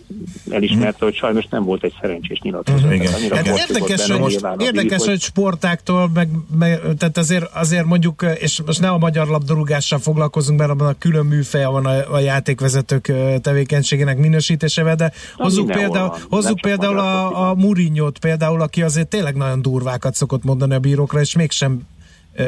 elismerte, 0.50 0.86
uh-huh. 0.86 1.08
hogy 1.08 1.14
sajnos 1.14 1.46
nem 1.46 1.64
volt 1.64 1.84
egy 1.84 1.94
szerencsés 2.00 2.40
nyilatkozat. 2.40 2.80
Hát 2.80 3.48
bortjutott 3.48 3.88
érdekes, 3.88 4.06
benne 4.06 4.48
a 4.48 4.56
érdekes, 4.58 4.98
díj, 4.98 5.08
hogy 5.08 5.20
sportáktól, 5.20 6.10
meg, 6.14 6.28
meg, 6.58 6.80
tehát 6.98 7.18
azért, 7.18 7.50
azért 7.54 7.84
mondjuk, 7.84 8.26
és 8.38 8.62
most 8.66 8.80
ne 8.80 8.88
a 8.88 8.98
magyar 8.98 9.26
labdarúgással 9.26 9.98
foglalkozunk, 9.98 10.58
mert 10.58 10.70
abban 10.70 10.86
a 10.88 10.98
külön 10.98 11.26
műfeje 11.26 11.68
van 11.68 11.86
a, 11.86 12.14
a 12.14 12.18
játékvezetők 12.18 13.12
tevékenységének 13.40 14.18
minősítésével, 14.18 14.94
de 14.94 15.12
hozzuk 15.34 15.70
például, 15.70 16.08
nem 16.08 16.20
hozzuk 16.28 16.60
például 16.60 16.98
a, 16.98 17.48
a 17.48 17.54
Murinyót 17.54 18.18
például, 18.18 18.60
aki 18.60 18.82
azért 18.82 19.08
tényleg 19.08 19.34
nagyon 19.34 19.62
durvákat 19.62 20.14
szokott 20.14 20.44
mondani 20.44 20.74
a 20.74 20.80
bírókra, 21.04 21.20
és 21.20 21.36
mégsem 21.36 21.80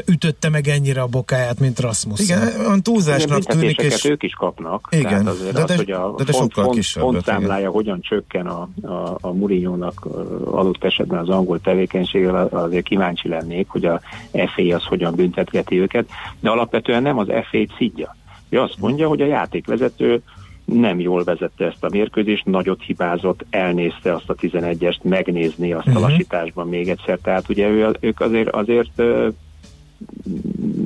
ütötte 0.07 0.49
meg 0.49 0.69
ennyire 0.69 1.01
a 1.01 1.07
bokáját, 1.07 1.61
mint 1.61 1.81
Rasmussen. 1.81 2.39
Igen, 2.39 2.49
olyan 2.49 2.65
Igen, 2.65 2.83
túlzásnak 2.83 3.45
tűnik, 3.45 3.67
büntetéseket 3.67 4.05
és 4.05 4.11
ők 4.11 4.23
is 4.23 4.33
kapnak. 4.33 4.89
Igen, 4.91 5.09
Tehát 5.09 5.27
azért 5.27 5.53
de- 5.53 5.63
az, 5.63 5.69
de- 5.69 5.77
hogy 5.77 5.91
a 5.91 6.15
de- 6.17 6.25
de 6.25 6.33
font, 6.33 6.51
sokkal 6.51 6.65
font, 6.65 6.77
kisebbet, 6.77 7.11
fontszámlája 7.11 7.71
hogyan 7.71 8.01
csökken 8.01 8.47
a, 8.47 8.69
a, 8.83 9.17
a 9.21 9.33
Murinyónak 9.33 10.05
adott 10.45 10.85
esetben 10.85 11.19
az 11.19 11.29
angol 11.29 11.61
tevékenységgel, 11.61 12.47
azért 12.47 12.85
kíváncsi 12.85 13.29
lennék, 13.29 13.69
hogy 13.69 13.85
a 13.85 14.01
FA 14.33 14.75
az 14.75 14.85
hogyan 14.85 15.15
büntetgeti 15.15 15.81
őket, 15.81 16.09
de 16.41 16.51
alapvetően 16.51 17.03
nem 17.03 17.19
az 17.19 17.27
FA-t 17.27 17.75
szidja. 17.77 18.17
Ő 18.49 18.61
azt 18.61 18.79
mondja, 18.79 19.09
hogy 19.09 19.21
a 19.21 19.27
játékvezető 19.27 20.23
nem 20.67 21.01
jól 21.01 21.25
vezette 21.25 21.65
ezt 21.65 21.85
a 21.85 21.89
mérkőzést, 21.91 22.45
nagyot 22.45 22.83
hibázott, 22.83 23.45
elnézte 23.51 24.15
azt 24.15 24.31
a 24.31 24.35
11-est, 24.35 25.03
megnézni 25.03 25.73
azt 25.73 25.95
a 25.95 25.99
lassításban 25.99 26.69
még 26.69 26.89
egyszer. 26.89 27.19
Tehát 27.23 27.49
ugye 27.49 27.69
ő, 27.69 27.97
ők 28.01 28.21
azért, 28.21 28.49
azért 28.49 29.03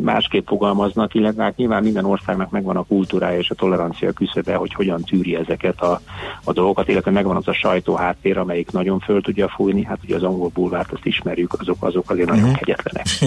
másképp 0.02 0.46
fogalmaznak, 0.46 1.14
illetve 1.14 1.42
hát 1.42 1.56
nyilván 1.56 1.82
minden 1.82 2.04
országnak 2.04 2.50
megvan 2.50 2.76
a 2.76 2.82
kultúrája 2.82 3.38
és 3.38 3.50
a 3.50 3.54
tolerancia 3.54 4.12
küszöbe, 4.12 4.54
hogy 4.54 4.74
hogyan 4.74 5.02
tűri 5.02 5.36
ezeket 5.36 5.80
a, 5.80 6.00
a 6.44 6.52
dolgokat, 6.52 6.88
illetve 6.88 7.10
megvan 7.10 7.36
az 7.36 7.48
a 7.48 7.52
sajtó 7.52 7.94
háttér, 7.94 8.38
amelyik 8.38 8.70
nagyon 8.70 8.98
föl 8.98 9.22
tudja 9.22 9.48
fújni, 9.48 9.84
hát 9.84 9.98
ugye 10.04 10.16
az 10.16 10.22
angol 10.22 10.50
bulvárt 10.54 10.92
azt 10.92 11.04
ismerjük, 11.04 11.52
azok, 11.60 11.76
azok 11.80 12.10
azért 12.10 12.28
nagyon 12.28 12.52
kegyetlenek. 12.52 13.06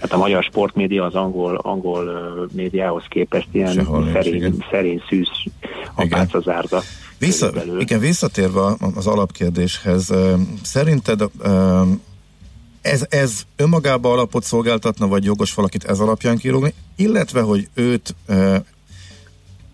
Hát 0.00 0.12
a 0.12 0.16
magyar 0.16 0.42
sportmédia 0.42 1.04
az 1.04 1.14
angol, 1.14 1.56
angol 1.56 2.04
médiához 2.52 3.04
képest 3.08 3.48
ilyen 3.52 3.72
Sehol 3.72 4.08
szerény, 4.12 4.34
igen. 4.34 4.64
szerény 4.70 5.02
szűz 5.08 5.28
apáca 5.94 6.40
zárda. 6.40 6.80
Vissza, 7.18 7.50
igen, 7.78 8.00
visszatérve 8.00 8.60
az 8.94 9.06
alapkérdéshez, 9.06 10.12
szerinted 10.62 11.20
ez, 12.82 13.06
ez 13.08 13.42
önmagába 13.56 14.12
alapot 14.12 14.44
szolgáltatna, 14.44 15.08
vagy 15.08 15.24
jogos 15.24 15.54
valakit 15.54 15.84
ez 15.84 15.98
alapján 15.98 16.36
kirúgni, 16.36 16.74
illetve, 16.96 17.40
hogy 17.40 17.68
őt 17.74 18.14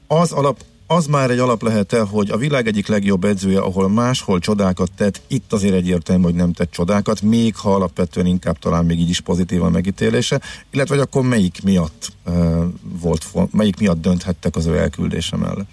az 0.07 0.33
alap, 0.33 0.63
az 0.87 1.07
már 1.07 1.31
egy 1.31 1.39
alap 1.39 1.63
lehet-e, 1.63 2.01
hogy 2.01 2.31
a 2.31 2.37
világ 2.37 2.67
egyik 2.67 2.87
legjobb 2.87 3.25
edzője, 3.25 3.61
ahol 3.61 3.89
máshol 3.89 4.39
csodákat 4.39 4.91
tett, 4.97 5.21
itt 5.27 5.53
azért 5.53 5.75
egyértelmű, 5.75 6.23
hogy 6.23 6.35
nem 6.35 6.53
tett 6.53 6.71
csodákat, 6.71 7.23
még 7.23 7.57
ha 7.57 7.75
alapvetően 7.75 8.27
inkább 8.27 8.59
talán 8.59 8.85
még 8.85 9.01
így 9.01 9.09
is 9.09 9.21
pozitív 9.21 9.63
a 9.63 9.71
megítélése, 9.71 10.41
illetve 10.71 10.95
hogy 10.95 11.05
akkor 11.05 11.23
melyik 11.23 11.63
miatt 11.63 12.13
uh, 12.27 12.65
volt, 13.01 13.53
melyik 13.53 13.79
miatt 13.79 14.01
dönthettek 14.01 14.57
az 14.57 14.67
ő 14.67 14.79
elküldése 14.79 15.37
mellett? 15.37 15.69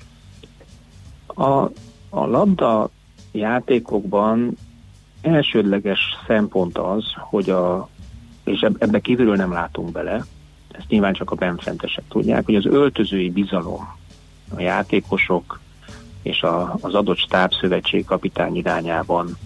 A, 1.27 1.71
a 2.09 2.25
labda 2.25 2.89
játékokban 3.31 4.57
elsődleges 5.25 5.99
szempont 6.27 6.77
az, 6.77 7.03
hogy 7.15 7.49
a, 7.49 7.89
és 8.43 8.61
eb- 8.61 8.83
ebbe 8.83 8.99
kívülről 8.99 9.35
nem 9.35 9.51
látunk 9.51 9.91
bele, 9.91 10.25
ezt 10.71 10.87
nyilván 10.87 11.13
csak 11.13 11.31
a 11.31 11.35
benfentesek 11.35 12.03
tudják, 12.09 12.45
hogy 12.45 12.55
az 12.55 12.65
öltözői 12.65 13.29
bizalom 13.31 13.95
a 14.55 14.61
játékosok 14.61 15.59
és 16.21 16.41
a, 16.41 16.77
az 16.81 16.93
adott 16.93 17.17
stábszövetség 17.17 18.05
kapitány 18.05 18.55
irányában 18.55 19.37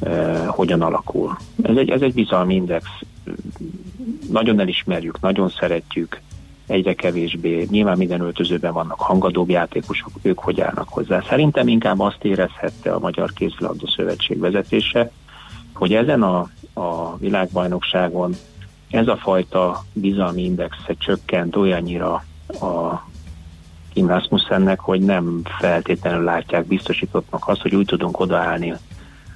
e, 0.00 0.46
hogyan 0.46 0.82
alakul. 0.82 1.36
Ez 1.62 1.76
egy, 1.76 1.90
ez 1.90 2.00
egy 2.00 2.14
bizalmi 2.14 2.54
index. 2.54 2.84
Nagyon 4.30 4.60
elismerjük, 4.60 5.20
nagyon 5.20 5.48
szeretjük, 5.48 6.20
egyre 6.66 6.94
kevésbé. 6.94 7.66
Nyilván 7.70 7.96
minden 7.96 8.20
öltözőben 8.20 8.72
vannak 8.72 9.00
hangadóbb 9.00 9.50
játékosok, 9.50 10.10
ők 10.22 10.38
hogy 10.38 10.60
állnak 10.60 10.88
hozzá. 10.88 11.24
Szerintem 11.28 11.68
inkább 11.68 12.00
azt 12.00 12.24
érezhette 12.24 12.92
a 12.92 12.98
Magyar 12.98 13.32
Kézilabda 13.32 13.88
Szövetség 13.96 14.38
vezetése, 14.38 15.10
hogy 15.74 15.94
ezen 15.94 16.22
a, 16.22 16.48
a 16.74 17.16
világbajnokságon 17.16 18.34
ez 18.90 19.08
a 19.08 19.16
fajta 19.16 19.84
bizalmi 19.92 20.42
indexe 20.42 20.94
csökkent 20.98 21.56
olyannyira 21.56 22.24
a 22.46 23.02
Kim 23.92 24.06
Rasmussennek, 24.06 24.80
hogy 24.80 25.00
nem 25.00 25.40
feltétlenül 25.58 26.24
látják 26.24 26.66
biztosítottnak 26.66 27.48
azt, 27.48 27.60
hogy 27.60 27.74
úgy 27.74 27.86
tudunk 27.86 28.20
odaállni 28.20 28.74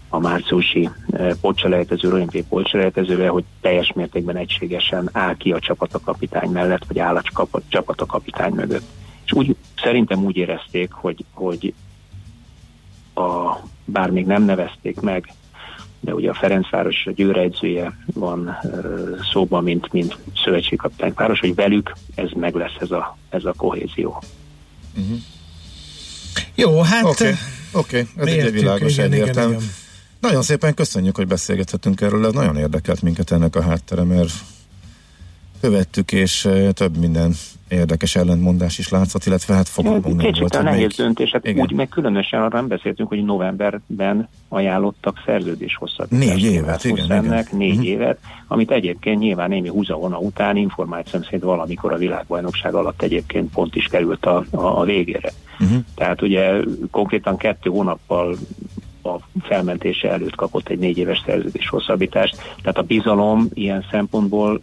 a 0.08 0.18
márciusi 0.18 0.90
eh, 1.10 1.30
pontselejtező, 1.40 2.12
olimpiai 2.12 2.44
pontselejtezőre, 2.48 3.28
hogy 3.28 3.44
teljes 3.60 3.92
mértékben 3.92 4.36
egységesen 4.36 5.08
áll 5.12 5.36
ki 5.36 5.52
a 5.52 5.60
csapatokapitány 5.60 6.50
mellett, 6.50 6.84
vagy 6.88 6.98
áll 6.98 7.16
a 7.16 7.22
csapat, 7.22 7.62
csapatokapitány 7.68 8.52
mögött. 8.52 8.84
És 9.24 9.32
úgy, 9.32 9.56
szerintem 9.82 10.24
úgy 10.24 10.36
érezték, 10.36 10.92
hogy, 10.92 11.24
hogy 11.32 11.74
a, 13.14 13.56
bár 13.84 14.10
még 14.10 14.26
nem 14.26 14.42
nevezték 14.42 15.00
meg, 15.00 15.32
de 16.00 16.14
ugye 16.14 16.30
a 16.30 16.34
Ferencváros 16.34 17.06
a 17.06 17.10
Győr 17.10 17.36
edzője 17.36 17.98
van 18.14 18.58
ö, 18.62 19.14
szóban, 19.32 19.62
mint, 19.62 19.92
mint 19.92 20.16
szövetségkapitány 20.44 21.14
páros, 21.14 21.40
hogy 21.40 21.54
velük 21.54 21.92
ez 22.14 22.30
meg 22.34 22.54
lesz 22.54 22.76
ez 22.80 22.90
a, 22.90 23.16
ez 23.28 23.44
a 23.44 23.52
kohézió. 23.56 24.22
Jó, 26.54 26.80
hát... 26.80 27.04
Oké, 27.04 27.34
okay. 27.72 28.06
okay. 28.16 28.38
ez 28.38 28.44
egy 28.44 28.52
világos 28.52 28.98
egyértelmű. 28.98 29.56
Nagyon 30.20 30.42
szépen 30.42 30.74
köszönjük, 30.74 31.16
hogy 31.16 31.26
beszélgethetünk 31.26 32.00
erről, 32.00 32.26
ez 32.26 32.32
nagyon 32.32 32.56
érdekelt 32.56 33.02
minket 33.02 33.30
ennek 33.30 33.56
a 33.56 33.62
háttere, 33.62 34.02
mert 34.02 34.32
követtük, 35.60 36.12
és 36.12 36.48
több 36.72 36.96
minden 36.96 37.34
érdekes 37.68 38.16
ellentmondás 38.16 38.78
is 38.78 38.88
látszott, 38.88 39.24
illetve 39.26 39.54
hát 39.54 39.68
fogalmunk 39.68 40.22
nem 40.22 40.32
volt. 40.40 40.52
Nehéz 40.52 40.70
melyik- 40.70 40.96
döntés, 40.96 41.30
hát 41.30 41.46
Igen. 41.46 41.62
úgy 41.62 41.72
meg 41.72 41.88
különösen 41.88 42.40
arra 42.42 42.56
nem 42.56 42.66
beszéltünk, 42.68 43.08
hogy 43.08 43.24
novemberben 43.24 44.28
ajánlottak 44.48 45.22
szerződés 45.26 45.76
hosszabbítást. 45.76 46.28
Négy 46.34 46.44
évet, 46.44 46.84
igen, 46.84 47.04
igen. 47.04 47.46
négy 47.52 47.74
Mhm. 47.76 47.82
évet, 47.84 48.18
amit 48.46 48.70
egyébként 48.70 49.18
nyilván 49.18 49.48
némi 49.48 49.68
húzavona 49.68 50.18
után 50.18 50.56
információm 50.56 51.22
szerint 51.22 51.42
valamikor 51.42 51.92
a 51.92 51.96
világbajnokság 51.96 52.74
alatt 52.74 53.02
egyébként 53.02 53.52
pont 53.52 53.74
is 53.76 53.86
került 53.86 54.24
a, 54.26 54.44
a, 54.50 54.80
a 54.80 54.84
végére. 54.84 55.32
Mhm. 55.58 55.76
Tehát 55.94 56.22
ugye 56.22 56.52
konkrétan 56.90 57.36
kettő 57.36 57.70
hónappal 57.70 58.36
a 59.06 59.20
felmentése 59.40 60.10
előtt 60.10 60.34
kapott 60.34 60.68
egy 60.68 60.78
négy 60.78 60.98
éves 60.98 61.22
szerződés 61.26 61.68
hosszabbítást. 61.68 62.36
Tehát 62.62 62.78
a 62.78 62.82
bizalom 62.82 63.48
ilyen 63.54 63.84
szempontból 63.90 64.60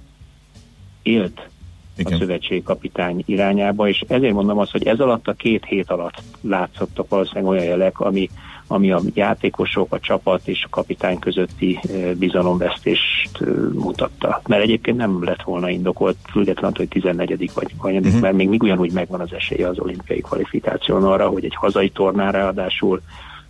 élt 1.02 1.50
Igen. 1.98 2.14
a 2.14 2.18
szövetségkapitány 2.18 3.24
irányába, 3.26 3.88
és 3.88 4.04
ezért 4.08 4.34
mondom 4.34 4.58
azt, 4.58 4.72
hogy 4.72 4.88
ez 4.88 5.00
alatt 5.00 5.28
a 5.28 5.34
két 5.34 5.66
hét 5.66 5.90
alatt 5.90 6.22
látszottak 6.42 7.10
valószínűleg 7.10 7.50
olyan 7.50 7.66
jelek, 7.66 8.00
ami, 8.00 8.30
ami 8.68 8.92
a 8.92 9.02
játékosok, 9.14 9.94
a 9.94 10.00
csapat 10.00 10.48
és 10.48 10.64
a 10.64 10.70
kapitány 10.70 11.20
közötti 11.20 11.80
eh, 11.82 12.14
bizalomvesztést 12.14 13.42
eh, 13.42 13.48
mutatta. 13.74 14.42
Mert 14.48 14.64
egyébként 14.64 14.98
nem 14.98 15.24
lett 15.24 15.42
volna 15.42 15.70
indokolt, 15.70 16.18
függetlenül, 16.32 16.78
hogy 16.78 16.88
14 16.88 17.52
vagy 17.54 17.74
20 17.78 17.92
Mhm. 17.92 18.22
mert 18.22 18.36
még, 18.36 18.50
még 18.50 18.62
ugyanúgy 18.62 18.92
megvan 18.92 19.20
az 19.20 19.34
esélye 19.34 19.68
az 19.68 19.80
olimpiai 19.80 20.22
kvalifikáción 20.22 21.04
arra, 21.04 21.28
hogy 21.28 21.46
egy 21.46 21.56
hazai 21.56 21.90
tornán 21.90 22.32
ráadásul 22.32 23.02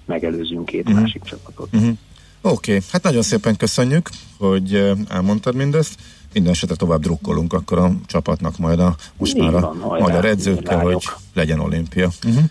megelőzünk 0.06 0.66
két 0.66 0.90
Mhm. 0.90 1.00
másik 1.00 1.24
csapatot. 1.24 1.72
Mhm. 1.72 1.90
Oké, 2.42 2.76
okay. 2.76 2.82
hát 2.92 3.04
nagyon 3.04 3.22
szépen 3.22 3.56
köszönjük, 3.58 4.10
hogy 4.38 4.94
elmondtad 5.10 5.56
mindezt. 5.56 6.00
Minden 6.34 6.52
esetre 6.52 6.76
tovább 6.76 7.02
drukkolunk 7.02 7.54
akkor 7.54 7.78
a 7.78 7.92
csapatnak 8.06 8.58
majd 8.58 8.80
a, 8.80 8.96
most 9.18 9.38
már 9.38 9.54
a 9.54 9.74
magyar 10.00 10.26
edzőkkel, 10.26 10.80
hogy 10.80 11.04
legyen 11.34 11.60
olimpia. 11.60 12.10
Uh-huh. 12.26 12.44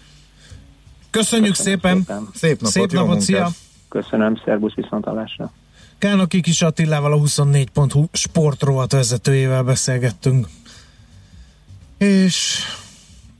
Köszönjük 1.11 1.55
szépen! 1.55 1.99
szépen. 1.99 2.29
Szép 2.35 2.61
napot, 2.61 2.73
Szép 2.73 2.93
napot, 2.93 3.21
szia! 3.21 3.51
Köszönöm, 3.89 4.41
szervusz 4.45 4.75
viszontalásra! 4.75 5.53
Kálnoki 5.99 6.41
Kis 6.41 6.63
Attilával 6.63 7.13
a 7.13 7.17
24.hu 7.17 8.05
sportrovat 8.13 8.93
vezetőjével 8.93 9.63
beszélgettünk. 9.63 10.47
És 11.99 12.59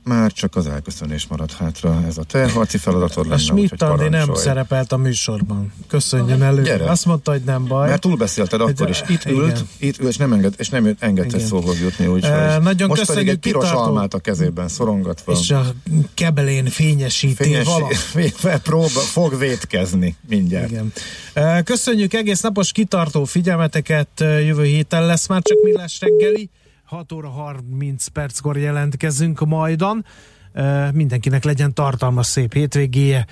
már 0.03 0.31
csak 0.31 0.55
az 0.55 0.67
elköszönés 0.67 1.27
maradt 1.27 1.53
hátra. 1.53 2.03
Ez 2.07 2.17
a 2.17 2.23
te 2.23 2.51
harci 2.51 2.77
feladatod 2.77 3.27
lenne, 3.27 3.41
Schmidt 3.41 3.81
Andi 3.81 4.07
nem 4.09 4.33
szerepelt 4.33 4.91
a 4.91 4.97
műsorban. 4.97 5.73
Köszönjön 5.87 6.41
elő. 6.41 6.61
Gyere. 6.61 6.89
Azt 6.89 7.05
mondta, 7.05 7.31
hogy 7.31 7.41
nem 7.45 7.65
baj. 7.67 7.87
Mert 7.89 8.01
túlbeszélted 8.01 8.61
akkor 8.61 8.89
is. 8.89 9.03
Itt 9.07 9.23
Igen. 9.25 9.35
ült, 9.39 9.63
itt 9.77 9.99
ült, 9.99 10.09
és 10.09 10.17
nem, 10.17 10.33
enged, 10.33 10.53
és 10.57 10.69
nem 10.69 10.95
engedte 10.99 11.39
szóhoz 11.39 11.79
jutni. 11.79 12.07
Úgyhogy 12.07 12.31
Eh, 12.31 12.57
nagyon 12.59 12.87
most 12.87 12.99
pedig 13.05 13.07
köszönjük, 13.07 13.29
egy 13.33 13.39
piros 13.39 13.63
kitartó- 13.63 13.83
almát 13.83 14.13
a 14.13 14.19
kezében 14.19 14.67
szorongatva. 14.67 15.31
És 15.31 15.49
a 15.51 15.65
kebelén 16.13 16.65
fényesíti 16.65 17.33
Fényes, 17.43 17.67
próba, 18.63 18.87
fog 18.87 19.37
vétkezni 19.37 20.15
mindjárt. 20.29 20.69
Igen. 20.71 20.91
Eh, 21.33 21.61
Köszönjük 21.63 22.13
egész 22.13 22.41
napos 22.41 22.71
kitartó 22.71 23.23
figyelmeteket. 23.23 24.07
Eh, 24.21 24.45
Jövő 24.45 24.63
héten 24.63 25.05
lesz 25.05 25.27
már 25.27 25.41
csak 25.41 25.57
millás 25.63 25.99
reggeli. 25.99 26.49
6 26.93 27.11
óra 27.11 27.29
30 27.29 28.07
perckor 28.07 28.57
jelentkezünk 28.57 29.39
majdan. 29.39 30.05
Eh, 30.53 30.91
Mindenkinek 30.91 31.43
legyen 31.43 31.73
tartalmas 31.73 32.25
szép 32.25 32.53
hétvégéje. 32.53 33.25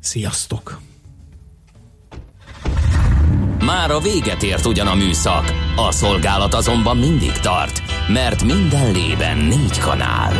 Sziasztok! 0.00 0.80
Már 3.64 3.90
a 3.90 3.98
véget 3.98 4.42
ért 4.42 4.66
ugyan 4.66 4.86
a 4.86 4.94
műszak, 4.94 5.52
a 5.76 5.92
szolgálat 5.92 6.54
azonban 6.54 6.96
mindig 6.96 7.32
tart, 7.32 7.82
mert 8.08 8.44
minden 8.44 8.92
lében 8.92 9.36
négy 9.36 9.78
kanál. 9.78 10.32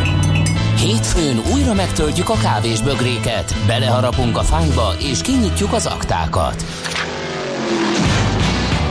Hétfőn 0.77 1.37
újra 1.53 1.73
megtöltjük 1.73 2.29
a 2.29 2.37
kávés 2.37 2.81
bögréket, 2.81 3.55
beleharapunk 3.67 4.37
a 4.37 4.43
fányba 4.43 4.93
és 4.99 5.21
kinyitjuk 5.21 5.73
az 5.73 5.85
aktákat. 5.85 6.65